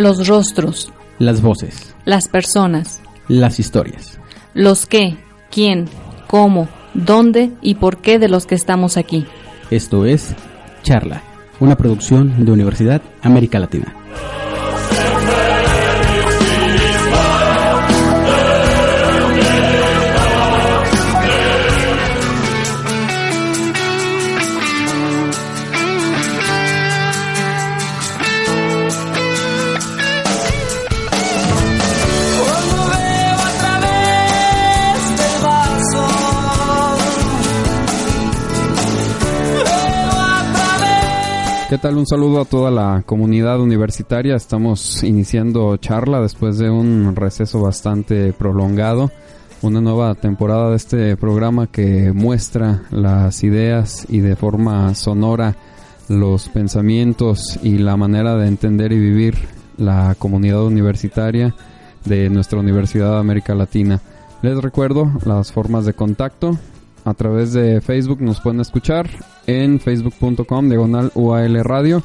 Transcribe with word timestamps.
Los 0.00 0.26
rostros, 0.26 0.90
Las 1.18 1.42
voces, 1.42 1.94
las 2.06 2.26
personas, 2.26 3.02
las 3.28 3.60
historias. 3.60 4.18
los 4.54 4.86
qué, 4.86 5.18
quién, 5.50 5.90
cómo, 6.26 6.68
dónde 6.94 7.50
y 7.60 7.74
por 7.74 7.98
qué 7.98 8.18
de 8.18 8.30
los 8.30 8.46
que 8.46 8.54
estamos 8.54 8.96
aquí. 8.96 9.26
Esto 9.70 10.06
es 10.06 10.34
Charla, 10.82 11.22
una 11.60 11.76
producción 11.76 12.46
de 12.46 12.50
Universidad 12.50 13.02
América 13.20 13.58
Latina. 13.58 13.94
¿Qué 41.70 41.78
tal? 41.78 41.98
Un 41.98 42.06
saludo 42.08 42.40
a 42.40 42.44
toda 42.46 42.72
la 42.72 43.04
comunidad 43.06 43.60
universitaria. 43.60 44.34
Estamos 44.34 45.04
iniciando 45.04 45.76
charla 45.76 46.20
después 46.20 46.58
de 46.58 46.68
un 46.68 47.14
receso 47.14 47.60
bastante 47.60 48.32
prolongado. 48.32 49.12
Una 49.62 49.80
nueva 49.80 50.16
temporada 50.16 50.70
de 50.70 50.76
este 50.76 51.16
programa 51.16 51.68
que 51.68 52.10
muestra 52.12 52.82
las 52.90 53.44
ideas 53.44 54.04
y 54.08 54.18
de 54.18 54.34
forma 54.34 54.96
sonora 54.96 55.54
los 56.08 56.48
pensamientos 56.48 57.56
y 57.62 57.78
la 57.78 57.96
manera 57.96 58.34
de 58.34 58.48
entender 58.48 58.90
y 58.90 58.98
vivir 58.98 59.36
la 59.76 60.16
comunidad 60.18 60.64
universitaria 60.64 61.54
de 62.04 62.30
nuestra 62.30 62.58
Universidad 62.58 63.12
de 63.12 63.20
América 63.20 63.54
Latina. 63.54 64.00
Les 64.42 64.60
recuerdo 64.60 65.12
las 65.24 65.52
formas 65.52 65.84
de 65.86 65.92
contacto. 65.92 66.58
A 67.04 67.14
través 67.14 67.52
de 67.52 67.80
Facebook 67.80 68.20
nos 68.20 68.40
pueden 68.40 68.60
escuchar 68.60 69.08
en 69.46 69.80
facebook.com 69.80 70.68
diagonal 70.68 71.10
UAL 71.14 71.64
Radio. 71.64 72.02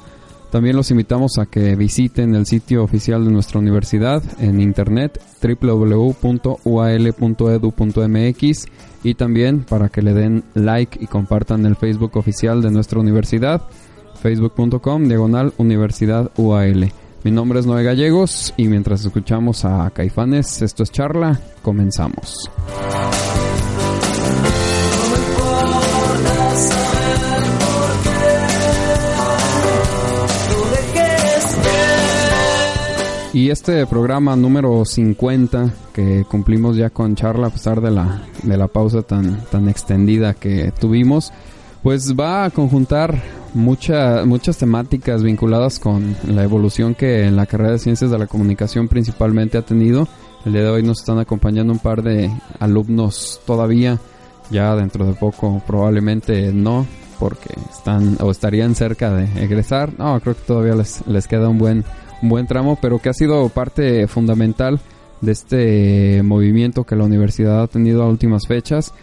También 0.52 0.76
los 0.78 0.92
invitamos 0.92 1.38
a 1.38 1.48
que 1.48 1.76
visiten 1.76 2.34
el 2.34 2.46
sitio 2.46 2.84
oficial 2.84 3.26
de 3.26 3.32
nuestra 3.32 3.60
universidad 3.60 4.24
en 4.40 4.62
internet 4.62 5.20
www.ual.edu.mx 5.42 6.26
y 9.04 9.14
también 9.16 9.64
para 9.64 9.90
que 9.90 10.02
le 10.02 10.14
den 10.14 10.44
like 10.54 10.98
y 11.04 11.08
compartan 11.08 11.66
el 11.66 11.76
Facebook 11.76 12.16
oficial 12.16 12.62
de 12.62 12.72
nuestra 12.72 13.00
universidad 13.00 13.64
facebook.com 14.26 15.08
diagonal 15.08 15.54
Universidad 15.58 16.32
UAL. 16.38 16.92
Mi 17.24 17.32
nombre 17.32 17.60
es 17.60 17.66
Noé 17.66 17.84
Gallegos 17.84 18.54
y 18.58 18.68
mientras 18.68 19.04
escuchamos 19.06 19.66
a 19.66 19.90
Caifanes, 19.92 20.62
esto 20.62 20.84
es 20.84 20.92
charla, 20.92 21.40
comenzamos. 21.62 22.50
Y 33.36 33.50
este 33.50 33.86
programa 33.86 34.34
número 34.38 34.86
50 34.86 35.70
que 35.94 36.24
cumplimos 36.30 36.78
ya 36.78 36.90
con 36.90 37.16
charla 37.16 37.48
a 37.48 37.50
pesar 37.50 37.82
de 37.82 37.92
la, 37.92 38.22
de 38.44 38.56
la 38.56 38.68
pausa 38.70 39.02
tan, 39.02 39.42
tan 39.52 39.68
extendida 39.68 40.34
que 40.36 40.72
tuvimos, 40.80 41.34
pues 41.84 42.16
va 42.18 42.46
a 42.46 42.50
conjuntar 42.50 43.22
mucha- 43.54 44.24
muchas 44.26 44.58
temáticas 44.58 45.22
vinculadas 45.22 45.80
con 45.80 46.16
la 46.30 46.44
evolución 46.46 46.96
que 46.96 47.26
en 47.26 47.36
la 47.36 47.46
carrera 47.46 47.72
de 47.74 47.80
ciencias 47.80 48.10
de 48.10 48.18
la 48.18 48.28
comunicación 48.28 48.88
principalmente 48.88 49.58
ha 49.58 49.64
tenido. 49.64 50.08
El 50.46 50.54
día 50.54 50.62
de 50.62 50.70
hoy 50.70 50.84
nos 50.84 51.00
están 51.02 51.20
acompañando 51.20 51.74
un 51.74 51.80
par 51.80 52.04
de 52.04 52.32
alumnos 52.60 53.42
todavía, 53.46 54.00
ya 54.50 54.76
dentro 54.78 55.06
de 55.06 55.14
poco 55.14 55.62
probablemente 55.68 56.54
no, 56.54 56.86
porque 57.20 57.54
están 57.70 58.18
o 58.22 58.32
estarían 58.32 58.76
cerca 58.76 59.12
de 59.14 59.26
egresar. 59.44 59.92
No, 59.98 60.18
creo 60.22 60.36
que 60.36 60.42
todavía 60.44 60.76
les, 60.76 61.06
les 61.08 61.28
queda 61.28 61.50
un 61.50 61.58
buen, 61.58 61.84
un 62.22 62.30
buen 62.30 62.48
tramo, 62.48 62.78
pero 62.82 63.00
que 63.00 63.10
ha 63.10 63.14
sido 63.14 63.50
parte 63.50 64.08
fundamental 64.08 64.80
de 65.22 65.32
este 65.32 66.24
movimiento 66.24 66.84
que 66.84 66.96
la 66.96 67.04
universidad 67.04 67.64
ha 67.64 67.68
tenido 67.68 68.04
a 68.04 68.10
últimas 68.10 68.48
fechas. 68.48 68.94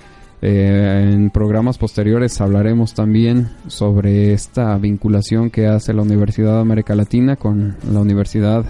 Eh, 0.41 1.11
en 1.13 1.31
programas 1.31 1.79
posteriores 1.79 2.41
hablaremos 2.41 2.95
también 2.95 3.51
sobre 3.69 4.33
esta 4.33 4.77
vinculación 4.77 5.51
que 5.51 5.69
hace 5.69 5.95
la 5.95 6.03
Universidad 6.03 6.55
de 6.57 6.61
América 6.63 6.97
Latina 6.97 7.37
con 7.37 7.77
la 7.89 8.01
Universidad 8.01 8.65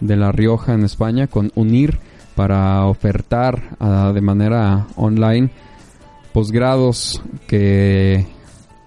de 0.00 0.16
La 0.16 0.32
Rioja 0.32 0.74
en 0.74 0.82
España, 0.82 1.28
con 1.28 1.52
UNIR, 1.54 1.98
para 2.34 2.86
ofertar 2.86 3.76
ah, 3.78 4.10
de 4.12 4.20
manera 4.20 4.86
online 4.96 5.50
posgrados 6.32 7.22
que 7.46 8.26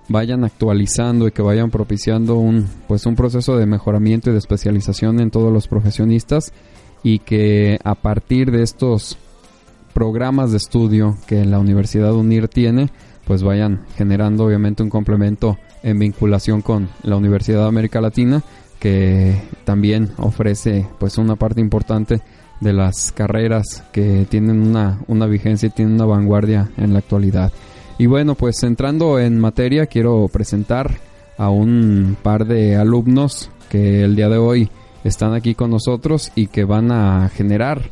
vayan 0.07 0.43
actualizando 0.43 1.27
y 1.27 1.31
que 1.31 1.41
vayan 1.41 1.71
propiciando 1.71 2.35
un 2.35 2.67
pues 2.87 3.05
un 3.05 3.15
proceso 3.15 3.57
de 3.57 3.65
mejoramiento 3.65 4.29
y 4.29 4.33
de 4.33 4.39
especialización 4.39 5.19
en 5.19 5.31
todos 5.31 5.51
los 5.51 5.67
profesionistas 5.67 6.53
y 7.03 7.19
que 7.19 7.79
a 7.83 7.95
partir 7.95 8.51
de 8.51 8.63
estos 8.63 9.17
programas 9.93 10.51
de 10.51 10.57
estudio 10.57 11.17
que 11.27 11.45
la 11.45 11.59
Universidad 11.59 12.13
UNIR 12.13 12.47
tiene, 12.47 12.89
pues 13.25 13.43
vayan 13.43 13.85
generando 13.95 14.45
obviamente 14.45 14.83
un 14.83 14.89
complemento 14.89 15.57
en 15.83 15.99
vinculación 15.99 16.61
con 16.61 16.89
la 17.03 17.15
Universidad 17.15 17.61
de 17.61 17.67
América 17.67 18.01
Latina 18.01 18.43
que 18.79 19.41
también 19.63 20.11
ofrece 20.17 20.85
pues 20.99 21.17
una 21.17 21.35
parte 21.35 21.61
importante 21.61 22.21
de 22.59 22.73
las 22.73 23.11
carreras 23.11 23.83
que 23.91 24.25
tienen 24.29 24.61
una, 24.61 24.99
una 25.07 25.25
vigencia 25.27 25.67
y 25.67 25.71
tienen 25.71 25.95
una 25.95 26.05
vanguardia 26.05 26.69
en 26.77 26.93
la 26.93 26.99
actualidad. 26.99 27.51
Y 27.97 28.07
bueno, 28.07 28.35
pues 28.35 28.61
entrando 28.63 29.19
en 29.19 29.39
materia, 29.39 29.85
quiero 29.85 30.27
presentar 30.27 30.91
a 31.37 31.49
un 31.49 32.17
par 32.21 32.45
de 32.45 32.75
alumnos 32.75 33.49
que 33.69 34.03
el 34.03 34.15
día 34.15 34.27
de 34.27 34.37
hoy 34.37 34.69
están 35.05 35.33
aquí 35.33 35.55
con 35.55 35.69
nosotros 35.71 36.31
y 36.35 36.47
que 36.47 36.65
van 36.65 36.91
a 36.91 37.29
generar 37.29 37.83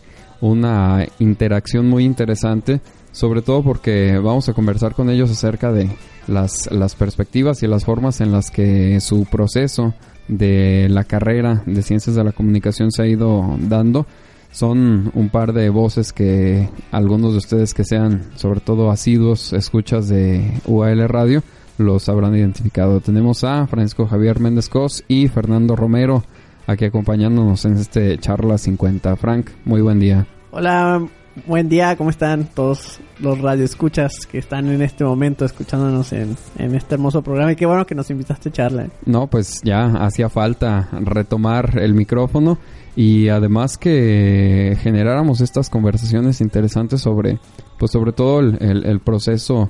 una 0.42 1.08
interacción 1.20 1.88
muy 1.88 2.04
interesante, 2.04 2.82
sobre 3.14 3.42
todo 3.42 3.64
porque 3.64 4.18
vamos 4.18 4.50
a 4.50 4.54
conversar 4.54 4.94
con 4.94 5.10
ellos 5.10 5.32
acerca 5.32 5.72
de 5.72 5.90
las, 6.28 6.70
las 6.72 6.96
perspectivas 6.96 7.64
y 7.64 7.68
las 7.68 7.86
formas 7.86 8.20
en 8.20 8.32
las 8.32 8.52
que 8.52 9.00
su 9.00 9.26
proceso 9.26 9.94
de 10.28 10.88
la 10.90 11.06
carrera 11.06 11.64
de 11.66 11.82
ciencias 11.82 12.16
de 12.16 12.24
la 12.24 12.32
comunicación 12.34 12.92
se 12.92 13.04
ha 13.04 13.08
ido 13.08 13.56
dando. 13.60 14.06
Son 14.54 15.12
un 15.14 15.30
par 15.30 15.52
de 15.52 15.70
voces 15.70 16.14
que 16.14 16.70
algunos 16.92 17.32
de 17.32 17.40
ustedes 17.40 17.74
que 17.74 17.84
sean 17.84 18.22
sobre 18.36 18.60
todo 18.60 18.92
asiduos 18.92 19.52
escuchas 19.52 20.08
de 20.08 20.62
UAL 20.66 21.10
Radio 21.10 21.44
los 21.80 22.08
habrán 22.08 22.36
identificado. 22.36 23.02
Tenemos 23.02 23.44
a 23.44 23.66
Francisco 23.68 24.06
Javier 24.06 24.40
Méndez 24.40 24.70
Cos 24.70 25.04
y 25.08 25.28
Fernando 25.28 25.76
Romero 25.76 26.24
aquí 26.68 26.86
acompañándonos 26.86 27.66
en 27.66 27.74
este 27.74 28.18
charla 28.20 28.58
50. 28.58 29.16
Frank, 29.16 29.50
muy 29.66 29.82
buen 29.82 30.00
día. 30.00 30.28
Hola, 30.52 31.04
buen 31.48 31.70
día, 31.70 31.96
¿cómo 31.96 32.10
están 32.10 32.48
todos 32.54 33.00
los 33.20 33.40
radioescuchas 33.40 34.26
que 34.26 34.38
están 34.38 34.68
en 34.70 34.82
este 34.82 35.04
momento 35.04 35.46
escuchándonos 35.46 36.14
en, 36.14 36.36
este 36.58 36.96
hermoso 36.96 37.22
programa? 37.22 37.52
Y 37.52 37.56
qué 37.56 37.66
bueno 37.66 37.86
que 37.86 37.96
nos 37.96 38.10
invitaste 38.10 38.50
a 38.50 38.52
charla. 38.52 38.88
No, 39.06 39.28
pues 39.28 39.62
ya 39.64 39.86
hacía 40.06 40.30
falta 40.30 40.90
retomar 40.92 41.78
el 41.80 41.94
micrófono 41.94 42.58
y 42.96 43.30
además 43.30 43.78
que 43.78 44.78
generáramos 44.82 45.42
estas 45.42 45.70
conversaciones 45.70 46.42
interesantes 46.42 47.02
sobre, 47.02 47.40
pues 47.80 47.92
sobre 47.92 48.12
todo 48.14 48.40
el, 48.40 48.86
el- 48.86 49.00
proceso 49.00 49.70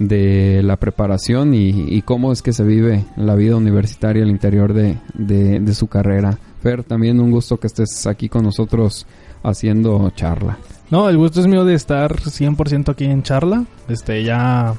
de 0.00 0.60
la 0.64 0.76
preparación 0.76 1.54
y, 1.54 2.02
cómo 2.02 2.32
es 2.32 2.42
que 2.42 2.52
se 2.52 2.64
vive 2.64 3.04
la 3.16 3.36
vida 3.36 3.54
universitaria 3.54 4.24
al 4.24 4.30
interior 4.30 4.72
de- 4.74 4.98
de 5.14 5.74
su 5.74 5.86
carrera. 5.86 6.36
Fer, 6.62 6.82
también 6.82 7.20
un 7.20 7.30
gusto 7.30 7.58
que 7.58 7.68
estés 7.68 8.04
aquí 8.08 8.28
con 8.28 8.42
nosotros 8.42 9.06
haciendo 9.44 10.10
charla. 10.16 10.58
No, 10.90 11.08
el 11.08 11.16
gusto 11.16 11.40
es 11.40 11.46
mío 11.46 11.64
de 11.64 11.74
estar 11.74 12.16
100% 12.16 12.90
aquí 12.90 13.04
en 13.04 13.22
charla. 13.22 13.64
Este, 13.88 14.22
ya 14.22 14.74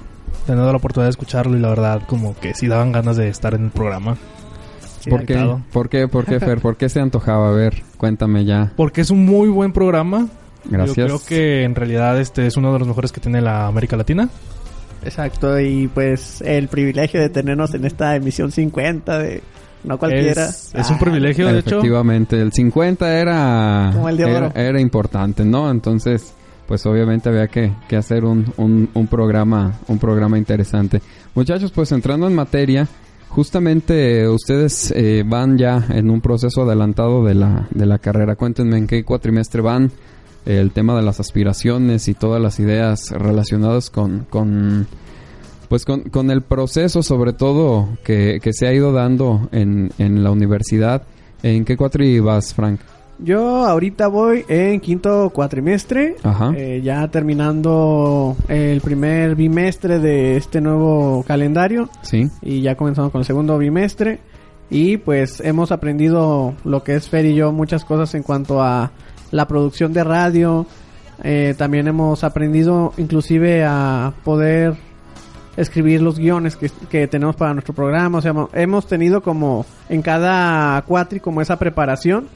tenido 0.45 0.71
la 0.71 0.77
oportunidad 0.77 1.07
de 1.07 1.11
escucharlo 1.11 1.57
y 1.57 1.59
la 1.59 1.69
verdad 1.69 2.01
como 2.07 2.37
que 2.37 2.53
sí 2.53 2.67
daban 2.67 2.91
ganas 2.91 3.17
de 3.17 3.29
estar 3.29 3.53
en 3.53 3.65
el 3.65 3.71
programa. 3.71 4.17
Sí, 4.99 5.09
¿Por, 5.09 5.25
qué? 5.25 5.35
¿Por 5.71 5.89
qué? 5.89 6.07
¿Por 6.07 6.25
qué, 6.25 6.39
Fer? 6.39 6.59
¿Por 6.59 6.77
qué 6.77 6.89
se 6.89 6.99
antojaba? 6.99 7.49
A 7.49 7.51
ver, 7.51 7.83
cuéntame 7.97 8.45
ya. 8.45 8.71
Porque 8.75 9.01
es 9.01 9.11
un 9.11 9.25
muy 9.25 9.49
buen 9.49 9.71
programa. 9.71 10.27
Gracias. 10.65 10.95
Yo 10.95 11.05
creo 11.05 11.21
que 11.27 11.63
en 11.63 11.75
realidad 11.75 12.19
este 12.19 12.47
es 12.47 12.57
uno 12.57 12.73
de 12.73 12.79
los 12.79 12.87
mejores 12.87 13.11
que 13.11 13.21
tiene 13.21 13.41
la 13.41 13.67
América 13.67 13.95
Latina. 13.95 14.29
Exacto, 15.03 15.59
y 15.59 15.87
pues 15.87 16.41
el 16.41 16.67
privilegio 16.67 17.21
de 17.21 17.29
tenernos 17.29 17.75
en 17.75 17.85
esta 17.85 18.15
emisión 18.15 18.51
50 18.51 19.19
de 19.19 19.43
no 19.85 19.97
cualquiera. 19.97 20.45
Es, 20.45 20.71
es 20.73 20.89
un 20.89 20.95
Ah, 20.95 20.99
privilegio, 20.99 21.47
de 21.47 21.59
hecho. 21.59 21.69
Efectivamente, 21.77 22.41
el 22.41 22.51
50 22.51 23.19
era, 23.19 23.91
Como 23.93 24.09
el 24.09 24.17
de 24.17 24.23
era, 24.23 24.37
oro. 24.47 24.51
era 24.55 24.81
importante, 24.81 25.45
¿no? 25.45 25.69
Entonces, 25.71 26.33
pues 26.67 26.85
obviamente 26.85 27.29
había 27.29 27.47
que, 27.47 27.71
que 27.87 27.95
hacer 27.95 28.25
un, 28.25 28.51
un, 28.57 28.89
un 28.93 29.07
programa 29.07 29.73
un 29.87 29.99
programa 29.99 30.37
interesante. 30.37 31.01
Muchachos, 31.35 31.71
pues 31.71 31.91
entrando 31.91 32.27
en 32.27 32.33
materia, 32.35 32.87
justamente 33.29 34.27
ustedes 34.27 34.91
eh, 34.95 35.23
van 35.25 35.57
ya 35.57 35.85
en 35.89 36.09
un 36.09 36.21
proceso 36.21 36.63
adelantado 36.63 37.23
de 37.23 37.35
la, 37.35 37.67
de 37.71 37.85
la 37.85 37.99
carrera. 37.99 38.35
Cuéntenme 38.35 38.77
en 38.77 38.87
qué 38.87 39.03
cuatrimestre 39.03 39.61
van, 39.61 39.91
el 40.45 40.71
tema 40.71 40.95
de 40.95 41.01
las 41.03 41.19
aspiraciones 41.19 42.07
y 42.07 42.13
todas 42.13 42.41
las 42.41 42.59
ideas 42.59 43.11
relacionadas 43.11 43.89
con... 43.89 44.25
con 44.29 44.87
pues 45.69 45.85
con, 45.85 46.01
con 46.03 46.31
el 46.31 46.41
proceso 46.41 47.01
sobre 47.03 47.33
todo 47.33 47.89
que, 48.03 48.39
que 48.41 48.53
se 48.53 48.67
ha 48.67 48.73
ido 48.73 48.91
dando 48.91 49.49
en, 49.51 49.91
en 49.97 50.23
la 50.23 50.31
universidad. 50.31 51.03
¿En 51.43 51.65
qué 51.65 51.77
cuatri 51.77 52.19
vas, 52.19 52.53
Frank? 52.53 52.79
Yo 53.19 53.65
ahorita 53.65 54.07
voy 54.07 54.43
en 54.49 54.81
quinto 54.81 55.29
cuatrimestre, 55.33 56.15
Ajá. 56.23 56.51
eh, 56.55 56.81
ya 56.83 57.07
terminando 57.09 58.35
el 58.49 58.81
primer 58.81 59.35
bimestre 59.35 59.99
de 59.99 60.35
este 60.37 60.59
nuevo 60.59 61.23
calendario 61.25 61.89
Sí. 62.01 62.27
y 62.41 62.61
ya 62.61 62.75
comenzando 62.75 63.11
con 63.11 63.19
el 63.19 63.25
segundo 63.25 63.57
bimestre 63.57 64.19
y 64.69 64.97
pues 64.97 65.39
hemos 65.41 65.71
aprendido 65.71 66.55
lo 66.65 66.83
que 66.83 66.95
es 66.95 67.07
Fer 67.07 67.25
y 67.25 67.35
yo 67.35 67.51
muchas 67.51 67.85
cosas 67.85 68.13
en 68.15 68.23
cuanto 68.23 68.61
a 68.61 68.91
la 69.31 69.47
producción 69.47 69.93
de 69.93 70.03
radio, 70.03 70.65
eh, 71.23 71.53
también 71.57 71.87
hemos 71.87 72.23
aprendido 72.23 72.91
inclusive 72.97 73.63
a 73.65 74.13
poder 74.23 74.75
escribir 75.57 76.01
los 76.01 76.17
guiones 76.19 76.55
que, 76.55 76.69
que 76.89 77.07
tenemos 77.07 77.35
para 77.35 77.53
nuestro 77.53 77.73
programa. 77.73 78.17
O 78.17 78.21
sea, 78.21 78.33
mo- 78.33 78.49
hemos 78.53 78.87
tenido 78.87 79.21
como 79.21 79.65
en 79.89 80.01
cada 80.01 80.81
cuatri 80.83 81.19
como 81.19 81.41
esa 81.41 81.57
preparación 81.57 82.27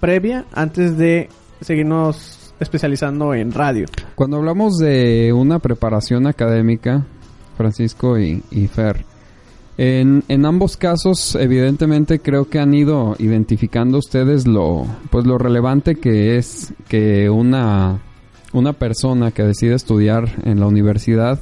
previa 0.00 0.44
antes 0.52 0.96
de 0.98 1.28
seguirnos 1.60 2.52
especializando 2.60 3.34
en 3.34 3.52
radio. 3.52 3.86
Cuando 4.14 4.36
hablamos 4.38 4.78
de 4.78 5.32
una 5.32 5.58
preparación 5.58 6.26
académica, 6.26 7.04
Francisco 7.56 8.18
y, 8.18 8.42
y 8.50 8.66
Fer, 8.66 9.04
en, 9.78 10.24
en 10.28 10.46
ambos 10.46 10.78
casos, 10.78 11.34
evidentemente, 11.34 12.20
creo 12.20 12.48
que 12.48 12.58
han 12.58 12.72
ido 12.72 13.14
identificando 13.18 13.98
ustedes 13.98 14.46
lo, 14.46 14.86
pues 15.10 15.26
lo 15.26 15.36
relevante 15.36 15.96
que 15.96 16.36
es 16.38 16.72
que 16.88 17.28
una, 17.28 17.98
una 18.54 18.72
persona 18.72 19.32
que 19.32 19.42
decide 19.42 19.74
estudiar 19.74 20.30
en 20.44 20.60
la 20.60 20.66
universidad, 20.66 21.40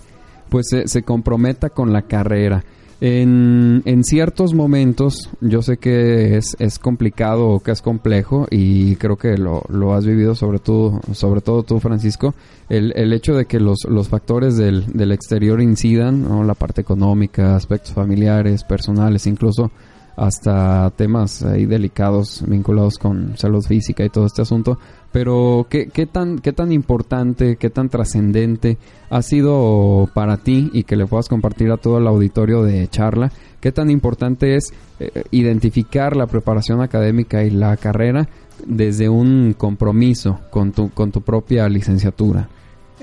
pues 0.49 0.67
se, 0.69 0.89
se 0.89 1.03
comprometa 1.03 1.71
con 1.71 1.93
la 1.93 2.03
carrera. 2.03 2.65
En, 3.01 3.83
en 3.85 4.05
ciertos 4.05 4.55
momentos, 4.55 5.29
yo 5.41 5.63
sé 5.63 5.77
que 5.77 6.37
es, 6.37 6.57
es 6.59 6.79
complicado 6.79 7.49
o 7.49 7.61
que 7.61 7.73
es 7.73 7.83
complejo 7.83 8.47
y 8.51 8.97
creo 8.97 9.17
que 9.17 9.37
lo, 9.37 9.63
lo 9.69 9.95
has 9.95 10.07
vivido 10.07 10.35
sobre 10.35 10.59
todo, 10.59 11.01
sobre 11.13 11.41
todo 11.41 11.65
tú, 11.65 11.81
Francisco, 11.81 12.35
el, 12.69 12.93
el 12.97 13.13
hecho 13.13 13.35
de 13.35 13.45
que 13.47 13.61
los, 13.61 13.81
los 13.89 14.09
factores 14.09 14.57
del, 14.57 14.87
del 14.93 15.13
exterior 15.13 15.61
incidan, 15.61 16.47
la 16.47 16.55
parte 16.55 16.81
económica, 16.81 17.57
aspectos 17.57 17.93
familiares, 17.93 18.65
personales, 18.65 19.27
incluso 19.27 19.71
hasta 20.17 20.91
temas 20.97 21.43
ahí 21.43 21.67
delicados 21.67 22.45
vinculados 22.47 22.99
con 22.99 23.37
salud 23.37 23.65
física 23.65 24.05
y 24.05 24.09
todo 24.09 24.27
este 24.27 24.43
asunto. 24.43 24.79
Pero, 25.15 25.69
¿qué, 25.71 25.87
qué, 25.87 26.07
tan, 26.07 26.41
¿qué 26.41 26.53
tan 26.53 26.73
importante, 26.73 27.55
qué 27.55 27.71
tan 27.71 27.89
trascendente 27.89 28.79
ha 29.11 29.23
sido 29.23 30.09
para 30.13 30.39
ti 30.39 30.71
y 30.73 30.83
que 30.83 30.97
le 30.97 31.07
puedas 31.07 31.29
compartir 31.29 31.71
a 31.71 31.77
todo 31.77 31.99
el 31.99 32.09
auditorio 32.09 32.65
de 32.65 32.89
charla? 32.89 33.31
¿Qué 33.61 33.71
tan 33.71 33.91
importante 33.91 34.57
es 34.57 34.73
eh, 34.99 35.23
identificar 35.31 36.17
la 36.17 36.27
preparación 36.27 36.83
académica 36.83 37.45
y 37.45 37.51
la 37.51 37.77
carrera 37.77 38.29
desde 38.67 39.09
un 39.09 39.55
compromiso 39.57 40.41
con 40.51 40.73
tu, 40.73 40.91
con 40.91 41.13
tu 41.13 41.21
propia 41.23 41.69
licenciatura? 41.69 42.49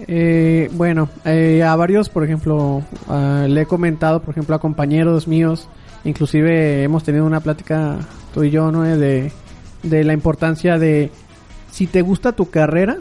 Eh, 0.06 0.70
bueno, 0.74 1.08
eh, 1.24 1.64
a 1.64 1.74
varios, 1.78 2.10
por 2.10 2.26
ejemplo, 2.26 2.82
le 3.48 3.62
he 3.62 3.66
comentado, 3.66 4.22
por 4.22 4.32
ejemplo, 4.32 4.54
a 4.54 4.60
compañeros 4.60 5.30
míos, 5.30 5.70
inclusive 6.04 6.84
hemos 6.84 7.06
tenido 7.06 7.26
una 7.26 7.40
plática 7.40 8.00
tú 8.34 8.44
y 8.44 8.50
yo, 8.50 8.70
¿no? 8.70 8.84
De, 8.84 9.32
de 9.84 10.04
la 10.04 10.12
importancia 10.12 10.78
de 10.78 11.10
si 11.72 11.88
te 11.88 12.02
gusta 12.02 12.34
tu 12.34 12.50
carrera, 12.50 12.98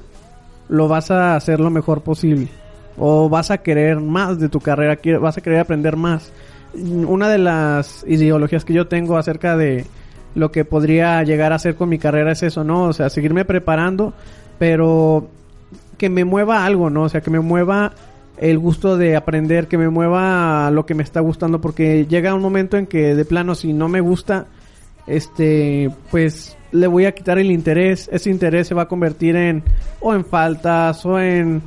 lo 0.69 0.89
vas 0.89 1.11
a 1.11 1.37
hacer 1.37 1.61
lo 1.61 1.71
mejor 1.71 2.03
posible. 2.03 2.49
O 2.97 3.29
vas 3.29 3.51
a 3.51 3.59
querer 3.59 4.01
más 4.01 4.39
de 4.39 4.49
tu 4.49 4.61
carrera, 4.61 4.99
vas 5.21 5.37
a 5.37 5.41
querer 5.41 5.61
aprender 5.61 5.97
más. 5.97 6.33
Una 6.75 7.29
de 7.29 7.39
las 7.39 8.05
ideologías 8.07 8.65
que 8.65 8.73
yo 8.73 8.87
tengo 8.87 9.19
acerca 9.19 9.57
de 9.57 9.87
lo 10.35 10.53
que 10.53 10.65
podría 10.65 11.23
llegar 11.25 11.53
a 11.53 11.57
hacer 11.57 11.75
con 11.75 11.89
mi 11.89 11.99
carrera 11.99 12.33
es 12.33 12.43
eso, 12.43 12.63
¿no? 12.63 12.85
O 12.85 12.93
sea, 12.93 13.11
seguirme 13.11 13.45
preparando, 13.45 14.13
pero 14.59 15.29
que 15.99 16.09
me 16.09 16.25
mueva 16.25 16.65
algo, 16.65 16.89
¿no? 16.89 17.03
O 17.03 17.09
sea, 17.09 17.21
que 17.21 17.31
me 17.31 17.41
mueva 17.41 17.93
el 18.39 18.59
gusto 18.59 18.97
de 18.97 19.17
aprender, 19.17 19.67
que 19.67 19.77
me 19.77 19.89
mueva 19.89 20.71
lo 20.71 20.87
que 20.87 20.95
me 20.95 21.03
está 21.03 21.21
gustando, 21.21 21.61
porque 21.61 22.07
llega 22.07 22.35
un 22.35 22.43
momento 22.43 22.77
en 22.77 22.87
que 22.87 23.15
de 23.15 23.25
plano 23.25 23.55
si 23.55 23.73
no 23.73 23.89
me 23.89 24.01
gusta, 24.01 24.47
este, 25.07 25.91
pues 26.11 26.57
le 26.73 26.87
voy 26.87 27.07
a 27.07 27.13
quitar 27.13 27.39
el 27.39 27.51
interés, 27.51 28.09
ese 28.13 28.31
interés 28.31 28.69
se 28.69 28.75
va 28.75 28.83
a 28.83 28.89
convertir 28.89 29.37
en 29.37 29.63
o 30.01 30.15
en 30.15 30.25
faltas 30.25 31.05
o 31.05 31.19
en 31.19 31.63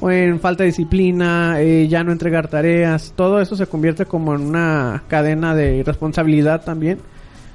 o 0.00 0.10
en 0.10 0.40
falta 0.40 0.64
de 0.64 0.68
disciplina, 0.68 1.60
eh, 1.60 1.88
ya 1.88 2.04
no 2.04 2.12
entregar 2.12 2.48
tareas, 2.48 3.12
todo 3.16 3.40
eso 3.40 3.56
se 3.56 3.66
convierte 3.66 4.04
como 4.04 4.34
en 4.34 4.42
una 4.42 5.04
cadena 5.08 5.54
de 5.54 5.82
responsabilidad 5.82 6.62
también. 6.62 6.98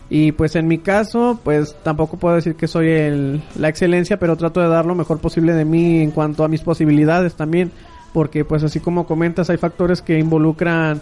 Y 0.09 0.31
pues 0.31 0.55
en 0.55 0.67
mi 0.67 0.79
caso, 0.79 1.39
pues 1.43 1.75
tampoco 1.83 2.17
puedo 2.17 2.35
decir 2.35 2.55
que 2.55 2.67
soy 2.67 2.89
el, 2.89 3.43
la 3.55 3.69
excelencia, 3.69 4.17
pero 4.17 4.35
trato 4.35 4.59
de 4.59 4.67
dar 4.67 4.85
lo 4.87 4.95
mejor 4.95 5.19
posible 5.19 5.53
de 5.53 5.65
mí 5.65 6.01
en 6.01 6.09
cuanto 6.09 6.43
a 6.43 6.47
mis 6.47 6.61
posibilidades 6.61 7.35
también, 7.35 7.71
porque 8.13 8.43
pues 8.43 8.63
así 8.63 8.79
como 8.79 9.05
comentas, 9.05 9.51
hay 9.51 9.57
factores 9.57 10.01
que 10.01 10.17
involucran 10.17 11.01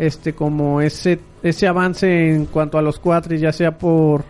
este 0.00 0.32
como 0.32 0.80
ese 0.80 1.20
ese 1.42 1.68
avance 1.68 2.34
en 2.34 2.46
cuanto 2.46 2.78
a 2.78 2.82
los 2.82 2.98
cuatris, 2.98 3.40
ya 3.40 3.52
sea 3.52 3.78
por 3.78 4.24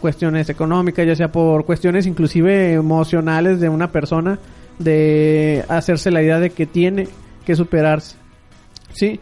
cuestiones 0.00 0.48
económicas, 0.48 1.06
ya 1.06 1.16
sea 1.16 1.30
por 1.30 1.64
cuestiones 1.64 2.06
inclusive 2.06 2.72
emocionales 2.74 3.60
de 3.60 3.68
una 3.68 3.90
persona 3.90 4.38
de 4.78 5.64
hacerse 5.68 6.10
la 6.10 6.22
idea 6.22 6.38
de 6.38 6.50
que 6.50 6.66
tiene 6.66 7.08
que 7.44 7.56
superarse. 7.56 8.16
Sí. 8.92 9.20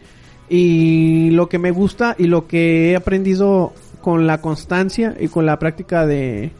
Y 0.49 1.31
lo 1.31 1.49
que 1.49 1.59
me 1.59 1.71
gusta 1.71 2.15
y 2.17 2.27
lo 2.27 2.47
que 2.47 2.91
he 2.91 2.95
aprendido 2.95 3.73
con 4.01 4.27
la 4.27 4.39
constancia 4.39 5.15
y 5.19 5.27
con 5.27 5.45
la 5.45 5.59
práctica 5.59 6.05
de, 6.05 6.51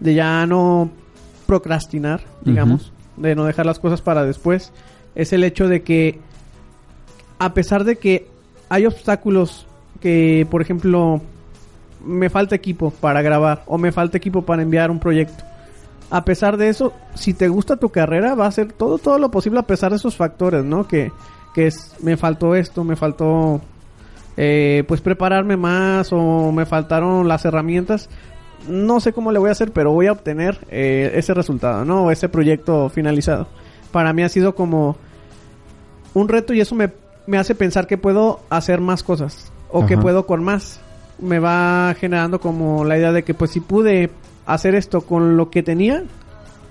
de 0.00 0.14
ya 0.14 0.44
no 0.46 0.90
procrastinar, 1.46 2.22
digamos, 2.42 2.92
de 3.16 3.34
no 3.34 3.44
dejar 3.44 3.66
las 3.66 3.78
cosas 3.78 4.02
para 4.02 4.24
después, 4.24 4.72
es 5.14 5.32
el 5.32 5.44
hecho 5.44 5.68
de 5.68 5.82
que 5.82 6.18
a 7.38 7.54
pesar 7.54 7.84
de 7.84 7.96
que 7.96 8.26
hay 8.68 8.86
obstáculos 8.86 9.66
que, 10.00 10.46
por 10.50 10.62
ejemplo, 10.62 11.22
me 12.04 12.30
falta 12.30 12.54
equipo 12.54 12.90
para 12.90 13.22
grabar 13.22 13.62
o 13.66 13.78
me 13.78 13.92
falta 13.92 14.16
equipo 14.16 14.42
para 14.42 14.62
enviar 14.62 14.90
un 14.90 14.98
proyecto. 14.98 15.44
A 16.10 16.24
pesar 16.24 16.56
de 16.56 16.68
eso, 16.68 16.92
si 17.14 17.34
te 17.34 17.48
gusta 17.48 17.76
tu 17.76 17.90
carrera, 17.90 18.34
va 18.34 18.46
a 18.46 18.48
hacer 18.48 18.72
todo 18.72 18.98
todo 18.98 19.18
lo 19.18 19.30
posible 19.30 19.60
a 19.60 19.66
pesar 19.66 19.90
de 19.90 19.96
esos 19.96 20.16
factores, 20.16 20.64
¿no? 20.64 20.88
Que, 20.88 21.12
que 21.54 21.68
es, 21.68 21.94
me 22.02 22.16
faltó 22.16 22.54
esto, 22.54 22.82
me 22.82 22.96
faltó, 22.96 23.60
eh, 24.36 24.82
pues 24.88 25.00
prepararme 25.00 25.56
más 25.56 26.12
o 26.12 26.50
me 26.50 26.66
faltaron 26.66 27.28
las 27.28 27.44
herramientas. 27.44 28.08
No 28.68 29.00
sé 29.00 29.12
cómo 29.12 29.30
le 29.32 29.38
voy 29.38 29.48
a 29.48 29.52
hacer, 29.52 29.72
pero 29.72 29.92
voy 29.92 30.08
a 30.08 30.12
obtener 30.12 30.58
eh, 30.68 31.12
ese 31.14 31.32
resultado, 31.32 31.84
¿no? 31.84 32.04
O 32.04 32.10
ese 32.10 32.28
proyecto 32.28 32.88
finalizado. 32.88 33.46
Para 33.92 34.12
mí 34.12 34.22
ha 34.22 34.28
sido 34.28 34.54
como 34.54 34.96
un 36.12 36.28
reto 36.28 36.52
y 36.54 36.60
eso 36.60 36.74
me, 36.74 36.90
me 37.26 37.38
hace 37.38 37.54
pensar 37.54 37.86
que 37.86 37.98
puedo 37.98 38.40
hacer 38.50 38.80
más 38.80 39.02
cosas 39.02 39.52
o 39.70 39.86
que 39.86 39.96
puedo 39.96 40.26
con 40.26 40.42
más. 40.42 40.80
Me 41.20 41.38
va 41.38 41.94
generando 41.98 42.40
como 42.40 42.84
la 42.84 42.98
idea 42.98 43.12
de 43.12 43.22
que 43.22 43.34
pues 43.34 43.50
si 43.50 43.60
pude 43.60 44.10
hacer 44.46 44.74
esto 44.74 45.02
con 45.02 45.36
lo 45.36 45.50
que 45.50 45.62
tenía, 45.62 46.04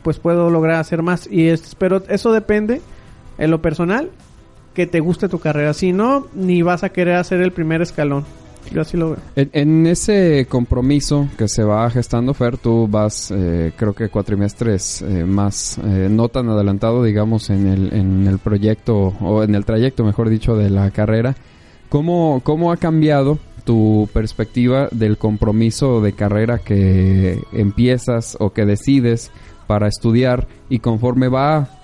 pues 0.03 0.19
puedo 0.19 0.49
lograr 0.49 0.77
hacer 0.77 1.01
más. 1.01 1.27
Y 1.31 1.47
es, 1.47 1.75
pero 1.75 2.03
eso 2.09 2.31
depende 2.31 2.81
en 3.37 3.51
lo 3.51 3.61
personal 3.61 4.09
que 4.73 4.87
te 4.87 4.99
guste 4.99 5.29
tu 5.29 5.39
carrera. 5.39 5.73
Si 5.73 5.91
no, 5.91 6.27
ni 6.33 6.61
vas 6.61 6.83
a 6.83 6.89
querer 6.89 7.15
hacer 7.15 7.41
el 7.41 7.51
primer 7.51 7.81
escalón. 7.81 8.25
Yo 8.71 8.81
así 8.81 8.97
lo 8.97 9.11
veo. 9.11 9.19
En, 9.35 9.49
en 9.53 9.87
ese 9.87 10.45
compromiso 10.47 11.27
que 11.37 11.47
se 11.47 11.63
va 11.63 11.89
gestando, 11.89 12.33
Fer, 12.33 12.57
tú 12.57 12.87
vas, 12.87 13.31
eh, 13.31 13.71
creo 13.75 13.93
que 13.93 14.09
cuatrimestres 14.09 15.01
eh, 15.01 15.25
más, 15.25 15.79
eh, 15.79 16.07
no 16.09 16.29
tan 16.29 16.49
adelantado, 16.49 17.03
digamos, 17.03 17.49
en 17.49 17.67
el, 17.67 17.93
en 17.93 18.27
el 18.27 18.37
proyecto, 18.37 19.13
o 19.21 19.43
en 19.43 19.55
el 19.55 19.65
trayecto, 19.65 20.03
mejor 20.03 20.29
dicho, 20.29 20.55
de 20.55 20.69
la 20.69 20.91
carrera. 20.91 21.35
¿Cómo, 21.87 22.41
cómo 22.43 22.71
ha 22.71 22.77
cambiado 22.77 23.39
tu 23.59 24.09
perspectiva 24.13 24.87
del 24.91 25.17
compromiso 25.17 26.01
de 26.01 26.13
carrera 26.13 26.59
que 26.59 27.41
empiezas 27.51 28.37
o 28.39 28.51
que 28.51 28.65
decides 28.65 29.31
para 29.67 29.87
estudiar 29.87 30.47
y 30.69 30.79
conforme 30.79 31.27
va 31.27 31.78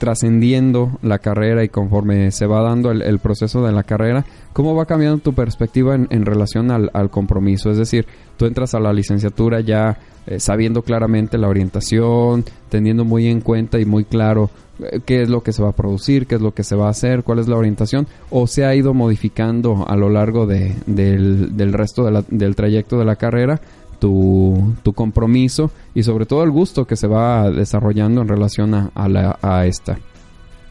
trascendiendo 0.00 0.98
la 1.02 1.18
carrera 1.20 1.62
y 1.62 1.68
conforme 1.68 2.32
se 2.32 2.46
va 2.46 2.62
dando 2.62 2.90
el, 2.90 3.02
el 3.02 3.20
proceso 3.20 3.62
de 3.64 3.70
la 3.70 3.84
carrera, 3.84 4.24
¿cómo 4.52 4.74
va 4.74 4.86
cambiando 4.86 5.18
tu 5.18 5.34
perspectiva 5.34 5.94
en, 5.94 6.08
en 6.10 6.26
relación 6.26 6.70
al, 6.72 6.90
compromiso? 7.10 7.70
Es 7.70 7.76
decir, 7.78 8.06
tú 8.36 8.46
entras 8.46 8.74
a 8.74 8.80
la 8.80 8.92
licenciatura 8.92 9.60
ya 9.60 9.98
eh, 10.26 10.40
sabiendo 10.40 10.82
claramente 10.82 11.38
la 11.38 11.48
orientación, 11.48 12.44
teniendo 12.68 13.04
muy 13.04 13.28
en 13.28 13.40
cuenta 13.40 13.78
y 13.78 13.84
muy 13.84 14.04
claro 14.04 14.50
eh, 14.80 15.00
qué 15.04 15.22
es 15.22 15.28
lo 15.28 15.42
que 15.42 15.52
se 15.52 15.62
va 15.62 15.68
a 15.70 15.76
producir, 15.76 16.26
qué 16.26 16.34
es 16.36 16.40
lo 16.40 16.52
que 16.54 16.64
se 16.64 16.74
va 16.76 16.86
a 16.88 16.90
hacer, 16.90 17.22
cuál 17.22 17.38
es 17.38 17.46
la 17.48 17.56
orientación, 17.56 18.06
o 18.30 18.46
se 18.46 18.64
ha 18.64 18.74
ido 18.74 18.94
modificando 18.94 19.84
a 19.88 19.96
lo 19.96 20.08
largo 20.08 20.46
de, 20.46 20.74
del, 20.86 21.56
del 21.56 21.72
resto 21.72 22.04
de 22.04 22.10
la- 22.10 22.24
del 22.28 22.56
trayecto 22.56 22.98
de 22.98 23.04
la 23.04 23.16
carrera 23.16 23.60
tu, 24.00 24.74
tu 24.82 24.92
compromiso 24.92 25.70
y 25.94 26.02
sobre 26.02 26.26
todo 26.26 26.42
el 26.42 26.50
gusto 26.50 26.86
que 26.86 26.96
se 26.96 27.06
va 27.06 27.50
desarrollando 27.50 28.22
en 28.22 28.28
relación 28.28 28.74
a, 28.74 28.90
a, 28.94 29.38
a 29.42 29.66
esta. 29.66 29.98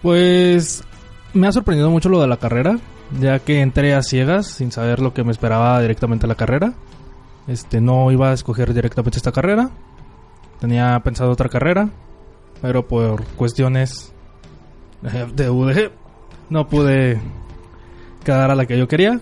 Pues 0.02 0.84
me 1.34 1.48
ha 1.48 1.52
sorprendido 1.52 1.90
mucho 1.90 2.10
lo 2.10 2.20
de 2.22 2.28
la 2.28 2.38
carrera, 2.38 2.80
ya 3.20 3.40
que 3.40 3.62
entré 3.62 3.94
a 3.94 4.02
ciegas 4.02 4.48
sin 4.48 4.72
saber 4.72 5.00
lo 5.00 5.14
que 5.14 5.24
me 5.24 5.32
esperaba 5.32 5.80
directamente 5.82 6.28
la 6.28 6.36
carrera. 6.36 6.74
Este, 7.48 7.82
no 7.82 8.12
iba 8.12 8.30
a 8.30 8.34
escoger 8.34 8.74
directamente 8.74 9.18
esta 9.18 9.32
carrera. 9.32 9.70
Tenía 10.60 11.00
pensado 11.00 11.32
otra 11.32 11.50
carrera, 11.50 11.90
pero 12.62 12.88
por 12.88 13.24
cuestiones 13.36 14.14
eh, 15.04 15.26
de 15.34 15.50
UDG 15.50 15.92
no 16.50 16.68
pude 16.68 17.20
quedar 18.24 18.52
a 18.52 18.56
la 18.56 18.66
que 18.66 18.78
yo 18.78 18.88
quería. 18.88 19.20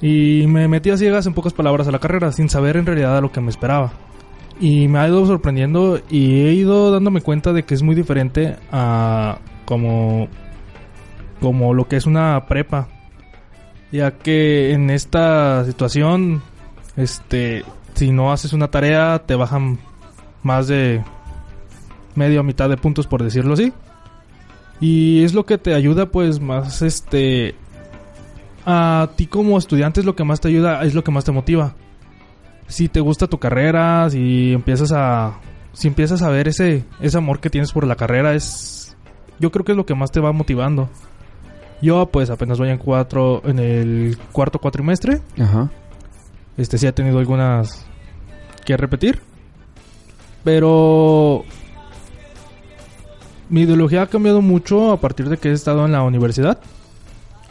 Y 0.00 0.46
me 0.46 0.68
metí 0.68 0.90
a 0.90 0.96
ciegas 0.96 1.26
en 1.26 1.34
pocas 1.34 1.52
palabras 1.52 1.88
a 1.88 1.92
la 1.92 1.98
carrera, 1.98 2.32
sin 2.32 2.48
saber 2.48 2.76
en 2.76 2.86
realidad 2.86 3.16
a 3.16 3.20
lo 3.20 3.32
que 3.32 3.40
me 3.40 3.50
esperaba. 3.50 3.92
Y 4.60 4.88
me 4.88 4.98
ha 4.98 5.08
ido 5.08 5.26
sorprendiendo 5.26 6.00
y 6.08 6.42
he 6.42 6.52
ido 6.52 6.90
dándome 6.92 7.20
cuenta 7.20 7.52
de 7.52 7.64
que 7.64 7.74
es 7.74 7.82
muy 7.82 7.94
diferente 7.94 8.56
a 8.70 9.38
como 9.64 10.28
como 11.40 11.74
lo 11.74 11.88
que 11.88 11.96
es 11.96 12.06
una 12.06 12.46
prepa. 12.46 12.88
Ya 13.90 14.12
que 14.12 14.72
en 14.72 14.90
esta 14.90 15.64
situación 15.64 16.42
este 16.96 17.64
si 17.94 18.10
no 18.10 18.32
haces 18.32 18.52
una 18.52 18.68
tarea 18.68 19.20
te 19.26 19.34
bajan 19.34 19.78
más 20.42 20.68
de 20.68 21.02
medio 22.14 22.40
a 22.40 22.44
mitad 22.44 22.68
de 22.68 22.76
puntos 22.76 23.06
por 23.06 23.22
decirlo 23.22 23.54
así. 23.54 23.72
Y 24.80 25.24
es 25.24 25.34
lo 25.34 25.46
que 25.46 25.58
te 25.58 25.74
ayuda 25.74 26.06
pues 26.06 26.40
más 26.40 26.82
este 26.82 27.56
a 28.66 29.10
ti 29.16 29.26
como 29.26 29.58
estudiante 29.58 30.00
es 30.00 30.06
lo 30.06 30.16
que 30.16 30.24
más 30.24 30.40
te 30.40 30.48
ayuda, 30.48 30.82
es 30.82 30.94
lo 30.94 31.04
que 31.04 31.10
más 31.10 31.24
te 31.24 31.32
motiva. 31.32 31.74
Si 32.66 32.88
te 32.88 33.00
gusta 33.00 33.26
tu 33.26 33.38
carrera, 33.38 34.08
si 34.10 34.52
empiezas 34.52 34.92
a 34.92 35.40
si 35.72 35.88
empiezas 35.88 36.22
a 36.22 36.28
ver 36.28 36.48
ese 36.48 36.84
ese 37.00 37.18
amor 37.18 37.40
que 37.40 37.50
tienes 37.50 37.72
por 37.72 37.86
la 37.86 37.96
carrera 37.96 38.34
es 38.34 38.96
yo 39.38 39.50
creo 39.50 39.64
que 39.64 39.72
es 39.72 39.76
lo 39.76 39.86
que 39.86 39.94
más 39.94 40.10
te 40.10 40.20
va 40.20 40.32
motivando. 40.32 40.88
Yo 41.82 42.06
pues 42.06 42.30
apenas 42.30 42.58
voy 42.58 42.70
en 42.70 42.78
cuatro 42.78 43.42
en 43.44 43.58
el 43.58 44.16
cuarto 44.32 44.58
cuatrimestre. 44.58 45.20
Ajá. 45.38 45.70
Este 46.56 46.78
sí 46.78 46.86
ha 46.86 46.94
tenido 46.94 47.18
algunas 47.18 47.86
que 48.64 48.76
repetir. 48.76 49.20
Pero 50.44 51.44
mi 53.48 53.62
ideología 53.62 54.02
ha 54.02 54.06
cambiado 54.06 54.42
mucho 54.42 54.92
a 54.92 55.00
partir 55.00 55.28
de 55.28 55.36
que 55.36 55.50
he 55.50 55.52
estado 55.52 55.84
en 55.84 55.92
la 55.92 56.02
universidad. 56.02 56.60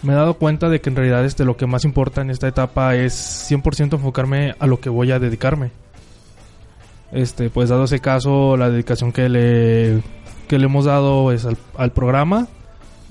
Me 0.04 0.14
he 0.14 0.16
dado 0.16 0.36
cuenta 0.36 0.70
de 0.70 0.82
que 0.82 0.90
en 0.90 0.98
realidad 0.98 1.26
este, 1.26 1.46
lo 1.46 1.56
que 1.56 1.66
más 1.66 1.86
importa 1.86 2.22
en 2.22 2.30
esta 2.30 2.48
etapa 2.48 2.96
es 2.96 3.50
100% 3.50 3.94
enfocarme 3.94 4.54
a 4.60 4.68
lo 4.68 4.80
que 4.80 4.90
voy 4.90 5.12
a 5.12 5.20
dedicarme. 5.20 5.72
Este, 7.14 7.50
pues 7.50 7.70
dado 7.70 7.86
ese 7.86 8.00
caso, 8.00 8.58
la 8.58 8.70
dedicación 8.70 9.12
que 9.12 9.30
le, 9.30 10.02
que 10.48 10.60
le 10.60 10.66
hemos 10.66 10.86
dado 10.86 11.32
es 11.32 11.46
al, 11.46 11.58
al 11.78 11.92
programa 11.92 12.48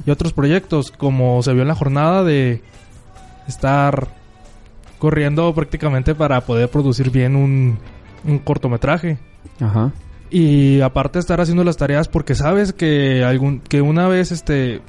y 0.05 0.11
otros 0.11 0.33
proyectos, 0.33 0.91
como 0.91 1.43
se 1.43 1.53
vio 1.53 1.63
en 1.63 1.69
la 1.69 1.75
jornada 1.75 2.25
de 2.25 2.63
estar 3.49 4.09
corriendo 4.99 5.53
prácticamente 5.55 6.15
para 6.15 6.43
poder 6.43 6.69
producir 6.69 7.11
bien 7.11 7.37
un, 7.37 7.79
un 8.25 8.39
cortometraje. 8.39 9.19
Ajá. 9.61 9.93
Y 10.31 10.81
aparte 10.81 11.19
estar 11.19 11.41
haciendo 11.41 11.65
las 11.65 11.77
tareas 11.77 12.09
porque 12.09 12.35
sabes 12.35 12.73
que 12.73 13.25
algún 13.25 13.61
que 13.61 13.83
una 13.83 14.09
vez 14.09 14.33
este 14.33 14.81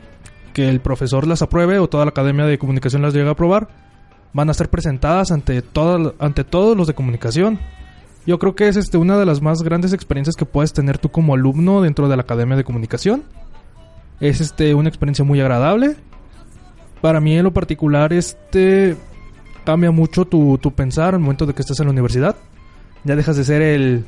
que 0.53 0.69
el 0.69 0.79
profesor 0.79 1.27
las 1.27 1.41
apruebe 1.41 1.79
o 1.79 1.89
toda 1.89 2.05
la 2.05 2.09
academia 2.09 2.45
de 2.45 2.57
comunicación 2.57 3.01
las 3.01 3.13
llega 3.13 3.29
a 3.29 3.31
aprobar, 3.33 3.67
van 4.33 4.49
a 4.49 4.53
ser 4.53 4.69
presentadas 4.69 5.31
ante 5.31 5.63
ante 6.19 6.43
todos 6.43 6.77
los 6.77 6.87
de 6.87 6.93
comunicación. 6.93 7.59
Yo 8.25 8.39
creo 8.39 8.55
que 8.55 8.67
es 8.69 8.77
este 8.77 8.97
una 8.97 9.17
de 9.17 9.25
las 9.25 9.41
más 9.41 9.63
grandes 9.63 9.91
experiencias 9.91 10.35
que 10.35 10.45
puedes 10.45 10.71
tener 10.71 10.97
tú 10.97 11.09
como 11.09 11.33
alumno 11.33 11.81
dentro 11.81 12.07
de 12.07 12.15
la 12.15 12.21
academia 12.21 12.55
de 12.55 12.63
comunicación. 12.63 13.23
Es 14.21 14.39
este 14.39 14.73
una 14.73 14.89
experiencia 14.89 15.25
muy 15.25 15.41
agradable. 15.41 15.97
Para 17.01 17.19
mí 17.19 17.37
en 17.37 17.43
lo 17.43 17.51
particular 17.51 18.13
este 18.13 18.95
cambia 19.65 19.91
mucho 19.91 20.25
tu, 20.25 20.57
tu 20.57 20.71
pensar 20.71 21.13
al 21.13 21.19
momento 21.19 21.45
de 21.45 21.53
que 21.53 21.61
estás 21.61 21.79
en 21.79 21.87
la 21.87 21.91
universidad. 21.91 22.35
Ya 23.03 23.15
dejas 23.15 23.35
de 23.35 23.43
ser 23.43 23.61
el 23.61 24.05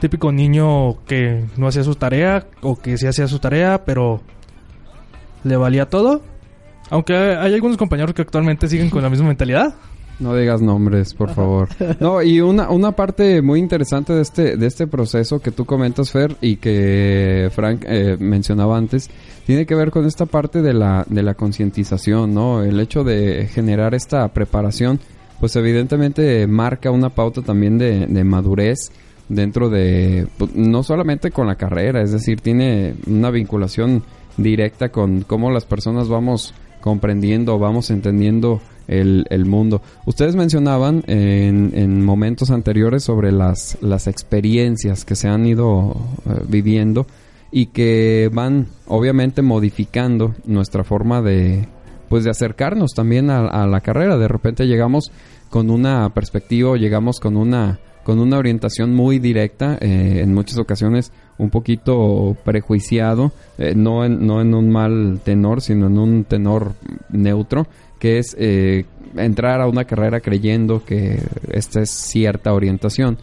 típico 0.00 0.32
niño 0.32 1.02
que 1.06 1.44
no 1.56 1.68
hacía 1.68 1.82
su 1.82 1.94
tarea 1.94 2.46
o 2.60 2.76
que 2.76 2.98
sí 2.98 3.06
hacía 3.06 3.26
su 3.28 3.38
tarea, 3.38 3.84
pero 3.84 4.20
le 5.46 5.56
valía 5.56 5.88
todo. 5.88 6.22
Aunque 6.90 7.14
hay 7.14 7.54
algunos 7.54 7.76
compañeros 7.76 8.14
que 8.14 8.22
actualmente 8.22 8.68
siguen 8.68 8.90
con 8.90 9.02
la 9.02 9.10
misma 9.10 9.28
mentalidad. 9.28 9.74
No 10.18 10.34
digas 10.34 10.62
nombres, 10.62 11.12
por 11.12 11.30
favor. 11.34 11.68
No, 12.00 12.22
y 12.22 12.40
una, 12.40 12.70
una 12.70 12.92
parte 12.92 13.42
muy 13.42 13.58
interesante 13.58 14.14
de 14.14 14.22
este, 14.22 14.56
de 14.56 14.66
este 14.66 14.86
proceso 14.86 15.40
que 15.40 15.50
tú 15.50 15.66
comentas, 15.66 16.10
Fer, 16.10 16.36
y 16.40 16.56
que 16.56 17.50
Frank 17.52 17.84
eh, 17.86 18.16
mencionaba 18.18 18.78
antes, 18.78 19.10
tiene 19.44 19.66
que 19.66 19.74
ver 19.74 19.90
con 19.90 20.06
esta 20.06 20.24
parte 20.24 20.62
de 20.62 20.72
la, 20.72 21.04
de 21.06 21.22
la 21.22 21.34
concientización, 21.34 22.32
¿no? 22.32 22.62
El 22.62 22.80
hecho 22.80 23.04
de 23.04 23.46
generar 23.52 23.94
esta 23.94 24.26
preparación, 24.28 25.00
pues 25.38 25.54
evidentemente 25.56 26.46
marca 26.46 26.90
una 26.90 27.10
pauta 27.10 27.42
también 27.42 27.76
de, 27.76 28.06
de 28.06 28.24
madurez 28.24 28.90
dentro 29.28 29.68
de, 29.68 30.28
pues, 30.38 30.54
no 30.54 30.82
solamente 30.82 31.30
con 31.30 31.46
la 31.46 31.56
carrera, 31.56 32.00
es 32.00 32.12
decir, 32.12 32.40
tiene 32.40 32.94
una 33.06 33.30
vinculación 33.30 34.02
directa 34.36 34.90
con 34.90 35.22
cómo 35.22 35.50
las 35.50 35.64
personas 35.64 36.08
vamos 36.08 36.54
comprendiendo, 36.80 37.58
vamos 37.58 37.90
entendiendo 37.90 38.60
el, 38.88 39.26
el 39.30 39.44
mundo. 39.46 39.82
Ustedes 40.04 40.36
mencionaban 40.36 41.02
en, 41.06 41.72
en 41.74 42.04
momentos 42.04 42.50
anteriores 42.50 43.02
sobre 43.04 43.32
las, 43.32 43.78
las 43.80 44.06
experiencias 44.06 45.04
que 45.04 45.16
se 45.16 45.28
han 45.28 45.46
ido 45.46 45.96
eh, 46.26 46.42
viviendo 46.48 47.06
y 47.50 47.66
que 47.66 48.30
van 48.32 48.66
obviamente 48.86 49.42
modificando 49.42 50.34
nuestra 50.44 50.84
forma 50.84 51.22
de 51.22 51.68
pues 52.08 52.22
de 52.22 52.30
acercarnos 52.30 52.92
también 52.94 53.30
a, 53.30 53.66
la 53.66 53.80
carrera. 53.80 54.16
De 54.16 54.28
repente 54.28 54.66
llegamos 54.66 55.10
con 55.50 55.70
una 55.70 56.08
perspectiva 56.10 56.76
llegamos 56.76 57.18
con 57.18 57.36
una 57.36 57.80
con 58.04 58.20
una 58.20 58.38
orientación 58.38 58.94
muy 58.94 59.18
directa, 59.18 59.78
eh, 59.80 60.20
en 60.22 60.32
muchas 60.32 60.58
ocasiones 60.58 61.10
un 61.38 61.50
poquito 61.50 62.36
prejuiciado, 62.44 63.32
eh, 63.58 63.74
no, 63.74 64.04
en, 64.04 64.26
no 64.26 64.40
en 64.40 64.54
un 64.54 64.70
mal 64.70 65.20
tenor, 65.24 65.60
sino 65.60 65.86
en 65.86 65.98
un 65.98 66.24
tenor 66.24 66.74
neutro, 67.10 67.66
que 67.98 68.18
es 68.18 68.36
eh, 68.38 68.84
entrar 69.16 69.60
a 69.60 69.68
una 69.68 69.84
carrera 69.84 70.20
creyendo 70.20 70.84
que 70.84 71.22
esta 71.50 71.80
es 71.80 71.90
cierta 71.90 72.52
orientación. 72.52 73.18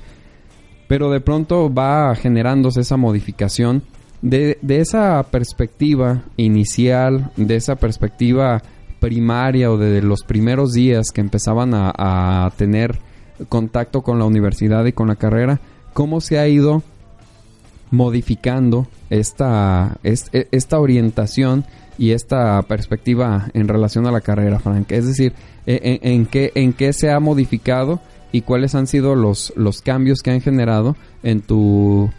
Pero 0.88 1.10
de 1.10 1.22
pronto 1.22 1.74
va 1.74 2.13
generándose 2.15 2.82
esa 2.82 2.98
modificación 2.98 3.84
de, 4.22 4.58
esa 4.67 5.24
perspectiva 5.24 6.24
inicial, 6.38 7.32
de 7.36 7.55
esa 7.55 7.75
perspectiva 7.75 8.62
primaria 9.00 9.72
o 9.72 9.77
de 9.77 10.01
los 10.01 10.24
primeros 10.24 10.74
días 10.74 11.08
que 11.13 11.22
empezaban 11.22 11.74
a, 11.74 11.91
a 11.96 12.50
tener 12.51 12.98
contacto 13.50 14.01
con 14.01 14.20
la 14.20 14.25
universidad 14.25 14.86
y 14.86 14.93
con 14.93 15.08
la 15.08 15.15
carrera, 15.15 15.60
cómo 15.93 16.22
se 16.22 16.39
ha 16.39 16.48
ido 16.48 16.84
modificando 17.93 18.88
esta, 19.12 19.97
es- 20.03 20.29
e- 20.33 20.47
esta 20.51 20.79
orientación 20.79 21.63
y 21.97 22.12
esta 22.12 22.59
perspectiva 22.63 23.50
en 23.53 23.67
relación 23.67 24.07
a 24.07 24.12
la 24.12 24.21
carrera, 24.21 24.59
Frank. 24.59 24.91
Es 24.91 25.05
decir, 25.05 25.33
e- 25.67 26.00
en, 26.01 26.12
en 26.12 26.25
qué, 26.25 26.51
en 26.55 26.73
qué 26.73 26.91
se 26.91 27.12
ha 27.12 27.19
modificado 27.19 28.01
y 28.31 28.41
cuáles 28.41 28.73
han 28.73 28.88
sido 28.88 29.13
los, 29.15 29.53
los 29.55 29.81
cambios 29.81 30.21
que 30.23 30.31
han 30.31 30.41
generado 30.41 30.95
en 31.21 31.41
tu, 31.41 32.09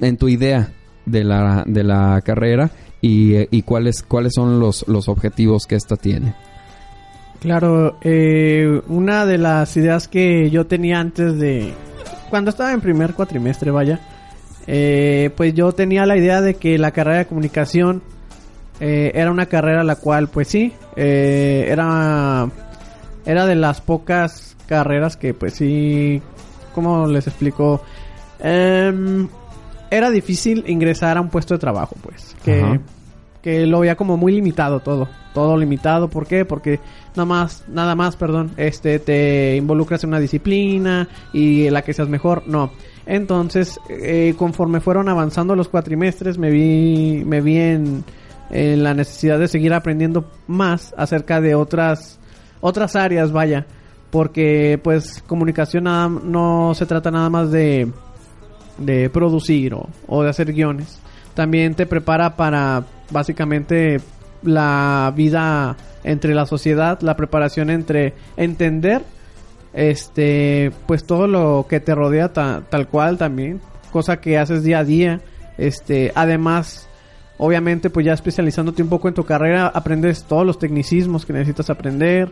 en 0.00 0.16
tu 0.16 0.28
idea 0.28 0.70
de 1.04 1.24
la, 1.24 1.64
de 1.66 1.84
la 1.84 2.20
carrera 2.24 2.70
y, 3.02 3.62
cuáles, 3.62 4.02
cuáles 4.02 4.32
son 4.34 4.60
los, 4.60 4.86
los 4.88 5.08
objetivos 5.08 5.66
que 5.66 5.74
ésta 5.74 5.96
tiene. 5.96 6.34
Claro, 7.40 7.98
eh, 8.00 8.80
una 8.88 9.26
de 9.26 9.36
las 9.36 9.76
ideas 9.76 10.06
que 10.08 10.48
yo 10.50 10.66
tenía 10.66 11.00
antes 11.00 11.36
de... 11.38 11.74
Cuando 12.30 12.50
estaba 12.50 12.72
en 12.72 12.80
primer 12.80 13.12
cuatrimestre, 13.14 13.70
vaya, 13.72 13.98
eh, 14.66 15.30
pues 15.36 15.54
yo 15.54 15.72
tenía 15.72 16.06
la 16.06 16.16
idea 16.16 16.40
de 16.40 16.54
que 16.54 16.78
la 16.78 16.92
carrera 16.92 17.18
de 17.18 17.26
comunicación 17.26 18.02
eh, 18.80 19.12
era 19.14 19.30
una 19.30 19.46
carrera 19.46 19.84
la 19.84 19.96
cual, 19.96 20.28
pues 20.28 20.48
sí, 20.48 20.72
eh, 20.96 21.66
era, 21.68 22.48
era 23.24 23.46
de 23.46 23.54
las 23.54 23.80
pocas 23.80 24.56
carreras 24.66 25.16
que, 25.16 25.34
pues 25.34 25.54
sí, 25.54 26.22
¿cómo 26.74 27.06
les 27.06 27.26
explico? 27.26 27.82
Em, 28.40 29.28
era 29.90 30.10
difícil 30.10 30.64
ingresar 30.66 31.16
a 31.16 31.20
un 31.20 31.28
puesto 31.28 31.54
de 31.54 31.58
trabajo, 31.60 31.94
pues, 32.02 32.34
que, 32.44 32.60
Ajá. 32.60 32.80
que 33.42 33.66
lo 33.66 33.80
veía 33.80 33.94
como 33.96 34.16
muy 34.16 34.32
limitado 34.32 34.80
todo, 34.80 35.08
todo 35.34 35.56
limitado, 35.56 36.08
¿por 36.08 36.26
qué? 36.26 36.44
Porque 36.44 36.80
nada 37.14 37.26
más, 37.26 37.64
nada 37.68 37.94
más, 37.94 38.16
perdón, 38.16 38.52
este, 38.56 38.98
te 38.98 39.56
involucras 39.56 40.02
en 40.02 40.08
una 40.08 40.20
disciplina 40.20 41.08
y 41.32 41.68
la 41.70 41.82
que 41.82 41.92
seas 41.92 42.08
mejor, 42.08 42.44
no. 42.46 42.72
Entonces, 43.06 43.80
eh, 43.88 44.34
conforme 44.38 44.80
fueron 44.80 45.08
avanzando 45.08 45.56
los 45.56 45.68
cuatrimestres, 45.68 46.38
me 46.38 46.50
vi, 46.50 47.22
me 47.26 47.40
vi 47.40 47.56
en, 47.58 48.04
en 48.50 48.82
la 48.82 48.94
necesidad 48.94 49.38
de 49.38 49.48
seguir 49.48 49.74
aprendiendo 49.74 50.30
más 50.46 50.94
acerca 50.96 51.40
de 51.40 51.54
otras, 51.54 52.18
otras 52.60 52.94
áreas, 52.96 53.32
vaya. 53.32 53.66
Porque, 54.10 54.78
pues, 54.82 55.22
comunicación 55.26 55.84
nada- 55.84 56.08
no 56.08 56.74
se 56.74 56.86
trata 56.86 57.10
nada 57.10 57.30
más 57.30 57.50
de, 57.50 57.90
de 58.78 59.08
producir 59.10 59.74
o, 59.74 59.88
o 60.06 60.22
de 60.22 60.30
hacer 60.30 60.52
guiones. 60.52 60.98
También 61.34 61.74
te 61.74 61.86
prepara 61.86 62.36
para, 62.36 62.84
básicamente, 63.10 64.00
la 64.42 65.12
vida 65.16 65.76
entre 66.04 66.34
la 66.34 66.44
sociedad, 66.46 67.00
la 67.00 67.16
preparación 67.16 67.70
entre 67.70 68.12
entender 68.36 69.02
este 69.74 70.70
pues 70.86 71.04
todo 71.04 71.26
lo 71.26 71.66
que 71.68 71.80
te 71.80 71.94
rodea 71.94 72.32
ta- 72.32 72.62
tal 72.68 72.88
cual 72.88 73.18
también 73.18 73.60
cosa 73.90 74.20
que 74.20 74.38
haces 74.38 74.62
día 74.64 74.80
a 74.80 74.84
día 74.84 75.20
este 75.58 76.12
además 76.14 76.88
obviamente 77.38 77.90
pues 77.90 78.04
ya 78.06 78.12
especializándote 78.12 78.82
un 78.82 78.88
poco 78.88 79.08
en 79.08 79.14
tu 79.14 79.24
carrera 79.24 79.66
aprendes 79.68 80.24
todos 80.24 80.46
los 80.46 80.58
tecnicismos 80.58 81.24
que 81.24 81.32
necesitas 81.32 81.70
aprender 81.70 82.30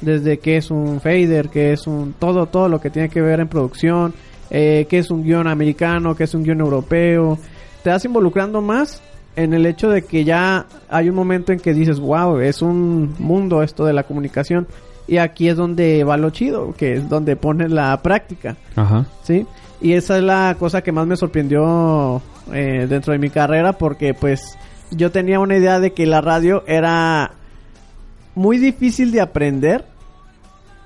desde 0.00 0.38
qué 0.38 0.56
es 0.56 0.70
un 0.70 1.00
fader 1.00 1.48
qué 1.48 1.72
es 1.72 1.86
un 1.86 2.12
todo 2.18 2.46
todo 2.46 2.68
lo 2.68 2.80
que 2.80 2.90
tiene 2.90 3.08
que 3.08 3.20
ver 3.20 3.40
en 3.40 3.48
producción 3.48 4.12
eh, 4.50 4.86
qué 4.90 4.98
es 4.98 5.10
un 5.10 5.22
guion 5.22 5.46
americano 5.46 6.16
qué 6.16 6.24
es 6.24 6.34
un 6.34 6.42
guion 6.42 6.60
europeo. 6.60 7.38
Te 7.84 7.90
vas 7.90 8.04
involucrando 8.04 8.60
más 8.60 9.00
en 9.36 9.54
el 9.54 9.64
hecho 9.64 9.88
de 9.88 10.02
que 10.02 10.24
ya 10.24 10.66
hay 10.88 11.08
un 11.08 11.14
momento 11.14 11.52
en 11.52 11.60
que 11.60 11.72
dices 11.72 12.00
wow 12.00 12.40
es 12.40 12.60
un 12.62 13.14
mundo 13.20 13.62
esto 13.62 13.84
de 13.84 13.92
la 13.92 14.02
comunicación 14.02 14.66
y 15.10 15.18
aquí 15.18 15.48
es 15.48 15.56
donde 15.56 16.04
va 16.04 16.16
lo 16.16 16.30
chido, 16.30 16.72
que 16.72 16.94
es 16.94 17.08
donde 17.08 17.34
pones 17.34 17.72
la 17.72 18.00
práctica, 18.00 18.56
Ajá. 18.76 19.06
¿sí? 19.24 19.44
Y 19.80 19.94
esa 19.94 20.16
es 20.18 20.22
la 20.22 20.54
cosa 20.56 20.82
que 20.82 20.92
más 20.92 21.04
me 21.04 21.16
sorprendió 21.16 22.22
eh, 22.52 22.86
dentro 22.88 23.12
de 23.12 23.18
mi 23.18 23.28
carrera 23.28 23.72
porque 23.72 24.14
pues 24.14 24.56
yo 24.92 25.10
tenía 25.10 25.40
una 25.40 25.56
idea 25.56 25.80
de 25.80 25.94
que 25.94 26.06
la 26.06 26.20
radio 26.20 26.62
era 26.68 27.32
muy 28.36 28.58
difícil 28.58 29.10
de 29.10 29.20
aprender 29.20 29.84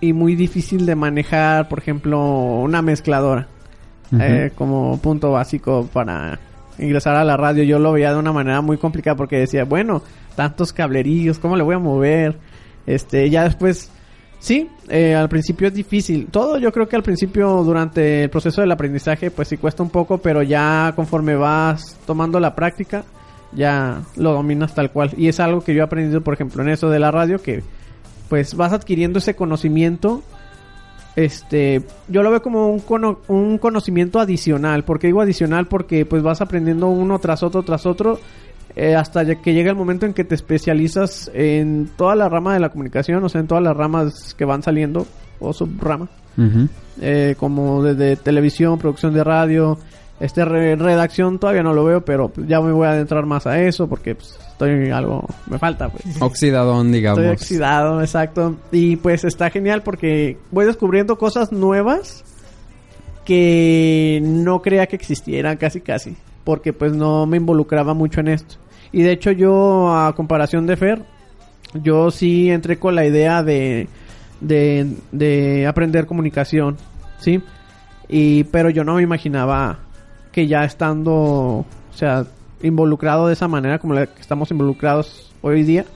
y 0.00 0.14
muy 0.14 0.36
difícil 0.36 0.86
de 0.86 0.94
manejar, 0.94 1.68
por 1.68 1.80
ejemplo, 1.80 2.18
una 2.62 2.80
mezcladora 2.80 3.46
eh, 4.18 4.52
como 4.54 4.98
punto 5.02 5.32
básico 5.32 5.86
para 5.92 6.38
ingresar 6.78 7.16
a 7.16 7.24
la 7.24 7.36
radio. 7.36 7.62
Yo 7.62 7.78
lo 7.78 7.92
veía 7.92 8.14
de 8.14 8.20
una 8.20 8.32
manera 8.32 8.62
muy 8.62 8.78
complicada 8.78 9.16
porque 9.16 9.36
decía, 9.36 9.64
bueno, 9.64 10.02
tantos 10.34 10.72
cablerillos, 10.72 11.38
¿cómo 11.38 11.56
le 11.56 11.62
voy 11.62 11.74
a 11.74 11.78
mover? 11.78 12.38
Este, 12.86 13.28
ya 13.28 13.44
después, 13.44 13.90
sí, 14.44 14.68
eh, 14.88 15.14
al 15.14 15.28
principio 15.28 15.68
es 15.68 15.74
difícil. 15.74 16.26
Todo 16.30 16.58
yo 16.58 16.70
creo 16.72 16.88
que 16.88 16.96
al 16.96 17.02
principio, 17.02 17.62
durante 17.64 18.24
el 18.24 18.30
proceso 18.30 18.60
del 18.60 18.70
aprendizaje, 18.72 19.30
pues 19.30 19.48
sí 19.48 19.56
cuesta 19.56 19.82
un 19.82 19.90
poco, 19.90 20.18
pero 20.18 20.42
ya 20.42 20.92
conforme 20.94 21.34
vas 21.34 21.98
tomando 22.06 22.38
la 22.40 22.54
práctica, 22.54 23.04
ya 23.52 24.02
lo 24.16 24.32
dominas 24.32 24.74
tal 24.74 24.90
cual. 24.90 25.10
Y 25.16 25.28
es 25.28 25.40
algo 25.40 25.62
que 25.62 25.74
yo 25.74 25.80
he 25.80 25.84
aprendido, 25.84 26.20
por 26.22 26.34
ejemplo, 26.34 26.62
en 26.62 26.68
eso 26.68 26.90
de 26.90 26.98
la 26.98 27.10
radio, 27.10 27.40
que 27.40 27.62
pues 28.28 28.54
vas 28.54 28.72
adquiriendo 28.72 29.18
ese 29.18 29.34
conocimiento 29.36 30.22
este 31.16 31.82
yo 32.08 32.22
lo 32.24 32.30
veo 32.30 32.42
como 32.42 32.68
un, 32.68 32.80
cono- 32.80 33.20
un 33.28 33.58
conocimiento 33.58 34.18
adicional 34.18 34.82
porque 34.82 35.06
digo 35.06 35.20
adicional 35.20 35.66
porque 35.66 36.04
pues 36.04 36.22
vas 36.24 36.40
aprendiendo 36.40 36.88
uno 36.88 37.20
tras 37.20 37.44
otro 37.44 37.62
tras 37.62 37.86
otro 37.86 38.18
eh, 38.76 38.94
hasta 38.96 39.24
que 39.36 39.52
llega 39.54 39.70
el 39.70 39.76
momento 39.76 40.04
en 40.06 40.14
que 40.14 40.24
te 40.24 40.34
especializas 40.34 41.30
en 41.34 41.88
toda 41.96 42.14
la 42.16 42.28
rama 42.28 42.54
de 42.54 42.60
la 42.60 42.70
comunicación 42.70 43.22
o 43.22 43.28
sea 43.28 43.40
en 43.40 43.46
todas 43.46 43.62
las 43.62 43.76
ramas 43.76 44.34
que 44.34 44.44
van 44.44 44.62
saliendo 44.62 45.06
o 45.40 45.52
subrama 45.52 46.08
eh, 47.00 47.36
como 47.38 47.82
desde 47.82 48.16
televisión 48.16 48.78
producción 48.78 49.14
de 49.14 49.22
radio 49.22 49.78
este 50.20 50.44
re- 50.44 50.74
redacción 50.76 51.38
todavía 51.38 51.62
no 51.62 51.72
lo 51.72 51.84
veo 51.84 52.04
pero 52.04 52.32
ya 52.48 52.60
me 52.60 52.72
voy 52.72 52.86
a 52.86 52.90
adentrar 52.92 53.26
más 53.26 53.46
a 53.46 53.60
eso 53.60 53.86
porque 53.88 54.14
pues, 54.16 54.36
estoy 54.50 54.90
algo 54.90 55.24
me 55.48 55.58
falta 55.58 55.88
pues 55.88 56.04
Oxidadón, 56.20 56.90
digamos. 56.92 57.18
Estoy 57.20 57.32
oxidado, 57.32 58.00
exacto. 58.00 58.56
Y 58.72 58.96
pues 58.96 59.24
está 59.24 59.50
genial 59.50 59.82
porque 59.82 60.38
voy 60.52 60.66
descubriendo 60.66 61.18
cosas 61.18 61.52
nuevas 61.52 62.24
que 63.24 64.20
no 64.22 64.62
creía 64.62 64.86
que 64.86 64.96
existieran 64.96 65.56
casi 65.56 65.80
casi. 65.80 66.16
Porque 66.44 66.72
pues 66.72 66.92
no 66.92 67.26
me 67.26 67.38
involucraba 67.38 67.94
mucho 67.94 68.20
en 68.20 68.28
esto. 68.28 68.56
Y 68.94 69.02
de 69.02 69.10
hecho 69.10 69.32
yo, 69.32 69.92
a 69.92 70.14
comparación 70.14 70.68
de 70.68 70.76
Fer, 70.76 71.02
yo 71.82 72.12
sí 72.12 72.48
entré 72.48 72.78
con 72.78 72.94
la 72.94 73.04
idea 73.04 73.42
de, 73.42 73.88
de, 74.40 74.86
de 75.10 75.66
aprender 75.66 76.06
comunicación, 76.06 76.76
¿sí? 77.18 77.42
Y, 78.08 78.44
pero 78.44 78.70
yo 78.70 78.84
no 78.84 78.94
me 78.94 79.02
imaginaba 79.02 79.80
que 80.30 80.46
ya 80.46 80.62
estando, 80.62 81.12
o 81.12 81.66
sea, 81.92 82.24
involucrado 82.62 83.26
de 83.26 83.32
esa 83.32 83.48
manera 83.48 83.80
como 83.80 83.94
la 83.94 84.06
que 84.06 84.20
estamos 84.20 84.52
involucrados 84.52 85.34
hoy 85.42 85.64
día, 85.64 85.86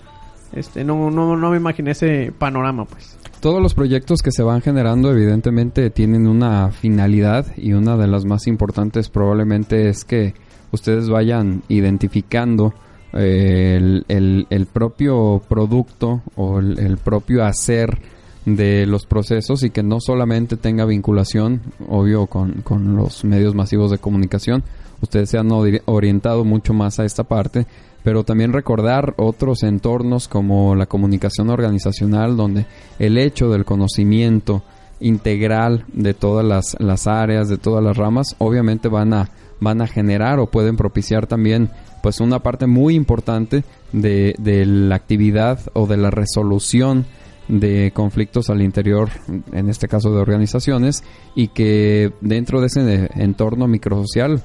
este, 0.52 0.82
no, 0.82 1.08
no, 1.08 1.36
no 1.36 1.50
me 1.52 1.56
imaginé 1.56 1.92
ese 1.92 2.32
panorama, 2.36 2.84
pues. 2.84 3.16
Todos 3.38 3.62
los 3.62 3.74
proyectos 3.74 4.22
que 4.22 4.32
se 4.32 4.42
van 4.42 4.60
generando 4.60 5.12
evidentemente 5.12 5.90
tienen 5.90 6.26
una 6.26 6.72
finalidad 6.72 7.46
y 7.56 7.74
una 7.74 7.96
de 7.96 8.08
las 8.08 8.24
más 8.24 8.48
importantes 8.48 9.08
probablemente 9.08 9.88
es 9.88 10.04
que 10.04 10.34
ustedes 10.72 11.08
vayan 11.08 11.62
identificando 11.68 12.74
el, 13.12 14.04
el- 14.08 14.66
propio 14.66 15.42
producto 15.48 16.22
o 16.36 16.58
el, 16.58 16.78
el 16.78 16.96
propio 16.98 17.44
hacer 17.44 17.98
de 18.44 18.86
los 18.86 19.06
procesos 19.06 19.62
y 19.62 19.70
que 19.70 19.82
no 19.82 19.98
solamente 20.00 20.56
tenga 20.56 20.84
vinculación, 20.84 21.60
obvio, 21.88 22.26
con, 22.26 22.62
con 22.62 22.96
los 22.96 23.24
medios 23.24 23.54
masivos 23.54 23.90
de 23.90 23.98
comunicación, 23.98 24.62
ustedes 25.02 25.30
se 25.30 25.38
han 25.38 25.48
ori- 25.50 25.82
orientado 25.86 26.44
mucho 26.44 26.72
más 26.72 26.98
a 26.98 27.04
esta 27.04 27.24
parte, 27.24 27.66
pero 28.02 28.24
también 28.24 28.52
recordar 28.52 29.14
otros 29.18 29.62
entornos 29.64 30.28
como 30.28 30.74
la 30.74 30.86
comunicación 30.86 31.50
organizacional, 31.50 32.36
donde 32.36 32.64
el 32.98 33.18
hecho 33.18 33.50
del 33.50 33.64
conocimiento 33.66 34.62
integral 35.00 35.84
de 35.92 36.14
todas 36.14 36.44
las, 36.44 36.76
las 36.80 37.06
áreas, 37.06 37.48
de 37.48 37.58
todas 37.58 37.84
las 37.84 37.96
ramas, 37.96 38.34
obviamente 38.38 38.88
van 38.88 39.12
a, 39.12 39.30
van 39.60 39.80
a 39.82 39.86
generar 39.86 40.38
o 40.38 40.46
pueden 40.46 40.76
propiciar 40.76 41.26
también 41.26 41.70
pues 42.02 42.20
una 42.20 42.40
parte 42.40 42.66
muy 42.66 42.94
importante 42.94 43.64
de, 43.92 44.34
de 44.38 44.66
la 44.66 44.94
actividad 44.94 45.60
o 45.72 45.86
de 45.86 45.96
la 45.96 46.10
resolución 46.10 47.06
de 47.48 47.92
conflictos 47.94 48.50
al 48.50 48.60
interior, 48.60 49.08
en 49.52 49.68
este 49.68 49.88
caso 49.88 50.12
de 50.12 50.20
organizaciones, 50.20 51.02
y 51.34 51.48
que 51.48 52.12
dentro 52.20 52.60
de 52.60 52.66
ese 52.66 53.10
entorno 53.14 53.66
microsocial 53.66 54.42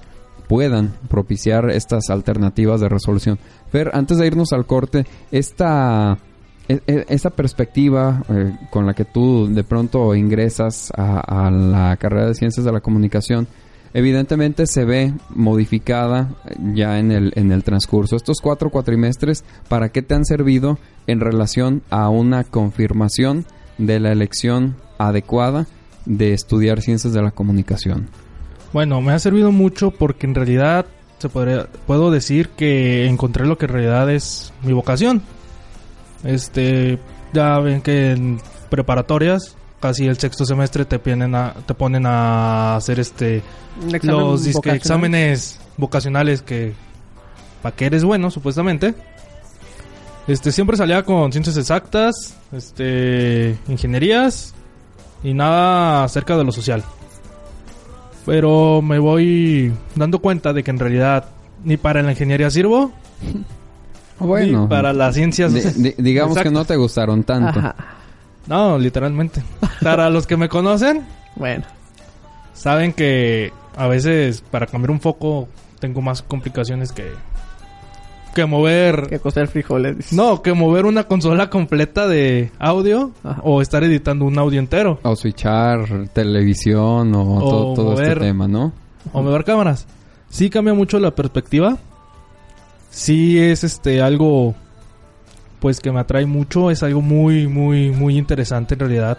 puedan 0.47 0.93
propiciar 1.09 1.69
estas 1.69 2.09
alternativas 2.09 2.79
de 2.79 2.89
resolución. 2.89 3.39
Fer, 3.71 3.91
antes 3.93 4.17
de 4.17 4.27
irnos 4.27 4.53
al 4.53 4.65
corte, 4.65 5.05
esta, 5.31 6.17
e- 6.67 6.81
e- 6.87 7.05
esta 7.09 7.29
perspectiva 7.29 8.23
eh, 8.29 8.53
con 8.69 8.85
la 8.85 8.93
que 8.93 9.05
tú 9.05 9.47
de 9.53 9.63
pronto 9.63 10.15
ingresas 10.15 10.91
a, 10.95 11.47
a 11.47 11.51
la 11.51 11.97
carrera 11.97 12.27
de 12.27 12.35
ciencias 12.35 12.65
de 12.65 12.71
la 12.71 12.81
comunicación, 12.81 13.47
evidentemente 13.93 14.67
se 14.67 14.85
ve 14.85 15.13
modificada 15.29 16.29
ya 16.73 16.99
en 16.99 17.11
el, 17.11 17.33
en 17.35 17.51
el 17.51 17.63
transcurso. 17.63 18.15
Estos 18.15 18.41
cuatro 18.41 18.69
cuatrimestres, 18.69 19.43
¿para 19.67 19.89
qué 19.89 20.01
te 20.01 20.15
han 20.15 20.25
servido 20.25 20.79
en 21.07 21.19
relación 21.19 21.83
a 21.89 22.09
una 22.09 22.43
confirmación 22.43 23.45
de 23.77 23.99
la 23.99 24.11
elección 24.11 24.75
adecuada 24.97 25.67
de 26.05 26.33
estudiar 26.33 26.81
ciencias 26.81 27.13
de 27.13 27.21
la 27.21 27.31
comunicación? 27.31 28.09
Bueno, 28.71 29.01
me 29.01 29.13
ha 29.13 29.19
servido 29.19 29.51
mucho 29.51 29.91
porque 29.91 30.25
en 30.25 30.35
realidad 30.35 30.85
se 31.19 31.29
podría, 31.29 31.67
puedo 31.87 32.11
decir 32.11 32.49
que 32.49 33.05
encontré 33.05 33.45
lo 33.45 33.57
que 33.57 33.65
en 33.65 33.71
realidad 33.71 34.09
es 34.11 34.51
mi 34.63 34.73
vocación. 34.73 35.21
Este, 36.23 36.99
ya 37.33 37.59
ven 37.59 37.81
que 37.81 38.11
en 38.11 38.39
preparatorias, 38.69 39.55
casi 39.83 40.07
el 40.07 40.17
sexto 40.17 40.45
semestre 40.45 40.85
te 40.85 40.97
ponen 40.97 41.35
a, 41.35 41.53
te 41.65 41.73
ponen 41.73 42.05
a 42.05 42.77
hacer 42.77 43.01
este 43.01 43.41
los 44.01 44.45
vocacional. 44.53 44.77
exámenes 44.77 45.59
vocacionales 45.75 46.41
que 46.41 46.73
para 47.61 47.75
que 47.75 47.85
eres 47.87 48.05
bueno 48.05 48.31
supuestamente. 48.31 48.93
Este, 50.25 50.53
siempre 50.53 50.77
salía 50.77 51.03
con 51.03 51.33
ciencias 51.33 51.57
exactas, 51.57 52.33
este, 52.53 53.57
ingenierías 53.67 54.53
y 55.21 55.33
nada 55.33 56.05
acerca 56.05 56.37
de 56.37 56.45
lo 56.45 56.53
social. 56.53 56.81
Pero 58.25 58.81
me 58.81 58.99
voy 58.99 59.73
dando 59.95 60.19
cuenta 60.19 60.53
de 60.53 60.63
que 60.63 60.71
en 60.71 60.79
realidad 60.79 61.25
ni 61.65 61.75
para 61.75 62.01
la 62.01 62.11
ingeniería 62.11 62.49
sirvo, 62.49 62.93
Bueno, 64.19 64.61
ni 64.61 64.67
para 64.67 64.93
las 64.93 65.15
ciencias. 65.15 65.53
di- 65.53 65.89
di- 65.89 65.95
digamos 65.97 66.37
que 66.37 66.49
no 66.51 66.63
te 66.63 66.77
gustaron 66.77 67.23
tanto. 67.25 67.59
Ajá. 67.59 67.75
No, 68.47 68.77
literalmente. 68.77 69.41
Para 69.81 70.09
los 70.09 70.27
que 70.27 70.37
me 70.37 70.49
conocen, 70.49 71.05
Bueno. 71.35 71.63
saben 72.53 72.93
que 72.93 73.51
a 73.75 73.87
veces 73.87 74.41
para 74.51 74.67
cambiar 74.67 74.91
un 74.91 74.99
foco 75.01 75.47
tengo 75.79 76.01
más 76.01 76.21
complicaciones 76.21 76.91
que 76.91 77.11
que 78.35 78.45
mover 78.47 79.07
Que 79.09 79.19
coser 79.19 79.47
frijoles. 79.47 79.95
dices. 79.97 80.13
no, 80.13 80.41
que 80.41 80.53
mover 80.53 80.87
una 80.87 81.03
consola 81.03 81.51
completa 81.51 82.07
de 82.07 82.51
audio 82.57 83.11
Ajá. 83.23 83.39
o 83.43 83.61
estar 83.61 83.83
editando 83.83 84.25
un 84.25 84.39
audio 84.39 84.57
entero 84.59 84.99
O 85.03 85.15
switchar 85.15 86.07
televisión 86.13 87.13
o, 87.13 87.39
todo, 87.39 87.73
todo 87.75 87.93
este 87.93 88.05
mover- 88.15 88.19
tema, 88.19 88.47
¿no? 88.47 88.71
o 89.11 89.21
mover 89.21 89.43
cámaras. 89.43 89.85
Sí 90.29 90.49
cambia 90.49 90.73
mucho 90.73 90.97
la 90.99 91.11
perspectiva. 91.11 91.77
Sí 92.89 93.37
es 93.39 93.63
este 93.63 94.01
algo 94.01 94.55
pues 95.63 95.79
que 95.79 95.93
me 95.93 95.99
atrae 96.01 96.25
mucho, 96.25 96.69
es 96.71 96.83
algo 96.83 97.01
muy 97.01 97.47
muy 97.47 97.89
muy 97.89 98.17
interesante 98.17 98.73
en 98.73 98.81
realidad. 98.81 99.17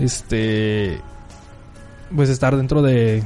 Este 0.00 1.00
pues 2.14 2.28
estar 2.28 2.56
dentro 2.56 2.82
de 2.82 3.22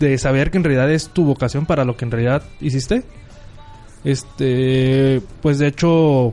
de 0.00 0.16
saber 0.16 0.50
que 0.50 0.56
en 0.56 0.64
realidad 0.64 0.90
es 0.90 1.10
tu 1.10 1.26
vocación 1.26 1.66
para 1.66 1.84
lo 1.84 1.96
que 1.98 2.06
en 2.06 2.10
realidad 2.12 2.42
hiciste. 2.62 3.04
Este, 4.04 5.20
pues 5.42 5.58
de 5.58 5.68
hecho 5.68 6.32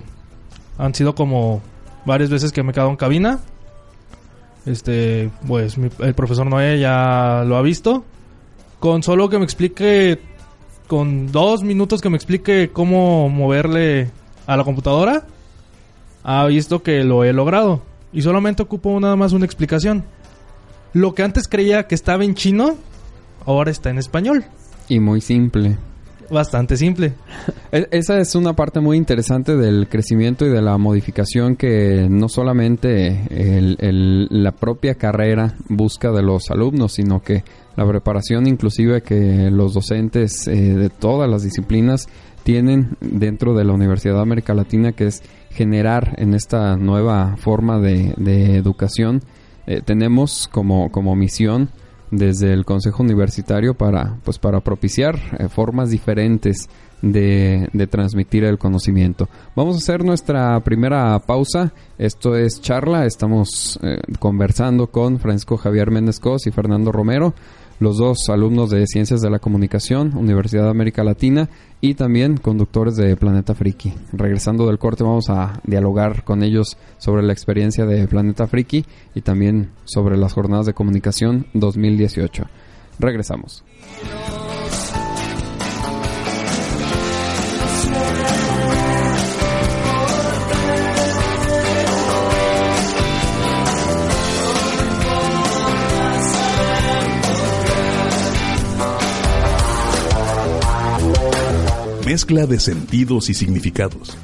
han 0.78 0.96
sido 0.96 1.13
como 1.13 1.62
varias 2.06 2.30
veces 2.30 2.52
que 2.54 2.63
me 2.63 2.72
he 2.72 2.74
quedado 2.74 2.89
en 2.89 2.96
cabina. 2.96 3.39
Este, 4.65 5.30
pues 5.46 5.78
mi- 5.78 5.89
el 6.00 6.13
profesor 6.15 6.48
Noé 6.48 6.80
ya 6.80 7.44
lo 7.46 7.58
ha 7.58 7.62
visto. 7.62 8.06
Con 8.80 9.04
solo 9.04 9.30
que 9.30 9.38
me 9.38 9.44
explique, 9.44 10.20
con 10.88 11.32
dos 11.32 11.63
minutos 11.63 12.02
que 12.02 12.10
me 12.10 12.15
explique 12.15 12.70
cómo 12.74 13.30
moverle 13.30 14.10
a 14.50 14.58
la 14.58 14.64
computadora, 14.64 15.26
ha 16.24 16.46
visto 16.48 16.82
que 16.82 17.04
lo 17.04 17.24
he 17.24 17.34
logrado. 17.34 17.82
Y 18.12 18.22
solamente 18.24 18.64
ocupo 18.64 19.00
nada 19.00 19.16
más 19.16 19.34
una 19.34 19.46
explicación. 19.46 20.04
Lo 20.94 21.14
que 21.14 21.22
antes 21.24 21.48
creía 21.48 21.84
que 21.88 21.94
estaba 21.96 22.24
en 22.26 22.34
chino, 22.34 22.76
ahora 23.46 23.70
está 23.72 23.90
en 23.92 24.00
español. 24.00 24.44
Y 24.88 25.00
muy 25.00 25.22
simple. 25.22 25.78
Bastante 26.32 26.78
simple. 26.78 27.14
E- 27.72 27.88
Esa 27.92 28.18
es 28.20 28.34
una 28.34 28.54
parte 28.54 28.80
muy 28.80 28.98
interesante 28.98 29.56
del 29.56 29.88
crecimiento 29.88 30.46
y 30.46 30.50
de 30.50 30.62
la 30.64 30.78
modificación 30.80 31.56
que 31.56 32.08
no 32.10 32.28
solamente 32.30 33.28
el- 33.30 33.78
el- 33.80 34.28
la 34.32 34.52
propia 34.52 34.96
carrera 34.96 35.54
busca 35.70 36.12
de 36.12 36.24
los 36.24 36.50
alumnos, 36.50 36.94
sino 36.94 37.22
que 37.22 37.44
la 37.76 37.88
preparación 37.88 38.48
inclusive 38.48 39.02
que 39.04 39.50
los 39.52 39.74
docentes 39.76 40.48
eh, 40.48 40.56
de 40.74 40.90
todas 40.90 41.30
las 41.30 41.44
disciplinas 41.44 42.08
tienen 42.50 42.98
dentro 43.00 43.54
de 43.54 43.64
la 43.64 43.74
Universidad 43.74 44.16
de 44.16 44.22
América 44.22 44.56
Latina, 44.56 44.94
que 44.94 45.06
es 45.06 45.22
generar 45.52 46.16
en 46.18 46.34
esta 46.34 46.78
nueva 46.78 47.38
forma 47.38 47.78
de, 47.78 48.56
educación. 48.56 49.22
Eh, 49.68 49.84
tenemos 49.86 50.48
como, 50.52 50.92
como 50.92 51.16
misión 51.16 51.70
desde 52.10 52.52
el 52.52 52.66
Consejo 52.66 53.04
Universitario 53.04 53.76
para, 53.76 54.18
pues, 54.24 54.40
para 54.40 54.62
propiciar 54.62 55.20
eh, 55.38 55.48
formas 55.48 55.92
diferentes 55.92 56.70
de, 57.04 57.70
de 57.72 57.86
transmitir 57.86 58.44
el 58.46 58.58
conocimiento. 58.58 59.30
Vamos 59.56 59.76
a 59.76 59.78
hacer 59.78 60.04
nuestra 60.04 60.60
primera 60.62 61.20
pausa. 61.20 61.72
Esto 62.00 62.36
es 62.36 62.62
charla. 62.62 63.06
Estamos 63.06 63.80
eh, 63.84 64.00
conversando 64.18 64.88
con 64.88 65.20
Francisco 65.20 65.56
Javier 65.56 65.92
Méndez 65.92 66.20
Cos 66.20 66.48
y 66.48 66.52
Fernando 66.52 66.92
Romero, 66.92 67.36
los 67.80 67.98
dos 67.98 68.30
alumnos 68.30 68.70
de 68.70 68.86
Ciencias 68.88 69.22
de 69.22 69.30
la 69.30 69.39
Comunicación, 69.39 70.15
Universidad 70.15 70.63
de 70.63 70.70
América 70.70 71.04
Latina, 71.04 71.50
y 71.82 71.94
también 71.94 72.38
conductores 72.38 72.96
de 72.96 73.15
Planeta 73.15 73.56
Friki. 73.56 73.94
Regresando 74.12 74.68
del 74.68 74.80
corte 74.80 75.04
vamos 75.04 75.30
a 75.30 75.62
dialogar 75.63 76.24
con 76.24 76.44
ellos 76.44 76.78
sobre 76.98 77.24
la 77.24 77.34
experiencia 77.34 77.86
de 77.86 78.08
Planeta 78.08 78.48
Friki 78.48 78.86
y 79.15 79.22
también 79.22 79.72
sobre 79.86 80.18
las 80.18 80.34
jornadas 80.34 80.65
de 80.65 80.74
comunicación 80.74 81.48
2018. 81.54 82.44
Regresamos. 83.00 83.63
Mezcla 102.10 102.48
de 102.48 102.60
sentidos 102.60 103.30
y 103.30 103.36
significados. 103.36 104.17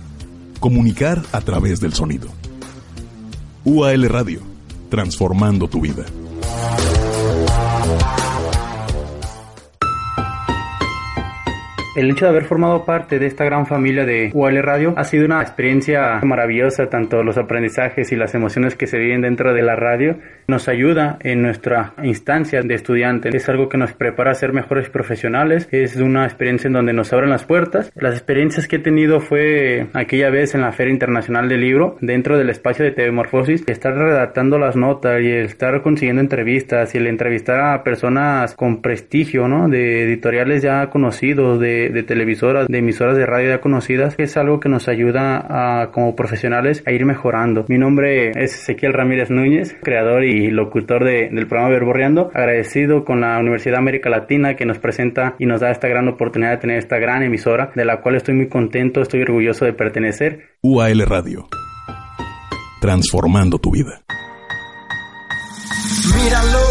Comunicar 0.60 1.22
a 1.32 1.40
través 1.42 1.80
del 1.80 1.94
sonido. 1.94 2.30
UAL 3.64 4.10
Radio, 4.10 4.40
transformando 4.90 5.68
tu 5.68 5.82
vida. 5.82 6.04
El 11.96 12.12
hecho 12.12 12.26
de 12.26 12.32
haber 12.32 12.44
formado 12.44 12.84
parte 12.84 13.20
de 13.20 13.26
esta 13.26 13.46
gran 13.46 13.66
familia 13.66 14.06
de 14.06 14.30
UAL 14.34 14.62
Radio 14.62 14.94
ha 14.98 15.06
sido 15.06 15.26
una 15.26 15.42
experiencia 15.42 16.20
maravillosa, 16.24 16.90
tanto 16.90 17.24
los 17.24 17.38
aprendizajes 17.38 18.12
y 18.12 18.18
las 18.18 18.36
emociones 18.36 18.76
que 18.76 18.86
se 18.86 18.98
viven 18.98 19.22
dentro 19.22 19.54
de 19.54 19.62
la 19.62 19.78
radio 19.78 20.18
nos 20.48 20.68
ayuda 20.68 21.18
en 21.22 21.42
nuestra 21.42 21.94
instancia 22.04 22.62
de 22.62 22.76
estudiante. 22.76 23.30
Es 23.36 23.48
algo 23.48 23.70
que 23.70 23.78
nos 23.78 23.94
prepara 23.94 24.32
a 24.32 24.36
ser 24.36 24.52
mejores 24.52 24.90
profesionales, 24.90 25.70
es 25.72 25.96
una 25.96 26.26
experiencia 26.26 26.68
en 26.68 26.74
donde 26.74 26.92
nos 26.92 27.14
abren 27.14 27.30
las 27.30 27.46
puertas. 27.46 27.92
Las 27.96 28.14
experiencias 28.14 28.68
que 28.68 28.76
he 28.76 28.80
tenido 28.80 29.22
fue 29.22 29.88
aquella 29.94 30.30
vez 30.30 30.54
en 30.54 30.62
la 30.62 30.74
Feria 30.74 30.92
Internacional 30.92 31.48
del 31.48 31.62
Libro, 31.62 31.98
dentro 32.02 32.38
del 32.38 32.50
espacio 32.50 32.84
de 32.84 32.92
TV 32.92 33.12
Morfosis, 33.12 33.64
estar 33.68 33.96
redactando 33.96 34.60
las 34.60 34.76
notas 34.76 35.22
y 35.22 35.32
estar 35.32 35.82
consiguiendo 35.82 36.22
entrevistas 36.22 36.94
y 36.94 36.98
el 36.98 37.08
entrevistar 37.08 37.62
a 37.62 37.84
personas 37.84 38.54
con 38.56 38.82
prestigio, 38.82 39.48
¿no? 39.48 39.70
De 39.70 40.04
editoriales 40.04 40.62
ya 40.62 40.90
conocidos, 40.90 41.60
de, 41.60 41.85
de 41.90 42.04
televisoras, 42.04 42.68
de 42.68 42.78
emisoras 42.78 43.18
de 43.18 43.26
radio 43.26 43.50
ya 43.50 43.62
conocidas, 43.62 44.16
es 44.18 44.38
algo 44.38 44.60
que 44.60 44.70
nos 44.70 44.88
ayuda 44.88 45.82
a, 45.82 45.92
como 45.92 46.16
profesionales 46.16 46.84
a 46.86 46.92
ir 46.92 47.06
mejorando. 47.06 47.66
Mi 47.68 47.78
nombre 47.78 48.30
es 48.32 48.56
Ezequiel 48.56 48.94
Ramírez 48.94 49.30
Núñez, 49.30 49.76
creador 49.84 50.24
y 50.24 50.50
locutor 50.52 51.04
de- 51.04 51.30
del 51.32 51.48
programa 51.48 51.70
Verborreando, 51.72 52.32
agradecido 52.34 53.06
con 53.06 53.22
la 53.22 53.38
Universidad 53.40 53.74
de 53.76 53.80
América 53.80 54.10
Latina 54.10 54.56
que 54.56 54.66
nos 54.66 54.80
presenta 54.80 55.36
y 55.40 55.46
nos 55.46 55.62
da 55.62 55.72
esta 55.72 55.88
gran 55.88 56.08
oportunidad 56.08 56.52
de 56.52 56.58
tener 56.58 56.78
esta 56.78 56.98
gran 56.98 57.24
emisora, 57.24 57.72
de 57.76 57.86
la 57.86 58.02
cual 58.02 58.16
estoy 58.16 58.36
muy 58.36 58.48
contento, 58.50 59.02
estoy 59.02 59.22
orgulloso 59.22 59.66
de 59.66 59.74
pertenecer. 59.74 60.56
UAL 60.62 61.00
Radio, 61.06 61.48
transformando 62.82 63.58
tu 63.60 63.72
vida. 63.72 64.02
Míralo. 66.24 66.65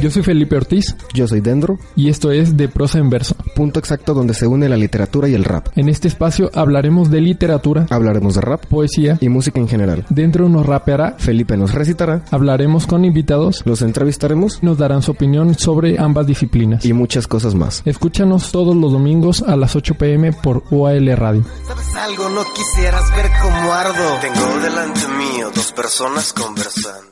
Yo 0.00 0.10
soy 0.10 0.22
Felipe 0.22 0.56
Ortiz 0.56 0.96
Yo 1.12 1.28
soy 1.28 1.40
Dendro, 1.40 1.78
y 1.96 2.08
esto 2.08 2.30
es 2.32 2.56
De 2.56 2.68
Prosa 2.68 2.98
en 2.98 3.10
Verso. 3.10 3.36
punto 3.54 3.78
exacto 3.78 4.14
donde 4.14 4.32
se 4.34 4.46
une 4.46 4.68
la 4.68 4.76
literatura 4.76 5.28
y 5.28 5.34
el 5.34 5.44
rap. 5.44 5.68
En 5.76 5.88
este 5.88 6.08
espacio 6.08 6.50
hablaremos 6.54 7.10
de 7.10 7.20
literatura, 7.20 7.86
Hablaremos 7.90 8.34
de 8.34 8.40
rap 8.40 8.64
poesía, 8.66 9.18
y 9.20 9.28
música 9.28 9.60
en 9.60 9.68
general. 9.68 10.04
dentro 10.08 10.48
nos 10.48 10.64
rapeará, 10.66 11.16
Felipe 11.18 11.56
nos 11.56 11.72
recitará, 11.74 12.24
hablaremos 12.30 12.86
con 12.86 13.04
invitados, 13.04 13.62
los 13.66 13.82
entrevistaremos 13.82 14.62
nos 14.62 14.78
darán 14.78 15.02
su 15.02 15.10
opinión 15.12 15.54
sobre 15.54 15.98
ambas 16.00 16.26
disciplinas. 16.26 16.84
y 16.84 16.92
muchas 16.92 17.26
cosas 17.26 17.54
más. 17.54 17.82
Escúchanos 17.84 18.50
todos 18.50 18.74
los 18.74 18.92
domingos 18.92 19.42
a 19.42 19.56
las 19.56 19.76
8 19.76 19.94
pm 19.96 20.32
por 20.32 20.64
UAL 20.70 21.16
Radio. 21.16 21.44
¿Sabes 21.66 21.94
algo? 21.96 22.28
No 22.30 22.42
quisieras 22.54 23.14
ver 23.16 23.26
cómo 23.42 23.72
ardo. 23.72 23.92
Tengo 24.20 24.58
delante 24.62 25.00
mío 25.18 25.50
dos 25.54 25.72
personas 25.72 26.32
conversando. 26.32 27.11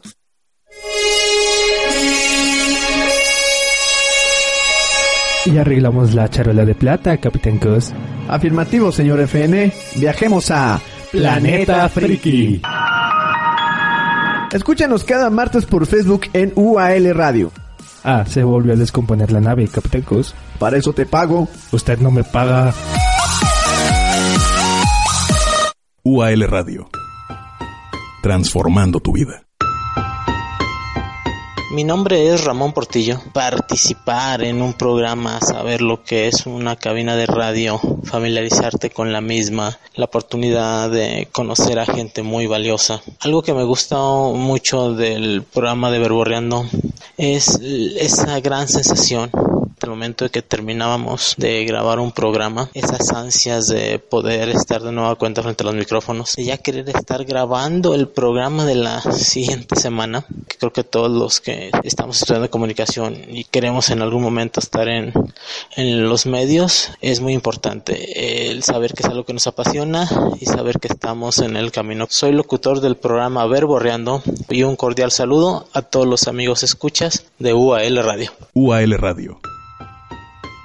Y 5.47 5.57
arreglamos 5.59 6.15
la 6.15 6.29
charola 6.29 6.65
de 6.65 6.75
plata, 6.75 7.17
Capitán 7.17 7.59
Cos. 7.59 7.93
Afirmativo, 8.29 8.93
señor 8.93 9.21
FN. 9.21 9.73
Viajemos 9.97 10.51
a 10.51 10.81
Planeta 11.11 11.89
Friki. 11.89 12.63
Escúchanos 14.53 15.05
cada 15.05 15.31
martes 15.31 15.65
por 15.65 15.87
Facebook 15.87 16.23
en 16.33 16.53
UAL 16.55 17.15
Radio. 17.15 17.53
Ah, 18.05 18.25
se 18.27 18.45
volvió 18.45 18.75
a 18.75 18.77
descomponer 18.77 19.33
la 19.33 19.41
nave, 19.41 19.67
Capitán 19.69 20.03
Cos. 20.03 20.35
Para 20.59 20.77
eso 20.77 20.93
te 20.93 21.07
pago. 21.07 21.49
Usted 21.73 21.99
no 21.99 22.11
me 22.11 22.23
paga. 22.23 22.73
UAL 26.03 26.43
Radio, 26.49 26.89
transformando 28.23 29.01
tu 29.01 29.13
vida. 29.13 29.50
Mi 31.71 31.85
nombre 31.85 32.35
es 32.35 32.43
Ramón 32.43 32.73
Portillo. 32.73 33.21
Participar 33.33 34.43
en 34.43 34.61
un 34.61 34.73
programa, 34.73 35.39
saber 35.41 35.83
lo 35.83 36.03
que 36.03 36.27
es 36.27 36.45
una 36.47 36.75
cabina 36.75 37.15
de 37.15 37.27
radio, 37.27 37.81
familiarizarte 38.03 38.91
con 38.91 39.13
la 39.13 39.21
misma, 39.21 39.79
la 39.95 40.07
oportunidad 40.07 40.91
de 40.91 41.29
conocer 41.31 41.79
a 41.79 41.87
gente 41.87 42.25
muy 42.25 42.49
valiosa. 42.49 43.01
Algo 43.21 43.43
que 43.43 43.55
me 43.55 43.63
gusta 43.63 43.97
mucho 43.99 44.95
del 44.95 45.45
programa 45.45 45.93
de 45.93 46.01
Verborreando 46.01 46.67
es 47.17 47.61
esa 47.61 48.41
gran 48.41 48.67
sensación 48.67 49.31
el 49.87 49.91
momento 49.91 50.25
de 50.25 50.31
que 50.31 50.43
terminábamos 50.43 51.35
de 51.37 51.65
grabar 51.65 51.99
un 51.99 52.13
programa, 52.13 52.71
esas 52.75 53.11
ansias 53.13 53.69
de 53.69 53.99
poder 53.99 54.49
estar 54.49 54.83
de 54.83 54.93
nueva 54.93 55.15
cuenta 55.17 55.43
frente 55.43 55.63
a 55.63 55.67
los 55.67 55.75
micrófonos, 55.75 56.35
de 56.37 56.45
ya 56.45 56.57
querer 56.59 56.89
estar 56.89 57.25
grabando 57.25 57.95
el 57.95 58.09
programa 58.09 58.65
de 58.65 58.75
la 58.75 59.01
siguiente 59.01 59.77
semana, 59.77 60.25
que 60.49 60.57
creo 60.59 60.73
que 60.73 60.85
todos 60.85 61.11
los 61.11 61.41
que 61.41 61.71
estamos 61.85 62.21
estudiando 62.21 62.51
comunicación 62.51 63.17
y 63.29 63.45
queremos 63.45 63.91
en 63.91 64.03
algún 64.03 64.23
momento 64.23 64.61
estar 64.61 64.89
en, 64.89 65.13
en 65.77 66.09
los 66.09 66.27
medios, 66.27 66.91
es 67.01 67.21
muy 67.21 67.33
importante 67.33 68.51
el 68.51 68.63
saber 68.63 68.95
que 68.95 69.03
es 69.03 69.09
algo 69.09 69.25
que 69.25 69.33
nos 69.33 69.47
apasiona 69.47 70.09
y 70.41 70.47
saber 70.47 70.79
que 70.79 70.89
estamos 70.89 71.39
en 71.39 71.57
el 71.57 71.73
camino. 71.73 72.07
Soy 72.09 72.33
locutor 72.33 72.81
del 72.81 72.97
programa 72.97 73.47
Verborreando 73.47 74.23
y 74.49 74.63
un 74.63 74.77
cordial 74.77 75.11
saludo 75.11 75.69
a 75.73 75.83
todos 75.83 76.07
los 76.07 76.29
amigos 76.29 76.63
escuchas 76.63 77.25
de 77.39 77.55
UAL 77.55 78.03
Radio. 78.03 78.33
UAL 78.55 78.93
Radio 78.99 79.41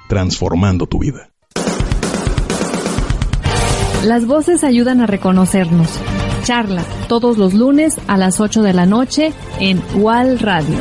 transformando 0.08 0.86
tu 0.86 0.98
vida. 0.98 1.30
Las 4.04 4.26
voces 4.26 4.62
ayudan 4.62 5.00
a 5.00 5.06
reconocernos. 5.06 5.88
Charla 6.44 6.84
todos 7.08 7.38
los 7.38 7.54
lunes 7.54 7.98
a 8.06 8.16
las 8.16 8.40
8 8.40 8.62
de 8.62 8.72
la 8.72 8.86
noche 8.86 9.32
en 9.58 9.82
UAL 9.96 10.38
Radio. 10.38 10.76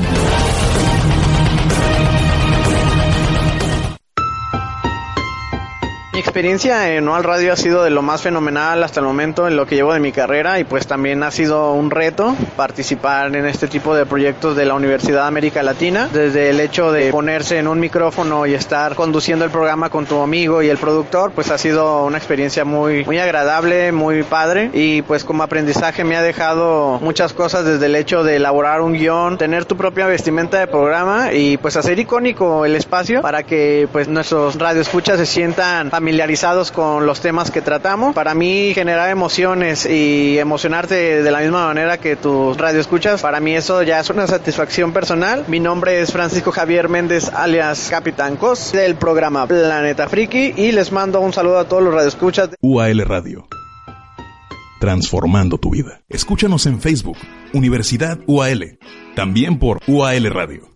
Experiencia 6.25 6.95
en 6.95 7.07
UAL 7.07 7.23
Radio 7.23 7.53
ha 7.53 7.55
sido 7.55 7.83
de 7.83 7.91
lo 7.91 8.01
más 8.01 8.23
fenomenal 8.23 8.83
hasta 8.83 8.99
el 8.99 9.05
momento 9.05 9.47
en 9.47 9.55
lo 9.55 9.67
que 9.67 9.75
llevo 9.75 9.93
de 9.93 9.99
mi 9.99 10.11
carrera 10.11 10.59
y 10.59 10.63
pues 10.63 10.87
también 10.87 11.21
ha 11.21 11.29
sido 11.29 11.73
un 11.73 11.91
reto 11.91 12.35
participar 12.57 13.35
en 13.35 13.45
este 13.45 13.67
tipo 13.67 13.93
de 13.93 14.07
proyectos 14.07 14.55
de 14.55 14.65
la 14.65 14.73
Universidad 14.73 15.21
de 15.21 15.27
América 15.27 15.61
Latina, 15.61 16.09
desde 16.11 16.49
el 16.49 16.59
hecho 16.59 16.91
de 16.91 17.11
ponerse 17.11 17.59
en 17.59 17.67
un 17.67 17.79
micrófono 17.79 18.47
y 18.47 18.55
estar 18.55 18.95
conduciendo 18.95 19.45
el 19.45 19.51
programa 19.51 19.91
con 19.91 20.07
tu 20.07 20.19
amigo 20.19 20.63
y 20.63 20.69
el 20.69 20.79
productor, 20.79 21.31
pues 21.31 21.51
ha 21.51 21.59
sido 21.59 22.03
una 22.05 22.17
experiencia 22.17 22.65
muy 22.65 23.05
muy 23.05 23.19
agradable, 23.19 23.91
muy 23.91 24.23
padre. 24.23 24.71
Y 24.73 25.03
pues 25.03 25.25
como 25.25 25.43
aprendizaje 25.43 26.03
me 26.03 26.17
ha 26.17 26.23
dejado 26.23 26.99
muchas 27.01 27.33
cosas 27.33 27.65
desde 27.65 27.85
el 27.85 27.95
hecho 27.95 28.23
de 28.23 28.37
elaborar 28.37 28.81
un 28.81 28.93
guion, 28.93 29.37
tener 29.37 29.65
tu 29.65 29.77
propia 29.77 30.07
vestimenta 30.07 30.59
de 30.59 30.65
programa 30.65 31.33
y 31.33 31.57
pues 31.57 31.77
hacer 31.77 31.99
icónico 31.99 32.65
el 32.65 32.75
espacio 32.75 33.21
para 33.21 33.43
que 33.43 33.87
pues 33.91 34.07
nuestros 34.07 34.55
radioescuchas 34.55 35.19
se 35.19 35.27
sientan 35.27 35.91
familiarizados 35.91 36.14
con 36.73 37.05
los 37.05 37.19
temas 37.21 37.51
que 37.51 37.61
tratamos. 37.61 38.15
Para 38.15 38.33
mí 38.33 38.73
generar 38.73 39.09
emociones 39.09 39.85
y 39.85 40.37
emocionarte 40.39 41.21
de 41.21 41.31
la 41.31 41.39
misma 41.39 41.67
manera 41.67 41.97
que 41.97 42.15
tus 42.15 42.57
radio 42.57 42.79
escuchas, 42.79 43.21
para 43.21 43.39
mí 43.39 43.55
eso 43.55 43.83
ya 43.83 43.99
es 43.99 44.09
una 44.09 44.25
satisfacción 44.27 44.93
personal. 44.93 45.45
Mi 45.47 45.59
nombre 45.59 46.01
es 46.01 46.11
Francisco 46.11 46.51
Javier 46.51 46.89
Méndez 46.89 47.29
alias 47.33 47.87
Capitán 47.89 48.37
Cos 48.37 48.71
del 48.71 48.95
programa 48.95 49.45
Planeta 49.47 50.07
Friki 50.07 50.53
y 50.55 50.71
les 50.71 50.91
mando 50.91 51.19
un 51.19 51.33
saludo 51.33 51.59
a 51.59 51.65
todos 51.65 51.83
los 51.83 51.93
radioescuchas. 51.93 52.49
UAL 52.61 52.99
Radio. 53.05 53.47
Transformando 54.79 55.57
tu 55.57 55.71
vida. 55.71 56.01
Escúchanos 56.09 56.65
en 56.65 56.79
Facebook, 56.79 57.17
Universidad 57.53 58.19
UAL. 58.27 58.79
También 59.15 59.59
por 59.59 59.79
UAL 59.87 60.25
Radio. 60.31 60.75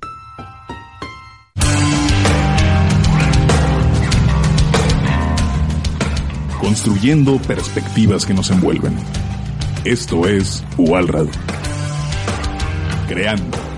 Construyendo 6.60 7.38
perspectivas 7.40 8.26
que 8.26 8.34
nos 8.34 8.52
envuelven. 8.52 8.96
Esto 9.86 10.28
es 10.28 10.64
UAL 10.78 11.08
Radio. 11.08 11.32
Creando. 13.08 13.69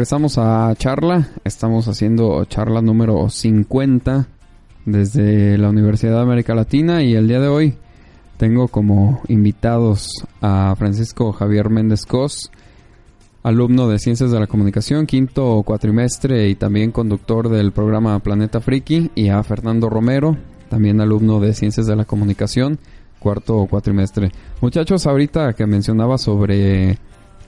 Regresamos 0.00 0.38
a 0.38 0.74
charla. 0.78 1.28
Estamos 1.44 1.86
haciendo 1.86 2.42
charla 2.46 2.80
número 2.80 3.28
50 3.28 4.28
desde 4.86 5.58
la 5.58 5.68
Universidad 5.68 6.14
de 6.14 6.22
América 6.22 6.54
Latina 6.54 7.02
y 7.02 7.12
el 7.12 7.28
día 7.28 7.38
de 7.38 7.48
hoy 7.48 7.74
tengo 8.38 8.68
como 8.68 9.20
invitados 9.28 10.08
a 10.40 10.74
Francisco 10.78 11.32
Javier 11.32 11.68
Méndez 11.68 12.06
Cos, 12.06 12.50
alumno 13.42 13.90
de 13.90 13.98
Ciencias 13.98 14.30
de 14.30 14.40
la 14.40 14.46
Comunicación, 14.46 15.04
quinto 15.04 15.62
cuatrimestre 15.66 16.48
y 16.48 16.54
también 16.54 16.92
conductor 16.92 17.50
del 17.50 17.70
programa 17.72 18.18
Planeta 18.20 18.62
Friki, 18.62 19.10
y 19.14 19.28
a 19.28 19.42
Fernando 19.42 19.90
Romero, 19.90 20.34
también 20.70 21.02
alumno 21.02 21.40
de 21.40 21.52
Ciencias 21.52 21.86
de 21.86 21.96
la 21.96 22.06
Comunicación, 22.06 22.78
cuarto 23.18 23.66
cuatrimestre. 23.68 24.32
Muchachos, 24.62 25.06
ahorita 25.06 25.52
que 25.52 25.66
mencionaba 25.66 26.16
sobre 26.16 26.98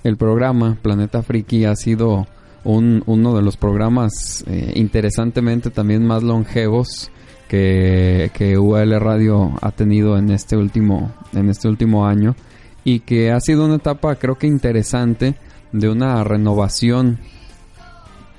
el 0.04 0.16
programa 0.18 0.76
Planeta 0.82 1.22
Friki 1.22 1.64
ha 1.64 1.74
sido 1.76 2.26
un, 2.64 3.02
uno 3.06 3.34
de 3.34 3.42
los 3.42 3.56
programas 3.56 4.44
eh, 4.46 4.72
interesantemente 4.76 5.70
también 5.70 6.06
más 6.06 6.22
longevos 6.22 7.10
que, 7.48 8.30
que 8.34 8.56
UL 8.58 8.98
Radio 9.00 9.52
ha 9.60 9.70
tenido 9.72 10.16
en 10.16 10.30
este 10.30 10.56
último 10.56 11.12
en 11.32 11.48
este 11.48 11.68
último 11.68 12.06
año 12.06 12.34
y 12.84 13.00
que 13.00 13.30
ha 13.30 13.40
sido 13.40 13.64
una 13.66 13.76
etapa 13.76 14.14
creo 14.16 14.36
que 14.36 14.46
interesante 14.46 15.34
de 15.72 15.88
una 15.88 16.22
renovación 16.24 17.18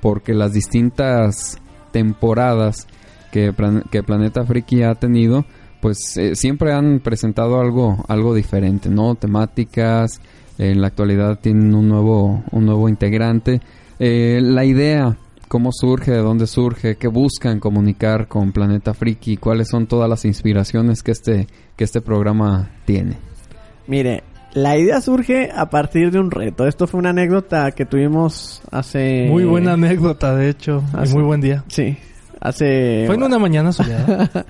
porque 0.02 0.34
las 0.34 0.54
distintas 0.54 1.60
temporadas 1.92 2.88
que, 3.32 3.54
que 3.92 4.04
Planeta 4.04 4.46
Friki 4.46 4.84
ha 4.84 4.96
tenido 4.96 5.46
pues 5.82 6.18
eh, 6.18 6.36
siempre 6.36 6.74
han 6.74 7.00
presentado 7.00 7.60
algo 7.60 8.04
algo 8.08 8.34
diferente 8.34 8.90
no 8.90 9.16
temáticas 9.16 10.22
en 10.58 10.82
la 10.82 10.88
actualidad 10.88 11.40
tienen 11.40 11.74
un 11.74 11.88
nuevo, 11.88 12.44
un 12.52 12.66
nuevo 12.66 12.90
integrante. 12.90 13.62
Eh, 14.00 14.40
la 14.42 14.66
idea, 14.66 15.18
cómo 15.48 15.72
surge, 15.72 16.12
de 16.12 16.18
dónde 16.18 16.48
surge, 16.48 16.96
qué 16.98 17.08
buscan 17.08 17.60
comunicar 17.60 18.28
con 18.28 18.52
Planeta 18.52 18.94
Friki, 18.94 19.38
cuáles 19.38 19.70
son 19.70 19.88
todas 19.88 20.10
las 20.10 20.26
inspiraciones 20.26 21.04
que 21.04 21.12
este, 21.12 21.48
que 21.76 21.84
este 21.84 22.02
programa 22.02 22.72
tiene. 22.86 23.18
Mire, 23.88 24.24
la 24.54 24.78
idea 24.78 25.02
surge 25.02 25.50
a 25.56 25.70
partir 25.70 26.12
de 26.12 26.20
un 26.20 26.32
reto. 26.32 26.68
Esto 26.68 26.88
fue 26.88 27.00
una 27.00 27.10
anécdota 27.10 27.72
que 27.72 27.86
tuvimos 27.86 28.62
hace... 28.72 29.28
Muy 29.30 29.46
buena 29.46 29.74
anécdota, 29.74 30.36
de 30.36 30.50
hecho. 30.50 30.84
Hace... 30.94 31.14
muy 31.14 31.24
buen 31.24 31.42
día. 31.42 31.64
Sí. 31.68 31.98
Hace... 32.40 33.04
Fue 33.08 33.16
en 33.16 33.24
una 33.24 33.40
mañana 33.40 33.72
soleada. 33.72 34.30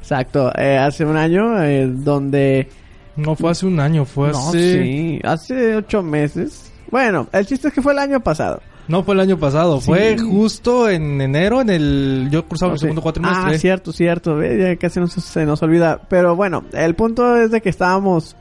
Exacto. 0.00 0.52
Eh, 0.58 0.76
hace 0.76 1.04
un 1.04 1.16
año 1.16 1.62
eh, 1.62 1.86
donde 1.86 2.68
no 3.16 3.36
fue 3.36 3.52
hace 3.52 3.66
un 3.66 3.78
año, 3.78 4.04
fue 4.04 4.32
no, 4.32 4.48
hace... 4.48 4.82
sí, 4.82 5.20
hace 5.22 5.76
ocho 5.76 6.02
meses. 6.02 6.72
Bueno, 6.90 7.28
el 7.32 7.46
chiste 7.46 7.68
es 7.68 7.74
que 7.74 7.80
fue 7.82 7.92
el 7.92 8.00
año 8.00 8.20
pasado. 8.20 8.60
No 8.86 9.02
fue 9.02 9.14
el 9.14 9.20
año 9.20 9.38
pasado, 9.38 9.80
sí. 9.80 9.86
fue 9.86 10.18
justo 10.18 10.88
en 10.88 11.20
enero, 11.20 11.60
en 11.60 11.70
el... 11.70 12.28
Yo 12.30 12.46
cruzaba 12.46 12.70
no, 12.70 12.74
el 12.74 12.80
segundo 12.80 13.02
cuatrimestre. 13.02 13.54
Ah, 13.54 13.58
cierto, 13.58 13.92
cierto, 13.92 14.42
ya 14.42 14.76
casi 14.76 15.00
nos, 15.00 15.12
se 15.12 15.46
nos 15.46 15.62
olvida. 15.62 16.00
Pero 16.08 16.36
bueno, 16.36 16.64
el 16.72 16.94
punto 16.94 17.36
es 17.36 17.50
de 17.50 17.62
que 17.62 17.70
estábamos 17.70 18.36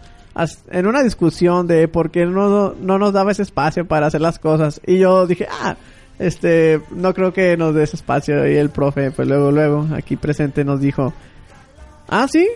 en 0.72 0.88
una 0.88 1.04
discusión 1.04 1.68
de 1.68 1.88
por 1.88 2.12
qué 2.12 2.26
no, 2.26 2.74
no 2.74 3.00
nos 3.00 3.14
daba 3.14 3.32
ese 3.32 3.44
espacio 3.44 3.88
para 3.88 4.08
hacer 4.08 4.22
las 4.22 4.40
cosas. 4.40 4.82
Y 4.86 5.00
yo 5.00 5.28
dije, 5.28 5.48
ah, 5.50 5.78
este, 6.20 6.82
no 6.92 7.14
creo 7.14 7.34
que 7.34 7.56
nos 7.56 7.74
dé 7.74 7.84
ese 7.84 7.96
espacio. 7.96 8.48
Y 8.48 8.58
el 8.58 8.70
profe, 8.70 9.12
pues 9.12 9.28
luego, 9.28 9.52
luego, 9.52 9.88
aquí 9.96 10.18
presente 10.18 10.66
nos 10.66 10.82
dijo, 10.82 11.14
ah, 12.10 12.28
sí, 12.30 12.48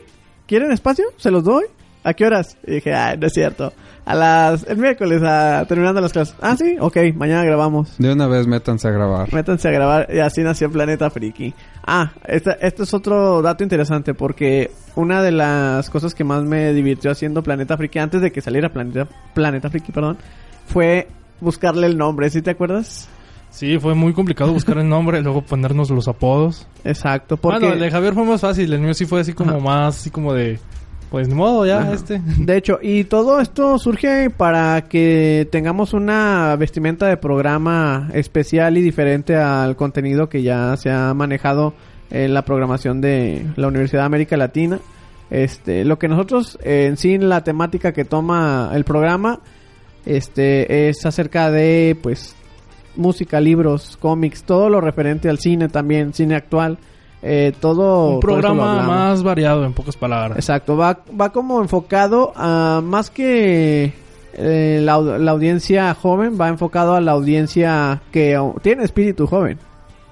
¿quieren 0.46 0.72
espacio? 0.72 1.06
Se 1.18 1.32
los 1.32 1.44
doy 1.44 1.66
¿A 2.08 2.14
qué 2.14 2.26
horas? 2.26 2.58
Y 2.66 2.76
dije, 2.76 2.94
ay, 2.94 3.18
no 3.18 3.28
es 3.28 3.34
cierto. 3.34 3.74
A 4.06 4.16
las, 4.16 4.66
el 4.66 4.78
miércoles, 4.78 5.22
a, 5.24 5.66
terminando 5.68 6.00
las 6.00 6.14
clases. 6.14 6.38
Ah, 6.40 6.56
sí, 6.56 6.78
ok, 6.80 6.96
mañana 7.16 7.44
grabamos. 7.44 7.98
De 7.98 8.14
una 8.14 8.28
vez 8.28 8.48
métanse 8.48 8.88
a 8.88 8.92
grabar. 8.92 9.34
Métanse 9.34 9.68
a 9.68 9.72
grabar 9.72 10.08
y 10.10 10.20
así 10.20 10.42
nació 10.42 10.72
Planeta 10.72 11.10
Friki. 11.10 11.54
Ah, 11.86 12.14
este, 12.26 12.56
este 12.62 12.84
es 12.84 12.94
otro 12.94 13.42
dato 13.42 13.62
interesante 13.62 14.14
porque 14.14 14.72
una 14.96 15.22
de 15.22 15.34
las 15.34 15.90
cosas 15.90 16.16
que 16.16 16.24
más 16.24 16.44
me 16.44 16.72
divirtió 16.72 17.12
haciendo 17.12 17.44
Planeta 17.44 17.76
Friki 17.76 18.00
antes 18.00 18.22
de 18.22 18.32
que 18.32 18.40
saliera 18.40 18.70
Planeta, 18.70 19.10
Planeta 19.34 19.70
Friki, 19.70 19.92
perdón, 19.92 20.18
fue 20.66 21.10
buscarle 21.42 21.88
el 21.88 21.98
nombre, 21.98 22.30
¿sí 22.30 22.42
te 22.42 22.52
acuerdas? 22.52 23.10
Sí, 23.50 23.80
fue 23.80 23.96
muy 23.96 24.14
complicado 24.14 24.54
buscar 24.54 24.78
el 24.78 24.88
nombre, 24.88 25.22
luego 25.22 25.42
ponernos 25.42 25.90
los 25.90 26.08
apodos. 26.08 26.68
Exacto, 26.86 27.36
porque... 27.36 27.60
Bueno, 27.60 27.74
el 27.74 27.82
de 27.82 27.92
Javier 27.92 28.14
fue 28.14 28.24
más 28.24 28.40
fácil, 28.40 28.72
el 28.72 28.80
mío 28.80 28.94
sí 28.94 29.06
fue 29.06 29.20
así 29.20 29.34
como 29.34 29.52
Ajá. 29.52 29.60
más, 29.60 29.98
así 29.98 30.10
como 30.10 30.34
de... 30.34 30.58
Pues 31.10 31.30
ni 31.30 31.36
modo, 31.36 31.66
ya, 31.66 31.80
Ajá. 31.80 31.94
este. 31.94 32.22
De 32.38 32.58
hecho, 32.58 32.80
y 32.82 33.06
todo 33.06 33.40
esto 33.40 33.78
surge 33.80 34.30
para 34.30 34.82
que 34.90 35.48
tengamos 35.52 35.94
una 35.94 36.56
vestimenta 36.58 37.08
de 37.08 37.18
programa 37.18 38.10
especial 38.14 38.78
y 38.78 38.82
diferente 38.82 39.36
al 39.36 39.76
contenido 39.76 40.28
que 40.28 40.44
ya 40.44 40.76
se 40.78 40.92
ha 40.92 41.14
manejado 41.14 41.74
en 42.10 42.34
la 42.34 42.44
programación 42.44 43.02
de 43.02 43.46
la 43.56 43.68
Universidad 43.68 44.02
de 44.02 44.06
América 44.08 44.38
Latina. 44.38 44.80
Este, 45.30 45.84
lo 45.84 46.00
que 46.00 46.08
nosotros 46.08 46.58
eh, 46.64 46.86
en 46.88 46.98
sí 46.98 47.18
la 47.18 47.44
temática 47.44 47.92
que 47.92 48.06
toma 48.06 48.72
el 48.74 48.86
programa 48.86 49.42
este 50.06 50.88
es 50.88 51.06
acerca 51.06 51.52
de 51.52 51.98
pues 52.02 52.34
música, 52.96 53.42
libros, 53.42 53.98
cómics, 53.98 54.44
todo 54.44 54.70
lo 54.70 54.80
referente 54.80 55.30
al 55.30 55.38
cine 55.38 55.68
también, 55.68 56.14
cine 56.14 56.36
actual, 56.36 56.78
eh, 57.30 57.54
todo 57.60 58.16
Un 58.16 58.20
programa 58.20 58.84
más 58.84 59.24
variado, 59.24 59.66
en 59.66 59.74
pocas 59.74 59.98
palabras. 59.98 60.38
Exacto, 60.38 60.78
va, 60.78 61.00
va 61.20 61.32
como 61.32 61.62
enfocado 61.62 62.32
a 62.36 62.82
más 62.84 63.10
que 63.10 63.94
eh, 64.34 64.80
la, 64.82 64.98
la 65.00 65.32
audiencia 65.32 65.94
joven, 65.94 66.38
va 66.40 66.48
enfocado 66.48 66.96
a 66.96 67.02
la 67.02 67.12
audiencia 67.12 68.02
que 68.12 68.40
tiene 68.62 68.84
espíritu 68.84 69.28
joven, 69.28 69.58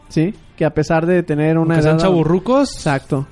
¿sí? 0.09 0.33
Que 0.57 0.65
a 0.65 0.73
pesar 0.73 1.05
de 1.05 1.23
tener 1.23 1.57
una 1.57 1.81
sean 1.81 1.95
edad... 1.95 2.03
chavorrucos. 2.05 2.73
Exacto. 2.75 3.25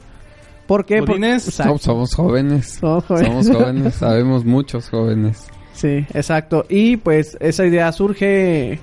¿Por 0.67 0.85
qué? 0.85 0.99
Por- 0.99 1.09
Godines. 1.09 1.47
Exacto. 1.47 1.77
Somos, 1.79 2.11
somos 2.11 2.15
jóvenes. 2.15 2.67
Somos 2.79 3.05
jóvenes. 3.05 3.45
Somos 3.47 3.61
jóvenes. 3.61 3.95
Sabemos 3.95 4.45
muchos 4.45 4.89
jóvenes. 4.89 5.47
Sí, 5.73 6.05
exacto. 6.13 6.65
Y 6.69 6.97
pues 6.97 7.35
esa 7.39 7.65
idea 7.65 7.91
surge 7.91 8.79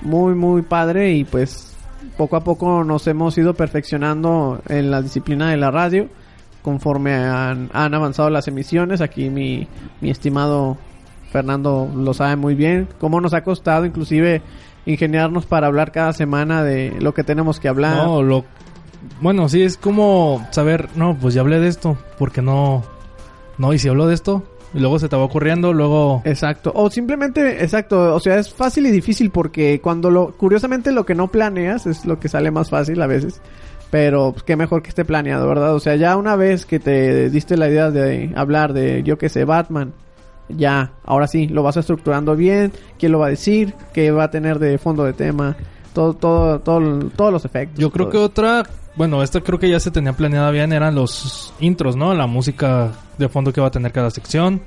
muy, 0.00 0.34
muy 0.34 0.62
padre 0.62 1.12
y 1.12 1.24
pues 1.24 1.67
poco 2.16 2.36
a 2.36 2.40
poco 2.40 2.84
nos 2.84 3.06
hemos 3.06 3.36
ido 3.38 3.54
perfeccionando 3.54 4.60
en 4.68 4.90
la 4.90 5.02
disciplina 5.02 5.50
de 5.50 5.56
la 5.56 5.70
radio 5.70 6.08
conforme 6.62 7.14
han, 7.14 7.70
avanzado 7.72 8.30
las 8.30 8.48
emisiones. 8.48 9.00
Aquí 9.00 9.30
mi, 9.30 9.66
mi 10.00 10.10
estimado 10.10 10.76
Fernando 11.30 11.90
lo 11.94 12.14
sabe 12.14 12.36
muy 12.36 12.54
bien. 12.54 12.88
Cómo 12.98 13.20
nos 13.20 13.34
ha 13.34 13.42
costado 13.42 13.84
inclusive 13.84 14.42
ingeniarnos 14.86 15.46
para 15.46 15.66
hablar 15.66 15.92
cada 15.92 16.12
semana 16.12 16.62
de 16.62 16.96
lo 17.00 17.14
que 17.14 17.24
tenemos 17.24 17.60
que 17.60 17.68
hablar. 17.68 18.06
Bueno, 19.20 19.48
sí, 19.48 19.62
es 19.62 19.76
como 19.76 20.46
saber, 20.50 20.88
no, 20.96 21.16
pues 21.16 21.34
ya 21.34 21.40
hablé 21.40 21.60
de 21.60 21.68
esto, 21.68 21.96
porque 22.18 22.42
no... 22.42 22.82
No, 23.58 23.72
y 23.72 23.78
si 23.78 23.88
hablo 23.88 24.06
de 24.06 24.14
esto, 24.14 24.44
luego 24.74 24.98
se 24.98 25.08
te 25.08 25.16
va 25.16 25.24
ocurriendo, 25.24 25.72
luego... 25.72 26.22
Exacto. 26.24 26.72
O 26.74 26.90
simplemente, 26.90 27.62
exacto. 27.62 28.14
O 28.14 28.20
sea, 28.20 28.38
es 28.38 28.52
fácil 28.52 28.86
y 28.86 28.90
difícil 28.90 29.30
porque 29.30 29.80
cuando 29.80 30.10
lo, 30.10 30.36
curiosamente 30.36 30.92
lo 30.92 31.04
que 31.04 31.14
no 31.14 31.28
planeas 31.28 31.86
es 31.86 32.04
lo 32.04 32.18
que 32.18 32.28
sale 32.28 32.50
más 32.50 32.70
fácil 32.70 33.00
a 33.02 33.06
veces. 33.06 33.40
Pero 33.90 34.32
pues, 34.32 34.42
qué 34.42 34.56
mejor 34.56 34.82
que 34.82 34.90
esté 34.90 35.04
planeado, 35.04 35.48
¿verdad? 35.48 35.74
O 35.74 35.80
sea, 35.80 35.96
ya 35.96 36.16
una 36.16 36.36
vez 36.36 36.66
que 36.66 36.78
te 36.78 37.30
diste 37.30 37.56
la 37.56 37.68
idea 37.68 37.90
de 37.90 38.32
hablar 38.36 38.72
de, 38.72 39.02
yo 39.02 39.16
qué 39.16 39.28
sé, 39.28 39.44
Batman, 39.44 39.94
ya, 40.48 40.92
ahora 41.04 41.26
sí, 41.26 41.46
lo 41.46 41.62
vas 41.62 41.76
estructurando 41.76 42.36
bien, 42.36 42.72
quién 42.98 43.12
lo 43.12 43.18
va 43.18 43.26
a 43.26 43.30
decir, 43.30 43.74
qué 43.92 44.10
va 44.10 44.24
a 44.24 44.30
tener 44.30 44.58
de 44.58 44.78
fondo 44.78 45.04
de 45.04 45.12
tema, 45.14 45.56
todo, 45.94 46.14
todo, 46.14 46.60
todo, 46.60 47.08
todos 47.16 47.32
los 47.32 47.44
efectos. 47.44 47.78
Yo 47.78 47.90
creo 47.90 48.10
que 48.10 48.18
eso. 48.18 48.26
otra... 48.26 48.64
Bueno, 48.94 49.22
esta 49.22 49.40
creo 49.40 49.58
que 49.58 49.70
ya 49.70 49.78
se 49.78 49.90
tenía 49.90 50.12
planeada 50.12 50.50
bien, 50.50 50.72
eran 50.72 50.94
los 50.94 51.52
intros, 51.60 51.94
¿no? 51.96 52.14
La 52.14 52.26
música 52.26 52.92
de 53.16 53.28
fondo 53.28 53.52
que 53.52 53.60
va 53.60 53.68
a 53.68 53.70
tener 53.70 53.92
cada 53.92 54.10
sección. 54.10 54.60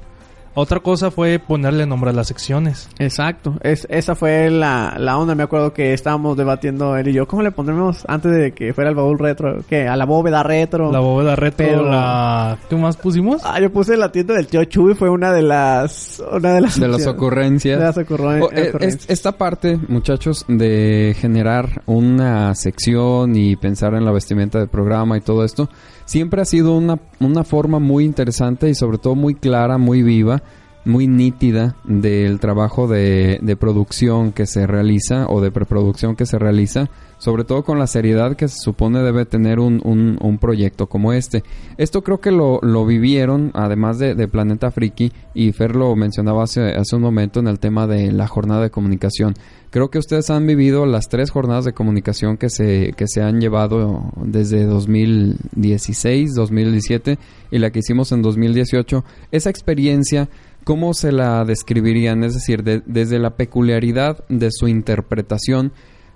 Otra 0.54 0.82
cosa 0.82 1.12
fue 1.12 1.40
ponerle 1.40 1.86
nombre 1.86 2.10
a 2.10 2.14
las 2.14 2.28
secciones. 2.28 2.90
Exacto, 3.00 3.56
es, 3.64 3.88
esa 3.90 4.16
fue 4.16 4.50
la, 4.50 4.96
la 5.00 5.18
onda, 5.18 5.34
me 5.34 5.44
acuerdo 5.44 5.72
que 5.74 5.94
estábamos 5.94 6.36
debatiendo 6.36 6.98
él 6.98 7.08
y 7.08 7.14
yo, 7.14 7.26
¿cómo 7.28 7.42
le 7.42 7.52
pondremos 7.52 8.04
antes 8.10 8.34
de 8.34 8.52
que 8.52 8.74
fuera 8.74 8.90
el 8.90 8.96
baúl 8.98 9.18
retro? 9.18 9.64
¿Qué? 9.70 9.88
¿A 9.88 9.96
la 9.96 10.06
bóveda 10.06 10.44
retro? 10.44 10.92
La 10.92 11.00
bóveda 11.00 11.38
retro, 11.38 11.66
Pero- 11.66 11.86
la... 11.90 12.58
¿Qué 12.70 12.76
más 12.76 12.98
pusimos? 12.98 13.42
Ah, 13.46 13.62
yo 13.62 13.72
puse 13.72 13.96
la 13.96 14.12
tienda 14.12 14.34
del 14.34 14.48
tío 14.48 14.64
Chuy, 14.66 14.94
fue 14.94 15.10
una 15.10 15.32
de 15.32 15.42
las... 15.42 16.22
Una 16.32 16.54
de 16.56 16.62
las... 16.62 16.80
De 16.80 16.88
las 16.90 17.08
ocurrencias. 17.08 17.80
De 17.80 17.86
las 17.86 17.98
ocurren- 17.98 18.42
O, 18.44 18.52
eh, 18.52 18.70
ocurrencias. 18.70 19.04
es- 19.06 19.10
esta 19.10 19.32
parte, 19.38 19.80
muchachos, 19.88 20.44
de 20.50 21.16
generar 21.18 21.82
una 21.86 22.54
sección 22.56 23.36
y 23.38 23.56
pensar 23.56 23.94
en 23.94 24.04
la 24.04 24.12
vestimenta 24.12 24.60
del 24.60 24.68
programa 24.68 25.18
y 25.18 25.22
todo 25.22 25.46
esto, 25.46 25.70
siempre 26.12 26.42
ha 26.42 26.46
sido 26.46 26.76
una, 26.76 27.00
una 27.22 27.46
forma 27.46 27.80
muy 27.80 28.04
interesante 28.04 28.70
y 28.70 28.76
sobre 28.76 28.98
todo 28.98 29.16
muy 29.16 29.34
clara, 29.34 29.78
muy 29.78 30.04
viva, 30.04 30.44
muy 30.86 31.08
nítida 31.08 31.76
del 31.84 32.40
trabajo 32.40 32.88
de, 32.88 33.40
de 33.42 33.56
producción 33.56 34.32
que 34.32 34.46
se 34.46 34.66
realiza 34.68 35.28
o 35.28 35.42
de 35.42 35.52
preproducción 35.52 36.16
que 36.16 36.26
se 36.26 36.40
realiza, 36.40 36.90
sobre 37.20 37.44
todo 37.44 37.64
con 37.64 37.78
la 37.78 37.86
seriedad 37.86 38.36
que 38.36 38.48
se 38.48 38.58
supone 38.60 39.04
debe 39.04 39.26
tener 39.26 39.60
un, 39.60 39.80
un, 39.84 40.18
un 40.20 40.38
proyecto 40.40 40.88
como 40.88 41.14
este. 41.14 41.44
Esto 41.78 42.04
creo 42.04 42.20
que 42.20 42.32
lo, 42.32 42.60
lo 42.64 42.86
vivieron, 42.86 43.52
además 43.54 44.00
de, 44.00 44.16
de 44.16 44.28
Planeta 44.28 44.72
Friki, 44.72 45.12
y 45.36 45.52
Fer 45.52 45.76
lo 45.76 45.96
mencionaba 45.96 46.44
hace, 46.44 46.74
hace 46.74 46.96
un 46.96 47.04
momento 47.04 47.40
en 47.40 47.48
el 47.48 47.60
tema 47.60 47.86
de 47.86 48.12
la 48.12 48.28
jornada 48.28 48.64
de 48.64 48.72
comunicación. 48.72 49.36
Creo 49.72 49.90
que 49.90 50.00
ustedes 50.00 50.30
han 50.30 50.46
vivido 50.48 50.86
las 50.86 51.08
tres 51.08 51.32
jornadas 51.32 51.64
de 51.64 51.72
comunicación 51.72 52.36
que 52.36 52.50
se, 52.50 52.94
que 52.98 53.08
se 53.08 53.22
han 53.22 53.40
llevado 53.40 54.12
desde 54.18 54.66
2016, 54.66 56.34
2017 56.34 57.18
y 57.52 57.58
la 57.58 57.70
que 57.72 57.80
hicimos 57.80 58.12
en 58.12 58.22
2018. 58.22 59.06
Esa 59.32 59.50
experiencia, 59.50 60.28
¿cómo 60.64 60.94
se 60.94 61.12
la 61.12 61.44
describirían? 61.46 62.24
Es 62.24 62.34
decir, 62.34 62.64
de- 62.64 62.82
desde 62.86 63.20
la 63.20 63.32
peculiaridad 63.36 64.24
de 64.30 64.50
su 64.52 64.68
interpretación, 64.68 65.72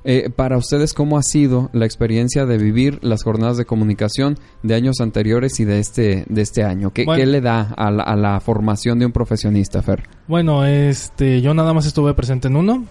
eh, 0.08 0.30
para 0.30 0.56
ustedes, 0.58 0.94
¿cómo 0.94 1.18
ha 1.18 1.24
sido 1.24 1.72
la 1.74 1.86
experiencia 1.86 2.46
de 2.46 2.60
vivir 2.60 3.00
las 3.02 3.24
jornadas 3.24 3.58
de 3.58 3.66
comunicación 3.66 4.38
de 4.62 4.76
años 4.76 4.98
anteriores 5.02 5.60
y 5.60 5.66
de 5.66 5.80
este, 5.80 6.26
de 6.30 6.42
este 6.44 6.64
año? 6.64 6.92
¿Qué, 6.94 7.06
Bueno. 7.06 7.20
qué 7.20 7.26
le 7.26 7.42
da 7.42 7.74
a 7.76 7.90
la, 7.90 8.04
a 8.04 8.16
la 8.16 8.40
formación 8.40 9.00
de 9.00 9.08
un 9.08 9.12
profesionista, 9.12 9.82
Fer? 9.82 10.04
Bueno, 10.28 10.64
este, 10.64 11.42
yo 11.42 11.56
nada 11.56 11.74
más 11.74 11.88
estuve 11.88 12.14
presente 12.14 12.50
en 12.50 12.56
uno. 12.56 12.86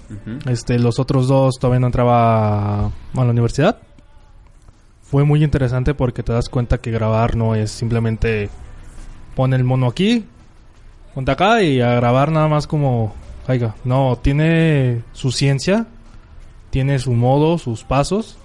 Este, 0.49 0.77
los 0.81 0.99
otros 0.99 1.29
dos 1.29 1.55
todavía 1.61 1.79
no 1.79 1.87
entraba 1.87 2.87
a 2.87 2.91
la 3.15 3.31
universidad. 3.31 3.79
Fue 5.03 5.23
muy 5.25 5.45
interesante 5.45 5.95
porque 5.95 6.25
te 6.25 6.33
das 6.33 6.49
cuenta 6.49 6.79
que 6.79 6.91
grabar 6.91 7.37
no 7.37 7.55
es 7.55 7.71
simplemente 7.71 8.49
pon 9.37 9.55
el 9.55 9.63
mono 9.63 9.87
aquí, 9.87 10.25
ponte 11.15 11.31
acá 11.31 11.63
y 11.63 11.81
a 11.81 11.95
grabar 11.95 12.31
nada 12.33 12.49
más 12.49 12.67
como 12.67 13.15
caiga. 13.47 13.75
No, 13.85 14.19
tiene 14.21 15.03
su 15.13 15.31
ciencia, 15.33 15.87
tiene 16.71 16.99
su 16.99 17.13
modo, 17.13 17.59
sus 17.59 17.85
pasos. 17.85 18.37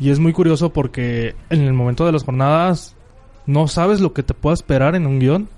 Y 0.00 0.10
es 0.10 0.18
muy 0.20 0.32
curioso 0.32 0.72
porque 0.72 1.34
en 1.50 1.62
el 1.62 1.72
momento 1.72 2.06
de 2.06 2.12
las 2.12 2.24
jornadas 2.24 2.94
no 3.46 3.66
sabes 3.68 4.00
lo 4.00 4.12
que 4.12 4.22
te 4.22 4.34
pueda 4.34 4.54
esperar 4.54 4.94
en 4.94 5.06
un 5.06 5.18
guion. 5.18 5.48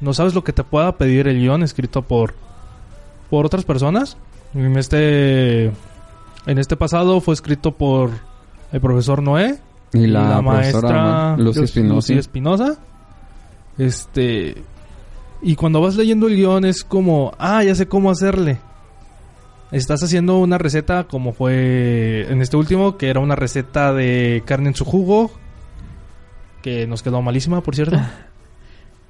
No 0.00 0.12
sabes 0.14 0.34
lo 0.34 0.44
que 0.44 0.52
te 0.52 0.62
pueda 0.64 0.96
pedir 0.96 1.26
el 1.28 1.38
guion 1.40 1.62
escrito 1.62 2.02
por, 2.02 2.34
por 3.30 3.46
otras 3.46 3.64
personas. 3.64 4.16
En 4.54 4.76
este, 4.76 5.66
en 5.66 6.58
este 6.58 6.76
pasado 6.76 7.20
fue 7.20 7.34
escrito 7.34 7.72
por 7.72 8.10
el 8.72 8.80
profesor 8.80 9.22
Noé 9.22 9.58
Y 9.92 10.06
la 10.06 10.40
profesora 10.42 10.92
Ma- 10.92 11.36
Lucy 11.38 11.60
Luz- 11.60 11.64
Espinosa. 11.64 11.94
Lucy 11.94 12.18
Espinosa. 12.18 12.78
Este, 13.78 14.62
y 15.40 15.56
cuando 15.56 15.80
vas 15.80 15.96
leyendo 15.96 16.26
el 16.26 16.36
guion 16.36 16.64
es 16.64 16.84
como, 16.84 17.32
ah, 17.38 17.62
ya 17.62 17.74
sé 17.74 17.86
cómo 17.86 18.10
hacerle. 18.10 18.58
Estás 19.70 20.02
haciendo 20.02 20.38
una 20.38 20.58
receta 20.58 21.04
como 21.04 21.32
fue 21.32 22.26
en 22.30 22.40
este 22.40 22.56
último, 22.56 22.96
que 22.96 23.08
era 23.08 23.20
una 23.20 23.36
receta 23.36 23.92
de 23.92 24.42
carne 24.46 24.68
en 24.68 24.74
su 24.74 24.84
jugo, 24.84 25.30
que 26.62 26.86
nos 26.86 27.02
quedó 27.02 27.22
malísima, 27.22 27.60
por 27.62 27.74
cierto. 27.74 27.98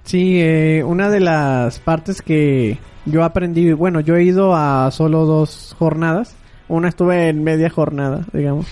Sí, 0.05 0.41
eh, 0.41 0.83
una 0.87 1.11
de 1.11 1.21
las 1.21 1.81
partes 1.81 2.23
que 2.23 2.79
yo 3.05 3.25
aprendí, 3.25 3.75
bueno, 3.75 4.01
yo 4.01 4.17
he 4.17 4.25
ido 4.25 4.57
a 4.57 4.91
solo 4.91 5.27
dos 5.27 5.77
jornadas. 5.79 6.35
Una 6.67 6.89
estuve 6.89 7.29
en 7.29 7.45
media 7.45 7.69
jornada, 7.69 8.25
digamos. 8.33 8.67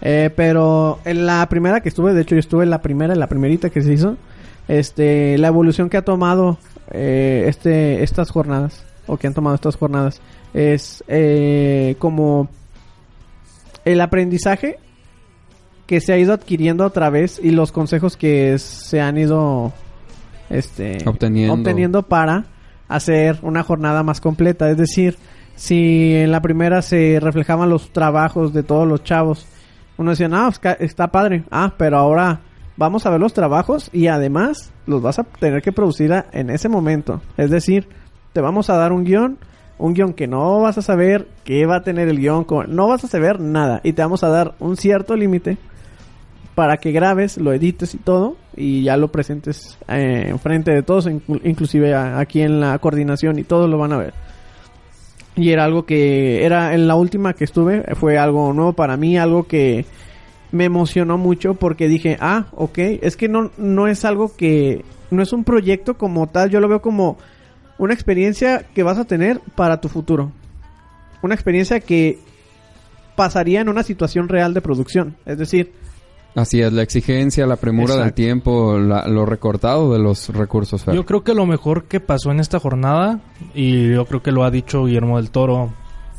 Eh, 0.00 0.30
pero 0.34 0.98
en 1.04 1.24
la 1.24 1.48
primera 1.48 1.82
que 1.82 1.88
estuve, 1.88 2.14
de 2.14 2.22
hecho 2.22 2.34
yo 2.34 2.40
estuve 2.40 2.64
en 2.64 2.70
la 2.70 2.82
primera, 2.82 3.12
en 3.12 3.20
la 3.20 3.28
primerita 3.28 3.70
que 3.70 3.80
se 3.80 3.92
hizo, 3.92 4.16
este, 4.66 5.38
la 5.38 5.46
evolución 5.46 5.88
que 5.88 5.98
ha 5.98 6.04
tomado 6.04 6.58
eh, 6.92 7.44
este, 7.48 8.02
estas 8.02 8.30
jornadas, 8.30 8.84
o 9.06 9.16
que 9.16 9.26
han 9.26 9.34
tomado 9.34 9.54
estas 9.56 9.76
jornadas, 9.76 10.20
es 10.54 11.02
eh, 11.08 11.96
como 11.98 12.48
el 13.84 14.00
aprendizaje 14.00 14.78
que 15.86 16.00
se 16.00 16.12
ha 16.12 16.18
ido 16.18 16.32
adquiriendo 16.32 16.86
otra 16.86 17.10
vez 17.10 17.40
y 17.42 17.50
los 17.50 17.72
consejos 17.72 18.16
que 18.16 18.58
se 18.58 19.00
han 19.00 19.18
ido 19.18 19.72
este 20.48 20.98
Obteniendo. 21.06 21.54
obteniendo 21.54 22.02
para 22.02 22.44
hacer 22.88 23.38
una 23.42 23.62
jornada 23.62 24.02
más 24.02 24.20
completa. 24.20 24.70
Es 24.70 24.76
decir, 24.76 25.16
si 25.56 26.14
en 26.14 26.30
la 26.30 26.40
primera 26.40 26.82
se 26.82 27.18
reflejaban 27.20 27.68
los 27.70 27.90
trabajos 27.92 28.52
de 28.52 28.62
todos 28.62 28.86
los 28.86 29.02
chavos, 29.02 29.46
uno 29.98 30.10
decía, 30.10 30.28
no, 30.28 30.50
ca- 30.60 30.72
está 30.78 31.08
padre. 31.08 31.44
Ah, 31.50 31.74
pero 31.76 31.98
ahora 31.98 32.40
vamos 32.76 33.04
a 33.06 33.10
ver 33.10 33.20
los 33.20 33.32
trabajos 33.34 33.90
y 33.92 34.06
además 34.06 34.71
los 34.86 35.00
vas 35.02 35.18
a 35.18 35.24
tener 35.24 35.62
que 35.62 35.72
producir 35.72 36.12
en 36.32 36.50
ese 36.50 36.68
momento. 36.68 37.20
Es 37.36 37.50
decir, 37.50 37.88
te 38.32 38.40
vamos 38.40 38.70
a 38.70 38.76
dar 38.76 38.92
un 38.92 39.04
guion, 39.04 39.38
un 39.78 39.94
guion 39.94 40.12
que 40.12 40.26
no 40.26 40.60
vas 40.60 40.78
a 40.78 40.82
saber 40.82 41.28
qué 41.44 41.66
va 41.66 41.76
a 41.76 41.82
tener 41.82 42.08
el 42.08 42.18
guion, 42.18 42.46
no 42.68 42.88
vas 42.88 43.04
a 43.04 43.08
saber 43.08 43.40
nada 43.40 43.80
y 43.84 43.92
te 43.92 44.02
vamos 44.02 44.22
a 44.24 44.28
dar 44.28 44.54
un 44.58 44.76
cierto 44.76 45.16
límite 45.16 45.58
para 46.54 46.76
que 46.76 46.92
grabes, 46.92 47.38
lo 47.38 47.52
edites 47.52 47.94
y 47.94 47.98
todo 47.98 48.36
y 48.54 48.82
ya 48.82 48.96
lo 48.98 49.08
presentes 49.08 49.78
eh, 49.88 50.26
enfrente 50.28 50.70
de 50.70 50.82
todos, 50.82 51.08
inclu- 51.08 51.40
inclusive 51.44 51.94
aquí 51.94 52.42
en 52.42 52.60
la 52.60 52.78
coordinación 52.78 53.38
y 53.38 53.44
todos 53.44 53.70
lo 53.70 53.78
van 53.78 53.92
a 53.92 53.96
ver. 53.98 54.14
Y 55.34 55.50
era 55.50 55.64
algo 55.64 55.86
que 55.86 56.44
era 56.44 56.74
en 56.74 56.86
la 56.86 56.94
última 56.94 57.32
que 57.32 57.44
estuve, 57.44 57.82
fue 57.94 58.18
algo 58.18 58.52
nuevo 58.52 58.74
para 58.74 58.98
mí, 58.98 59.16
algo 59.16 59.44
que 59.44 59.86
me 60.52 60.64
emocionó 60.64 61.18
mucho 61.18 61.54
porque 61.54 61.88
dije, 61.88 62.16
ah, 62.20 62.46
ok, 62.52 62.78
es 62.78 63.16
que 63.16 63.28
no, 63.28 63.50
no 63.56 63.88
es 63.88 64.04
algo 64.04 64.36
que, 64.36 64.84
no 65.10 65.22
es 65.22 65.32
un 65.32 65.44
proyecto 65.44 65.96
como 65.98 66.26
tal, 66.28 66.50
yo 66.50 66.60
lo 66.60 66.68
veo 66.68 66.80
como 66.82 67.18
una 67.78 67.94
experiencia 67.94 68.64
que 68.74 68.82
vas 68.82 68.98
a 68.98 69.04
tener 69.04 69.40
para 69.56 69.80
tu 69.80 69.88
futuro. 69.88 70.30
Una 71.22 71.34
experiencia 71.34 71.80
que 71.80 72.18
pasaría 73.16 73.60
en 73.60 73.68
una 73.68 73.82
situación 73.82 74.28
real 74.28 74.54
de 74.54 74.60
producción. 74.60 75.16
Es 75.26 75.38
decir, 75.38 75.72
Así 76.34 76.62
es, 76.62 76.72
la 76.72 76.80
exigencia, 76.82 77.46
la 77.46 77.56
premura 77.56 77.94
del 77.96 78.14
tiempo, 78.14 78.78
la- 78.78 79.06
lo 79.06 79.26
recortado 79.26 79.92
de 79.92 79.98
los 79.98 80.30
recursos. 80.30 80.82
Fer. 80.82 80.94
Yo 80.94 81.04
creo 81.04 81.22
que 81.22 81.34
lo 81.34 81.44
mejor 81.44 81.84
que 81.84 82.00
pasó 82.00 82.30
en 82.30 82.40
esta 82.40 82.58
jornada, 82.58 83.20
y 83.54 83.90
yo 83.92 84.06
creo 84.06 84.22
que 84.22 84.32
lo 84.32 84.42
ha 84.42 84.50
dicho 84.50 84.86
Guillermo 84.86 85.18
del 85.18 85.30
Toro, 85.30 85.74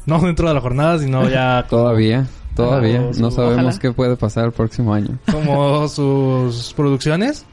no 0.05 0.19
dentro 0.21 0.47
de 0.47 0.53
la 0.53 0.61
jornada, 0.61 0.99
sino 0.99 1.27
ya 1.29 1.65
Todavía, 1.67 2.27
todavía. 2.55 3.01
Ojalá. 3.01 3.19
No 3.19 3.31
sabemos 3.31 3.59
Ojalá. 3.65 3.79
qué 3.79 3.91
puede 3.91 4.15
pasar 4.15 4.45
el 4.45 4.51
próximo 4.51 4.93
año. 4.93 5.17
como 5.31 5.87
sus 5.87 6.73
producciones. 6.73 7.45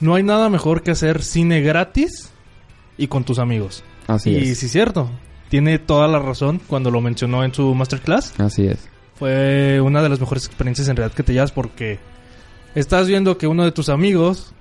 No 0.00 0.14
hay 0.14 0.22
nada 0.22 0.48
mejor 0.48 0.82
que 0.82 0.92
hacer 0.92 1.22
cine 1.22 1.60
gratis 1.60 2.30
y 2.96 3.06
con 3.08 3.24
tus 3.24 3.38
amigos. 3.38 3.84
Así 4.06 4.30
y 4.30 4.50
es. 4.50 4.58
sí, 4.58 4.68
cierto. 4.68 5.10
Tiene 5.50 5.78
toda 5.78 6.08
la 6.08 6.18
razón 6.18 6.60
cuando 6.66 6.90
lo 6.90 7.00
mencionó 7.00 7.44
en 7.44 7.52
su 7.52 7.74
masterclass. 7.74 8.32
Así 8.38 8.66
es. 8.66 8.88
Fue 9.18 9.80
una 9.82 10.00
de 10.02 10.08
las 10.08 10.18
mejores 10.20 10.46
experiencias 10.46 10.88
en 10.88 10.96
realidad 10.96 11.14
que 11.14 11.22
te 11.22 11.32
llevas 11.34 11.52
porque 11.52 11.98
estás 12.74 13.08
viendo 13.08 13.36
que 13.36 13.46
uno 13.46 13.64
de 13.64 13.72
tus 13.72 13.88
amigos, 13.90 14.54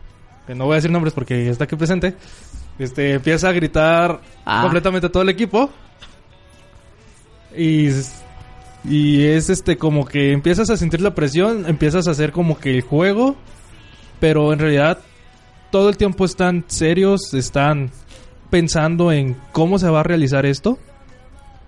que 0.47 0.55
no 0.55 0.65
voy 0.65 0.73
a 0.73 0.75
decir 0.75 0.91
nombres 0.91 1.13
porque 1.13 1.49
está 1.49 1.63
aquí 1.63 1.75
presente, 1.77 2.15
este 2.79 3.13
empieza 3.13 3.47
a 3.49 3.51
gritar 3.53 4.19
Ah. 4.45 4.61
completamente 4.63 5.07
a 5.07 5.11
todo 5.11 5.23
el 5.23 5.29
equipo. 5.29 5.69
Y, 7.55 7.89
y 8.83 9.25
es 9.25 9.49
este 9.49 9.77
como 9.77 10.05
que 10.05 10.31
empiezas 10.31 10.69
a 10.69 10.77
sentir 10.77 11.01
la 11.01 11.15
presión, 11.15 11.65
empiezas 11.67 12.07
a 12.07 12.11
hacer 12.11 12.31
como 12.31 12.57
que 12.57 12.75
el 12.75 12.81
juego, 12.81 13.35
pero 14.19 14.53
en 14.53 14.59
realidad 14.59 14.99
todo 15.71 15.89
el 15.89 15.97
tiempo 15.97 16.25
están 16.25 16.65
serios, 16.67 17.33
están 17.33 17.91
pensando 18.49 19.11
en 19.11 19.35
cómo 19.51 19.79
se 19.79 19.89
va 19.89 20.01
a 20.01 20.03
realizar 20.03 20.45
esto. 20.45 20.77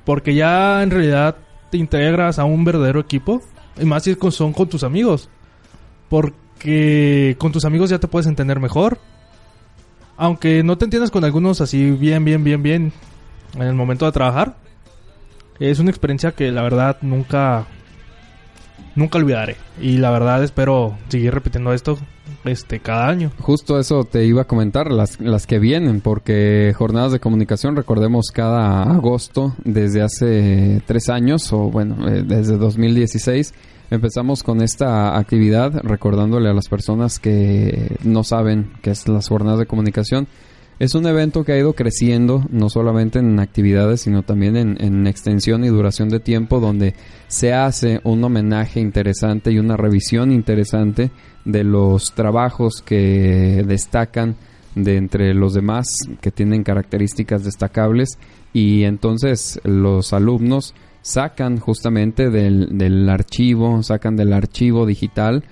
Porque 0.05 0.33
ya 0.33 0.81
en 0.81 0.91
realidad 0.91 1.37
te 1.69 1.77
integras 1.77 2.39
a 2.39 2.45
un 2.45 2.63
verdadero 2.63 2.99
equipo. 2.99 3.41
Y 3.79 3.85
más 3.85 4.03
si 4.03 4.15
son 4.31 4.53
con 4.53 4.67
tus 4.67 4.83
amigos. 4.83 5.29
Porque 6.09 7.35
con 7.37 7.51
tus 7.51 7.65
amigos 7.65 7.89
ya 7.89 7.99
te 7.99 8.07
puedes 8.07 8.27
entender 8.27 8.59
mejor. 8.59 8.99
Aunque 10.17 10.63
no 10.63 10.77
te 10.77 10.85
entiendas 10.85 11.11
con 11.11 11.23
algunos 11.23 11.61
así 11.61 11.91
bien, 11.91 12.25
bien, 12.25 12.43
bien, 12.43 12.61
bien 12.61 12.93
en 13.55 13.61
el 13.61 13.73
momento 13.73 14.05
de 14.05 14.11
trabajar. 14.11 14.55
Es 15.61 15.77
una 15.77 15.91
experiencia 15.91 16.31
que 16.31 16.51
la 16.51 16.63
verdad 16.63 16.97
nunca, 17.01 17.67
nunca 18.95 19.19
olvidaré. 19.19 19.57
Y 19.79 19.97
la 19.97 20.09
verdad 20.09 20.43
espero 20.43 20.97
seguir 21.07 21.35
repitiendo 21.35 21.71
esto 21.71 21.99
este 22.45 22.79
cada 22.79 23.07
año. 23.07 23.31
Justo 23.39 23.79
eso 23.79 24.03
te 24.03 24.25
iba 24.25 24.41
a 24.41 24.45
comentar, 24.45 24.89
las, 24.91 25.19
las 25.19 25.45
que 25.45 25.59
vienen, 25.59 26.01
porque 26.01 26.73
jornadas 26.75 27.11
de 27.11 27.19
comunicación, 27.19 27.75
recordemos, 27.75 28.31
cada 28.33 28.81
agosto 28.81 29.53
desde 29.63 30.01
hace 30.01 30.81
tres 30.87 31.09
años, 31.09 31.53
o 31.53 31.69
bueno, 31.69 32.07
eh, 32.09 32.23
desde 32.25 32.57
2016, 32.57 33.53
empezamos 33.91 34.41
con 34.41 34.63
esta 34.63 35.15
actividad, 35.15 35.73
recordándole 35.83 36.49
a 36.49 36.53
las 36.53 36.69
personas 36.69 37.19
que 37.19 37.97
no 38.03 38.23
saben 38.23 38.71
qué 38.81 38.89
es 38.89 39.07
las 39.07 39.29
jornadas 39.29 39.59
de 39.59 39.67
comunicación. 39.67 40.27
Es 40.81 40.95
un 40.95 41.05
evento 41.05 41.43
que 41.43 41.51
ha 41.51 41.59
ido 41.59 41.73
creciendo, 41.73 42.43
no 42.49 42.67
solamente 42.71 43.19
en 43.19 43.39
actividades, 43.39 44.01
sino 44.01 44.23
también 44.23 44.57
en, 44.57 44.83
en 44.83 45.05
extensión 45.05 45.63
y 45.63 45.67
duración 45.67 46.09
de 46.09 46.19
tiempo, 46.19 46.59
donde 46.59 46.95
se 47.27 47.53
hace 47.53 48.01
un 48.03 48.23
homenaje 48.23 48.79
interesante 48.79 49.51
y 49.51 49.59
una 49.59 49.77
revisión 49.77 50.31
interesante 50.31 51.11
de 51.45 51.63
los 51.63 52.13
trabajos 52.15 52.81
que 52.83 53.63
destacan 53.67 54.37
de 54.73 54.97
entre 54.97 55.35
los 55.35 55.53
demás, 55.53 55.85
que 56.19 56.31
tienen 56.31 56.63
características 56.63 57.43
destacables, 57.43 58.17
y 58.51 58.81
entonces 58.81 59.61
los 59.63 60.13
alumnos 60.13 60.73
sacan 61.03 61.59
justamente 61.59 62.31
del 62.31 63.07
archivo, 63.07 63.83
sacan 63.83 64.15
del 64.15 64.33
archivo 64.33 64.87
digital 64.87 65.43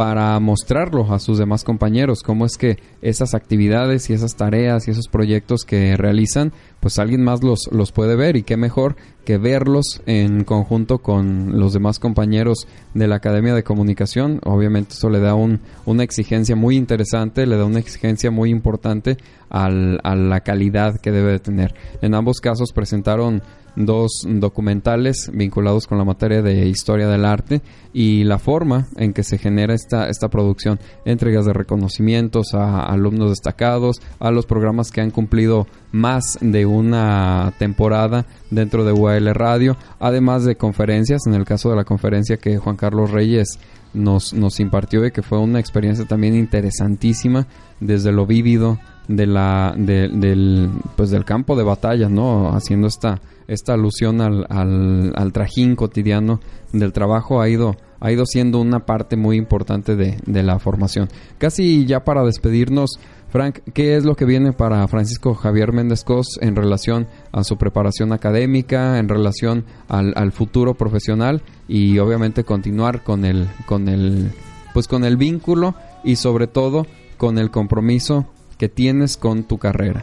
para 0.00 0.40
mostrarlo 0.40 1.12
a 1.12 1.18
sus 1.18 1.36
demás 1.36 1.62
compañeros, 1.62 2.22
cómo 2.22 2.46
es 2.46 2.56
que 2.56 2.78
esas 3.02 3.34
actividades 3.34 4.08
y 4.08 4.14
esas 4.14 4.34
tareas 4.34 4.88
y 4.88 4.92
esos 4.92 5.08
proyectos 5.08 5.66
que 5.66 5.94
realizan, 5.98 6.54
pues 6.80 6.98
alguien 6.98 7.22
más 7.22 7.42
los, 7.44 7.68
los 7.70 7.92
puede 7.92 8.16
ver 8.16 8.34
y 8.36 8.42
qué 8.42 8.56
mejor 8.56 8.96
que 9.26 9.36
verlos 9.36 10.00
en 10.06 10.44
conjunto 10.44 11.00
con 11.00 11.58
los 11.58 11.74
demás 11.74 11.98
compañeros 11.98 12.66
de 12.94 13.08
la 13.08 13.16
Academia 13.16 13.54
de 13.54 13.62
Comunicación. 13.62 14.40
Obviamente 14.46 14.94
eso 14.94 15.10
le 15.10 15.20
da 15.20 15.34
un, 15.34 15.60
una 15.84 16.02
exigencia 16.02 16.56
muy 16.56 16.78
interesante, 16.78 17.46
le 17.46 17.58
da 17.58 17.66
una 17.66 17.78
exigencia 17.78 18.30
muy 18.30 18.48
importante 18.48 19.18
a 19.50 19.68
la 19.68 20.40
calidad 20.40 20.98
que 20.98 21.10
debe 21.10 21.32
de 21.32 21.40
tener. 21.40 21.74
En 22.00 22.14
ambos 22.14 22.40
casos 22.40 22.72
presentaron 22.72 23.42
dos 23.76 24.10
documentales 24.26 25.30
vinculados 25.32 25.86
con 25.86 25.98
la 25.98 26.04
materia 26.04 26.42
de 26.42 26.68
historia 26.68 27.08
del 27.08 27.24
arte 27.24 27.62
y 27.92 28.24
la 28.24 28.38
forma 28.38 28.86
en 28.96 29.12
que 29.12 29.22
se 29.22 29.38
genera 29.38 29.74
esta, 29.74 30.08
esta 30.08 30.28
producción, 30.28 30.78
entregas 31.04 31.46
de 31.46 31.52
reconocimientos 31.52 32.54
a 32.54 32.84
alumnos 32.84 33.30
destacados, 33.30 34.00
a 34.18 34.30
los 34.30 34.46
programas 34.46 34.90
que 34.90 35.00
han 35.00 35.10
cumplido 35.10 35.66
más 35.92 36.38
de 36.40 36.66
una 36.66 37.52
temporada 37.58 38.26
dentro 38.50 38.84
de 38.84 38.92
UAL 38.92 39.34
Radio, 39.34 39.76
además 39.98 40.44
de 40.44 40.56
conferencias, 40.56 41.26
en 41.26 41.34
el 41.34 41.44
caso 41.44 41.70
de 41.70 41.76
la 41.76 41.84
conferencia 41.84 42.36
que 42.36 42.58
Juan 42.58 42.76
Carlos 42.76 43.10
Reyes 43.10 43.58
nos, 43.92 44.32
nos 44.32 44.60
impartió 44.60 45.04
y 45.04 45.10
que 45.10 45.22
fue 45.22 45.38
una 45.38 45.58
experiencia 45.58 46.04
también 46.04 46.34
interesantísima 46.36 47.46
desde 47.80 48.12
lo 48.12 48.26
vívido 48.26 48.78
de 49.16 49.26
la 49.26 49.74
de- 49.76 50.08
del 50.08 50.70
pues 50.96 51.10
del 51.10 51.24
campo 51.24 51.56
de 51.56 51.64
batalla 51.64 52.08
no 52.08 52.50
haciendo 52.54 52.86
esta 52.86 53.20
esta 53.48 53.74
alusión 53.74 54.20
al, 54.20 54.46
al, 54.48 55.12
al 55.16 55.32
trajín 55.32 55.74
cotidiano 55.74 56.40
del 56.72 56.92
trabajo 56.92 57.40
ha 57.40 57.48
ido 57.48 57.74
ha 57.98 58.12
ido 58.12 58.24
siendo 58.24 58.60
una 58.60 58.86
parte 58.86 59.16
muy 59.16 59.36
importante 59.36 59.94
de, 59.94 60.16
de 60.24 60.42
la 60.42 60.58
formación. 60.58 61.08
Casi 61.36 61.84
ya 61.84 62.02
para 62.04 62.24
despedirnos 62.24 62.98
Frank 63.28 63.58
qué 63.74 63.96
es 63.96 64.04
lo 64.04 64.14
que 64.14 64.24
viene 64.24 64.52
para 64.52 64.86
Francisco 64.88 65.34
Javier 65.34 65.72
Méndez 65.72 66.02
Cos 66.04 66.38
en 66.40 66.56
relación 66.56 67.08
a 67.32 67.44
su 67.44 67.56
preparación 67.58 68.12
académica 68.12 68.98
en 68.98 69.08
relación 69.08 69.64
al, 69.88 70.12
al 70.16 70.32
futuro 70.32 70.74
profesional 70.74 71.42
y 71.68 71.98
obviamente 71.98 72.44
continuar 72.44 73.02
con 73.04 73.24
el 73.24 73.48
con 73.66 73.88
el 73.88 74.30
pues 74.72 74.86
con 74.88 75.04
el 75.04 75.16
vínculo 75.16 75.74
y 76.04 76.16
sobre 76.16 76.46
todo 76.46 76.86
con 77.18 77.36
el 77.38 77.50
compromiso 77.50 78.26
que 78.60 78.68
tienes 78.68 79.16
con 79.16 79.44
tu 79.44 79.56
carrera. 79.56 80.02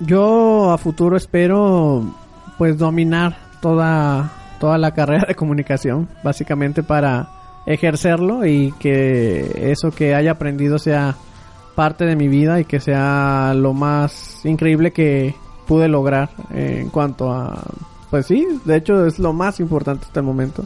Yo 0.00 0.72
a 0.72 0.78
futuro 0.78 1.14
espero 1.14 2.02
pues 2.56 2.78
dominar 2.78 3.36
toda 3.60 4.32
toda 4.58 4.78
la 4.78 4.94
carrera 4.94 5.26
de 5.28 5.34
comunicación, 5.34 6.08
básicamente 6.24 6.82
para 6.82 7.28
ejercerlo 7.66 8.46
y 8.46 8.72
que 8.80 9.70
eso 9.70 9.90
que 9.90 10.14
haya 10.14 10.30
aprendido 10.30 10.78
sea 10.78 11.16
parte 11.74 12.06
de 12.06 12.16
mi 12.16 12.28
vida 12.28 12.60
y 12.60 12.64
que 12.64 12.80
sea 12.80 13.52
lo 13.54 13.74
más 13.74 14.40
increíble 14.46 14.92
que 14.92 15.34
pude 15.66 15.86
lograr 15.86 16.30
en 16.50 16.88
cuanto 16.88 17.30
a 17.30 17.62
pues 18.08 18.24
sí, 18.24 18.48
de 18.64 18.76
hecho 18.76 19.04
es 19.04 19.18
lo 19.18 19.34
más 19.34 19.60
importante 19.60 20.06
hasta 20.06 20.20
el 20.20 20.26
momento 20.26 20.64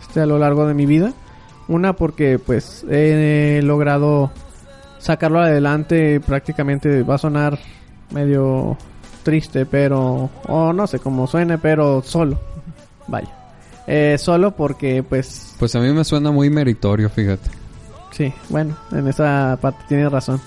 este 0.00 0.22
a 0.22 0.26
lo 0.26 0.38
largo 0.38 0.66
de 0.66 0.72
mi 0.72 0.86
vida. 0.86 1.12
Una 1.68 1.92
porque 1.92 2.38
pues 2.38 2.86
he 2.88 3.60
logrado 3.62 4.32
sacarlo 5.00 5.40
adelante 5.40 6.20
prácticamente 6.20 7.02
va 7.02 7.16
a 7.16 7.18
sonar 7.18 7.58
medio 8.12 8.76
triste, 9.22 9.66
pero 9.66 10.30
o 10.46 10.72
no 10.72 10.86
sé 10.86 10.98
cómo 10.98 11.26
suene, 11.26 11.58
pero 11.58 12.02
solo. 12.02 12.38
Vaya. 13.08 13.28
Eh, 13.86 14.16
solo 14.18 14.52
porque 14.52 15.02
pues 15.02 15.54
Pues 15.58 15.74
a 15.74 15.80
mí 15.80 15.92
me 15.92 16.04
suena 16.04 16.30
muy 16.30 16.48
meritorio, 16.50 17.08
fíjate. 17.10 17.50
sí, 18.12 18.32
bueno, 18.48 18.76
en 18.92 19.08
esa 19.08 19.58
parte 19.60 19.82
tienes 19.88 20.12
razón. 20.12 20.40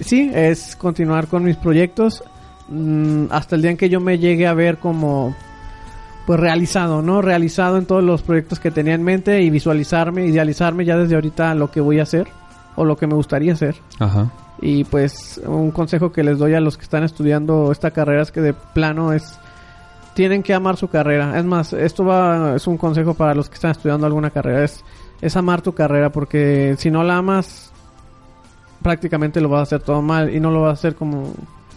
sí, 0.00 0.30
es 0.32 0.76
continuar 0.76 1.26
con 1.26 1.42
mis 1.44 1.56
proyectos 1.56 2.22
mm, 2.68 3.26
hasta 3.30 3.56
el 3.56 3.62
día 3.62 3.70
en 3.72 3.76
que 3.76 3.88
yo 3.88 4.00
me 4.00 4.18
llegue 4.18 4.46
a 4.46 4.54
ver 4.54 4.78
como 4.78 5.34
pues 6.26 6.40
realizado, 6.40 7.02
¿no? 7.02 7.20
Realizado 7.20 7.76
en 7.78 7.84
todos 7.86 8.02
los 8.02 8.22
proyectos 8.22 8.58
que 8.60 8.70
tenía 8.70 8.94
en 8.94 9.02
mente 9.02 9.42
y 9.42 9.50
visualizarme, 9.50 10.26
idealizarme 10.26 10.84
ya 10.84 10.96
desde 10.96 11.16
ahorita 11.16 11.54
lo 11.54 11.70
que 11.70 11.80
voy 11.80 11.98
a 12.00 12.04
hacer 12.04 12.28
o 12.76 12.84
lo 12.84 12.96
que 12.96 13.06
me 13.06 13.14
gustaría 13.14 13.52
hacer. 13.52 13.76
Ajá. 13.98 14.30
Y 14.60 14.84
pues 14.84 15.40
un 15.46 15.70
consejo 15.72 16.12
que 16.12 16.22
les 16.24 16.38
doy 16.38 16.54
a 16.54 16.60
los 16.60 16.76
que 16.76 16.84
están 16.84 17.02
estudiando 17.04 17.70
esta 17.72 17.90
carrera 17.90 18.22
es 18.22 18.30
que 18.30 18.40
de 18.40 18.54
plano 18.54 19.12
es 19.12 19.38
tienen 20.14 20.42
que 20.44 20.54
amar 20.54 20.76
su 20.76 20.88
carrera. 20.88 21.38
Es 21.38 21.44
más, 21.44 21.72
esto 21.72 22.04
va 22.04 22.54
es 22.56 22.66
un 22.66 22.76
consejo 22.78 23.14
para 23.14 23.34
los 23.34 23.48
que 23.48 23.56
están 23.56 23.72
estudiando 23.72 24.06
alguna 24.06 24.30
carrera 24.30 24.64
es 24.64 24.84
es 25.20 25.36
amar 25.36 25.60
tu 25.62 25.72
carrera 25.74 26.10
porque 26.10 26.74
si 26.78 26.90
no 26.90 27.02
la 27.02 27.16
amas 27.18 27.72
prácticamente 28.82 29.40
lo 29.40 29.48
vas 29.48 29.60
a 29.60 29.62
hacer 29.62 29.80
todo 29.82 30.02
mal 30.02 30.34
y 30.34 30.40
no 30.40 30.50
lo 30.50 30.60
vas 30.62 30.70
a 30.70 30.72
hacer 30.74 30.94
como 30.94 31.32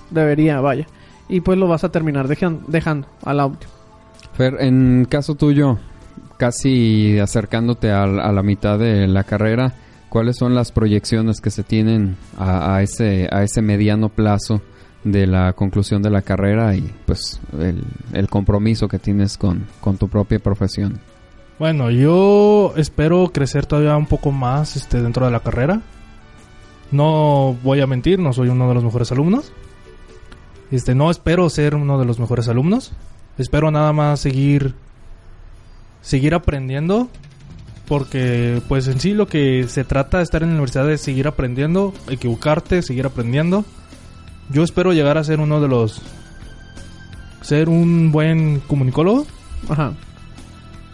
debería, 0.10 0.60
vaya. 0.62 0.86
Y 1.30 1.42
pues 1.42 1.58
lo 1.58 1.68
vas 1.68 1.84
a 1.84 1.90
terminar 1.90 2.28
dejan- 2.28 2.62
dejando 2.68 3.08
al 3.26 3.40
audio. 3.40 3.68
Fer, 4.34 4.58
en 4.60 5.06
caso 5.10 5.36
tuyo, 5.36 5.78
casi 6.38 7.18
acercándote 7.20 7.92
a, 7.92 8.04
a 8.04 8.32
la 8.32 8.44
mitad 8.44 8.78
de 8.78 9.08
la 9.08 9.24
carrera, 9.24 9.74
¿cuáles 10.10 10.38
son 10.38 10.56
las 10.56 10.72
proyecciones 10.72 11.42
que 11.42 11.52
se 11.52 11.64
tienen 11.64 12.18
a, 12.38 12.82
ese, 12.82 13.28
a 13.32 13.44
ese 13.44 13.62
mediano 13.62 14.10
plazo 14.10 14.62
de 15.04 15.28
la 15.28 15.54
conclusión 15.54 16.02
de 16.02 16.10
la 16.10 16.22
carrera 16.22 16.76
y 16.76 16.94
pues 17.06 17.40
el, 17.60 17.84
el 18.14 18.30
compromiso 18.30 18.88
que 18.88 19.00
tienes 19.00 19.38
con, 19.38 19.66
con 19.82 19.98
tu 19.98 20.08
propia 20.08 20.40
profesión? 20.40 21.00
Bueno, 21.60 21.90
yo 21.90 22.74
espero 22.78 23.32
crecer 23.34 23.66
todavía 23.66 23.98
un 23.98 24.06
poco 24.06 24.32
más 24.32 24.76
este, 24.76 25.02
dentro 25.02 25.26
de 25.26 25.32
la 25.32 25.40
carrera. 25.40 25.82
No 26.92 27.58
voy 27.64 27.82
a 27.82 27.88
mentir, 27.88 28.20
no 28.20 28.32
soy 28.32 28.50
uno 28.50 28.68
de 28.68 28.76
los 28.76 28.84
mejores 28.84 29.12
alumnos. 29.12 29.52
Este, 30.72 30.94
no 30.94 31.10
espero 31.10 31.50
ser 31.50 31.76
uno 31.76 31.98
de 31.98 32.06
los 32.06 32.20
mejores 32.20 32.48
alumnos. 32.48 32.94
Espero 33.38 33.72
nada 33.72 33.92
más 33.94 34.20
seguir 34.20 34.76
seguir 36.02 36.34
aprendiendo 36.34 37.10
porque 37.88 38.62
pues 38.68 38.88
en 38.88 39.00
sí 39.00 39.14
lo 39.14 39.28
que 39.28 39.66
se 39.68 39.84
trata 39.84 40.18
de 40.18 40.24
estar 40.24 40.44
en 40.44 40.50
la 40.50 40.56
universidad 40.56 40.90
es 40.92 41.02
seguir 41.02 41.28
aprendiendo, 41.28 41.94
equivocarte, 42.10 42.82
seguir 42.82 43.06
aprendiendo. 43.06 43.64
Yo 44.50 44.64
espero 44.64 44.94
llegar 44.94 45.18
a 45.18 45.24
ser 45.24 45.40
uno 45.40 45.62
de 45.62 45.68
los 45.68 46.02
ser 47.42 47.70
un 47.70 48.12
buen 48.12 48.60
comunicólogo. 48.62 49.26
Ajá. 49.70 49.94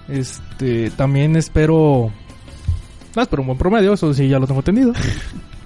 Este, 0.08 0.92
también 0.92 1.36
espero 1.36 2.12
no 3.16 3.22
espero 3.22 3.42
un 3.42 3.48
buen 3.48 3.58
promedio, 3.58 3.94
eso 3.94 4.14
sí 4.14 4.28
ya 4.28 4.40
lo 4.40 4.48
tengo 4.48 4.62
entendido. 4.62 4.94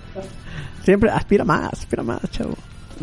Siempre 0.84 1.10
aspira 1.10 1.44
más, 1.44 1.74
aspira 1.74 2.04
más, 2.04 2.22
chavo. 2.32 2.56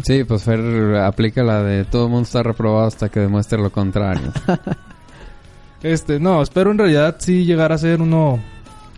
Sí, 0.02 0.24
pues 0.24 0.42
Fer 0.42 0.96
aplica 0.96 1.42
la 1.42 1.62
de 1.62 1.84
todo 1.84 2.06
el 2.06 2.10
mundo 2.10 2.24
está 2.24 2.42
reprobado 2.42 2.86
hasta 2.86 3.10
que 3.10 3.20
demuestre 3.20 3.60
lo 3.60 3.70
contrario. 3.70 4.32
Este, 5.84 6.18
no, 6.18 6.40
espero 6.40 6.70
en 6.70 6.78
realidad 6.78 7.16
sí 7.18 7.44
llegar 7.44 7.70
a 7.70 7.76
ser 7.76 8.00
uno 8.00 8.38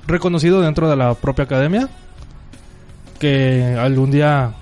reconocido 0.07 0.61
dentro 0.61 0.89
de 0.89 0.95
la 0.95 1.15
propia 1.15 1.45
academia. 1.45 1.89
Que 3.19 3.77
algún 3.77 4.13
día, 4.13 4.55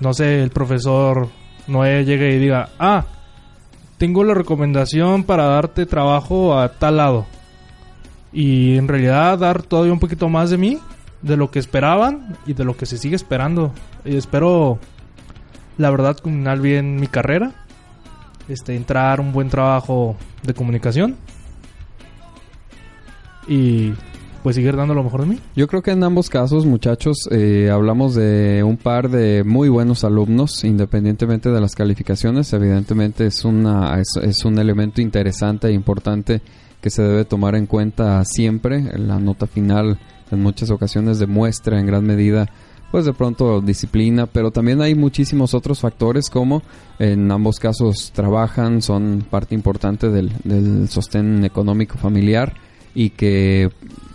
no 0.00 0.12
sé, 0.12 0.42
el 0.42 0.50
profesor 0.50 1.28
Noé 1.68 2.04
llegue 2.04 2.34
y 2.34 2.40
diga, 2.40 2.70
ah, 2.80 3.04
tengo 3.96 4.24
la 4.24 4.34
recomendación 4.34 5.22
para 5.22 5.44
darte 5.44 5.86
trabajo 5.86 6.58
a 6.58 6.68
tal 6.68 6.96
lado. 6.96 7.26
Y 8.32 8.76
en 8.76 8.88
realidad 8.88 9.38
dar 9.38 9.62
todavía 9.62 9.92
un 9.92 10.00
poquito 10.00 10.28
más 10.28 10.50
de 10.50 10.58
mí, 10.58 10.80
de 11.20 11.36
lo 11.36 11.52
que 11.52 11.60
esperaban 11.60 12.36
y 12.44 12.54
de 12.54 12.64
lo 12.64 12.76
que 12.76 12.86
se 12.86 12.98
sigue 12.98 13.14
esperando. 13.14 13.72
Y 14.04 14.16
espero, 14.16 14.80
la 15.78 15.90
verdad, 15.90 16.16
culminar 16.20 16.58
bien 16.58 16.96
mi 16.96 17.06
carrera. 17.06 17.52
Este, 18.48 18.74
entrar 18.74 19.20
un 19.20 19.30
buen 19.30 19.48
trabajo 19.48 20.16
de 20.42 20.54
comunicación 20.54 21.16
y 23.46 23.92
pues 24.42 24.56
seguir 24.56 24.76
dando 24.76 24.94
lo 24.94 25.04
mejor 25.04 25.20
de 25.22 25.26
mí. 25.28 25.38
Yo 25.54 25.68
creo 25.68 25.82
que 25.82 25.92
en 25.92 26.02
ambos 26.02 26.28
casos, 26.28 26.66
muchachos, 26.66 27.16
eh, 27.30 27.70
hablamos 27.72 28.14
de 28.14 28.62
un 28.64 28.76
par 28.76 29.08
de 29.08 29.44
muy 29.44 29.68
buenos 29.68 30.04
alumnos, 30.04 30.64
independientemente 30.64 31.50
de 31.50 31.60
las 31.60 31.74
calificaciones. 31.74 32.52
Evidentemente 32.52 33.26
es, 33.26 33.44
una, 33.44 34.00
es, 34.00 34.44
un 34.44 34.58
elemento 34.58 35.00
interesante 35.00 35.68
e 35.68 35.72
importante 35.72 36.42
que 36.80 36.90
se 36.90 37.02
debe 37.02 37.24
tomar 37.24 37.54
en 37.54 37.66
cuenta 37.66 38.24
siempre. 38.24 38.82
La 38.98 39.20
nota 39.20 39.46
final 39.46 39.98
en 40.30 40.42
muchas 40.42 40.70
ocasiones 40.70 41.18
demuestra 41.18 41.78
en 41.78 41.86
gran 41.86 42.04
medida 42.04 42.48
pues 42.90 43.06
de 43.06 43.14
pronto 43.14 43.62
disciplina, 43.62 44.26
pero 44.26 44.50
también 44.50 44.82
hay 44.82 44.94
muchísimos 44.94 45.54
otros 45.54 45.80
factores 45.80 46.28
como 46.28 46.62
en 46.98 47.30
ambos 47.30 47.58
casos 47.58 48.12
trabajan, 48.12 48.82
son 48.82 49.24
parte 49.30 49.54
importante 49.54 50.10
del, 50.10 50.30
del 50.44 50.90
sostén 50.90 51.42
económico 51.46 51.96
familiar 51.96 52.52
y 52.94 53.10
que 53.10 53.70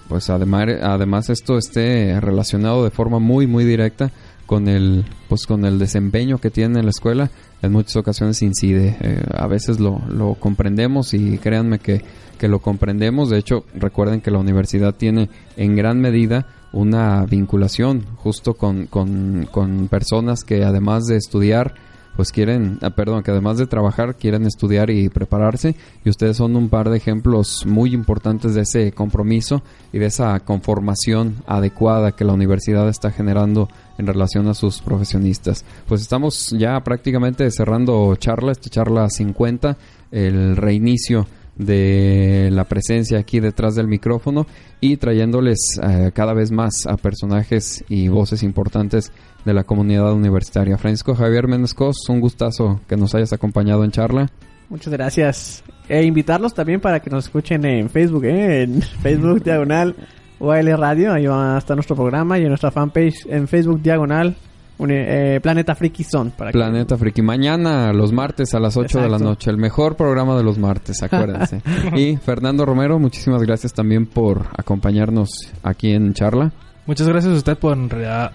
pues 0.07 0.29
además 0.29 0.67
además 0.81 1.29
esto 1.29 1.57
esté 1.57 2.19
relacionado 2.21 2.83
de 2.83 2.91
forma 2.91 3.19
muy 3.19 3.47
muy 3.47 3.65
directa 3.65 4.11
con 4.45 4.67
el 4.67 5.05
pues 5.27 5.45
con 5.45 5.65
el 5.65 5.79
desempeño 5.79 6.37
que 6.37 6.49
tiene 6.49 6.79
en 6.79 6.85
la 6.85 6.91
escuela 6.91 7.29
en 7.61 7.71
muchas 7.71 7.95
ocasiones 7.95 8.41
incide. 8.41 8.97
Eh, 9.01 9.23
a 9.35 9.47
veces 9.47 9.79
lo, 9.79 10.01
lo 10.09 10.35
comprendemos 10.35 11.13
y 11.13 11.37
créanme 11.37 11.79
que, 11.79 12.03
que 12.37 12.47
lo 12.47 12.59
comprendemos. 12.59 13.29
De 13.29 13.37
hecho 13.37 13.65
recuerden 13.73 14.21
que 14.21 14.31
la 14.31 14.39
universidad 14.39 14.95
tiene 14.95 15.29
en 15.55 15.75
gran 15.75 15.99
medida 15.99 16.47
una 16.73 17.25
vinculación 17.25 18.05
justo 18.17 18.53
con, 18.53 18.87
con, 18.87 19.47
con 19.51 19.87
personas 19.87 20.43
que 20.43 20.63
además 20.63 21.05
de 21.05 21.17
estudiar 21.17 21.73
pues 22.17 22.31
quieren, 22.31 22.79
ah, 22.81 22.89
perdón, 22.89 23.21
que 23.21 23.29
además 23.29 23.59
de 23.59 23.67
trabajar 23.67 24.15
quieren 24.15 24.45
estudiar 24.45 24.89
y 24.89 25.07
prepararse 25.07 25.75
y 26.03 26.09
ustedes 26.09 26.35
son 26.37 26.55
un 26.55 26.67
par 26.67 26.89
de 26.89 26.97
ejemplos 26.97 27.63
muy 27.67 27.93
importantes 27.93 28.55
de 28.55 28.61
ese 28.61 28.91
compromiso 28.91 29.61
y 29.93 29.99
de 29.99 30.07
esa 30.07 30.39
conformación 30.39 31.35
adecuada 31.45 32.13
que 32.13 32.25
la 32.25 32.33
universidad 32.33 32.89
está 32.89 33.11
generando 33.11 33.69
en 33.99 34.07
relación 34.07 34.47
a 34.47 34.55
sus 34.55 34.81
profesionistas. 34.81 35.63
Pues 35.87 36.01
estamos 36.01 36.55
ya 36.57 36.79
prácticamente 36.83 37.49
cerrando 37.51 38.15
charla, 38.15 38.51
esta 38.51 38.69
charla 38.69 39.09
50, 39.09 39.77
el 40.11 40.57
reinicio 40.57 41.27
de 41.57 42.49
la 42.51 42.65
presencia 42.65 43.19
aquí 43.19 43.39
detrás 43.39 43.75
del 43.75 43.87
micrófono 43.87 44.45
y 44.79 44.97
trayéndoles 44.97 45.57
eh, 45.81 46.11
cada 46.13 46.33
vez 46.33 46.51
más 46.51 46.85
a 46.87 46.97
personajes 46.97 47.83
y 47.89 48.07
voces 48.07 48.43
importantes 48.43 49.11
de 49.45 49.53
la 49.53 49.63
comunidad 49.63 50.13
universitaria. 50.13 50.77
Francisco 50.77 51.15
Javier 51.15 51.47
Méndez 51.47 51.73
Cos, 51.73 51.97
un 52.09 52.19
gustazo 52.19 52.81
que 52.87 52.97
nos 52.97 53.15
hayas 53.15 53.33
acompañado 53.33 53.83
en 53.83 53.91
charla. 53.91 54.29
Muchas 54.69 54.91
gracias. 54.91 55.63
E 55.87 56.03
invitarlos 56.03 56.53
también 56.53 56.81
para 56.81 56.99
que 56.99 57.09
nos 57.09 57.25
escuchen 57.25 57.65
en 57.65 57.89
Facebook, 57.89 58.25
¿eh? 58.25 58.63
en 58.63 58.81
Facebook 59.01 59.43
Diagonal 59.43 59.95
UAL 60.39 60.77
Radio. 60.77 61.13
Ahí 61.13 61.25
va 61.25 61.55
a 61.55 61.57
estar 61.57 61.75
nuestro 61.75 61.95
programa 61.95 62.37
y 62.37 62.43
en 62.43 62.49
nuestra 62.49 62.71
fanpage 62.71 63.25
en 63.27 63.47
Facebook 63.47 63.81
Diagonal 63.81 64.35
uni- 64.77 64.93
eh, 64.95 65.39
Planeta 65.41 65.75
Friki 65.75 66.03
Zone. 66.03 66.31
Para 66.37 66.51
que- 66.51 66.57
Planeta 66.57 66.97
Friki. 66.97 67.21
Mañana, 67.21 67.91
los 67.93 68.11
martes 68.11 68.53
a 68.53 68.59
las 68.59 68.77
8 68.77 68.97
de 68.99 69.03
la 69.09 69.15
Exacto. 69.17 69.29
noche. 69.29 69.49
El 69.51 69.57
mejor 69.57 69.95
programa 69.95 70.35
de 70.37 70.43
los 70.43 70.57
martes, 70.57 71.01
acuérdense. 71.03 71.61
y 71.95 72.17
Fernando 72.17 72.65
Romero, 72.65 72.99
muchísimas 72.99 73.41
gracias 73.43 73.73
también 73.73 74.05
por 74.05 74.47
acompañarnos 74.57 75.29
aquí 75.63 75.91
en 75.91 76.13
charla. 76.13 76.51
Muchas 76.85 77.07
gracias 77.07 77.33
a 77.33 77.37
usted 77.37 77.57
por, 77.57 77.77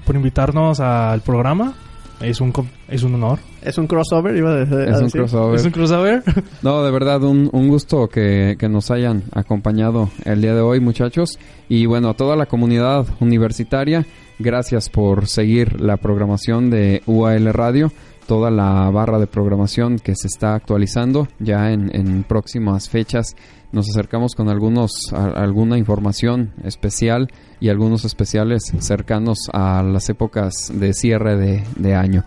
por 0.04 0.14
invitarnos 0.16 0.78
al 0.80 1.20
programa. 1.22 1.72
Es 2.20 2.40
un, 2.40 2.52
es 2.86 3.02
un 3.02 3.14
honor. 3.16 3.40
Es 3.62 3.78
un 3.78 3.88
crossover, 3.88 4.36
iba 4.36 4.50
a 4.52 4.54
decir. 4.56 4.78
Es 4.88 5.00
un 5.00 5.10
crossover. 5.10 5.56
Es 5.58 5.64
un 5.64 5.72
crossover. 5.72 6.22
No, 6.62 6.84
de 6.84 6.92
verdad, 6.92 7.20
un, 7.24 7.48
un 7.52 7.66
gusto 7.68 8.06
que, 8.08 8.54
que 8.58 8.68
nos 8.68 8.92
hayan 8.92 9.24
acompañado 9.34 10.08
el 10.24 10.40
día 10.40 10.54
de 10.54 10.60
hoy, 10.60 10.78
muchachos. 10.78 11.38
Y 11.68 11.86
bueno, 11.86 12.10
a 12.10 12.14
toda 12.14 12.36
la 12.36 12.46
comunidad 12.46 13.06
universitaria, 13.18 14.06
gracias 14.38 14.88
por 14.88 15.26
seguir 15.26 15.80
la 15.80 15.96
programación 15.96 16.70
de 16.70 17.02
UAL 17.06 17.52
Radio, 17.52 17.92
toda 18.26 18.50
la 18.50 18.88
barra 18.90 19.18
de 19.18 19.26
programación 19.26 19.98
que 19.98 20.14
se 20.14 20.26
está 20.28 20.54
actualizando 20.54 21.28
ya 21.38 21.72
en, 21.72 22.24
próximas 22.28 22.88
fechas. 22.88 23.34
Nos 23.72 23.88
acercamos 23.88 24.34
con 24.34 24.48
algunos 24.48 24.92
a- 25.12 25.28
alguna 25.42 25.78
información 25.78 26.52
especial 26.64 27.28
y 27.60 27.68
algunos 27.68 28.04
especiales 28.04 28.62
cercanos 28.78 29.48
a 29.52 29.82
las 29.82 30.08
épocas 30.10 30.70
de 30.74 30.92
cierre 30.92 31.36
de, 31.36 31.64
de 31.76 31.94
año. 31.94 32.24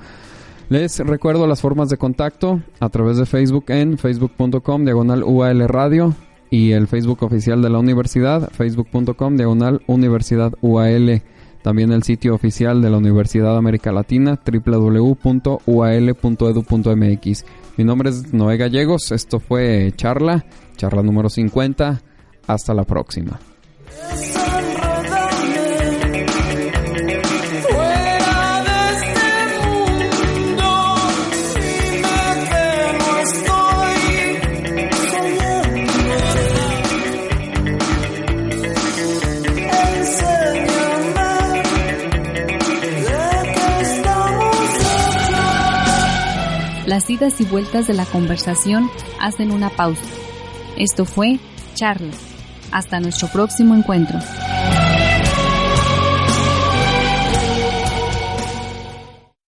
Les 0.69 0.97
recuerdo 0.99 1.45
las 1.45 1.61
formas 1.61 1.89
de 1.89 1.97
contacto 1.97 2.61
a 2.79 2.89
través 2.89 3.17
de 3.17 3.27
Facebook 3.27 3.65
en 3.67 3.99
facebook.com 3.99 4.83
diagonal 4.83 5.23
UAL 5.23 5.67
Radio 5.67 6.15
y 6.49 6.71
el 6.71 6.87
Facebook 6.87 7.21
oficial 7.21 7.61
de 7.61 7.69
la 7.69 7.77
universidad, 7.77 8.49
facebook.com 8.51 9.35
diagonal 9.37 9.81
Universidad 9.85 10.53
UAL. 10.61 11.21
También 11.65 11.91
el 11.91 12.03
sitio 12.03 12.35
oficial 12.35 12.79
de 12.79 12.91
la 12.91 12.97
Universidad 12.97 13.57
América 13.57 13.91
Latina, 13.91 14.39
www.ual.edu.mx. 14.45 15.25
Mi 17.77 17.83
nombre 17.83 18.11
es 18.11 18.31
Noé 18.35 18.57
Gallegos, 18.57 19.11
esto 19.11 19.39
fue 19.39 19.91
Charla, 19.95 20.45
charla 20.77 21.01
número 21.01 21.27
50. 21.27 22.03
Hasta 22.45 22.73
la 22.75 22.83
próxima. 22.83 23.39
Las 46.95 47.09
idas 47.09 47.41
y 47.41 47.43
vueltas 47.43 47.87
de 47.87 47.93
la 47.93 48.05
conversación 48.05 48.89
hacen 49.19 49.51
una 49.51 49.69
pausa. 49.69 50.01
Esto 50.77 51.03
fue 51.03 51.39
Charla. 51.73 52.13
Hasta 52.71 53.01
nuestro 53.01 53.27
próximo 53.27 53.75
encuentro. 53.75 54.17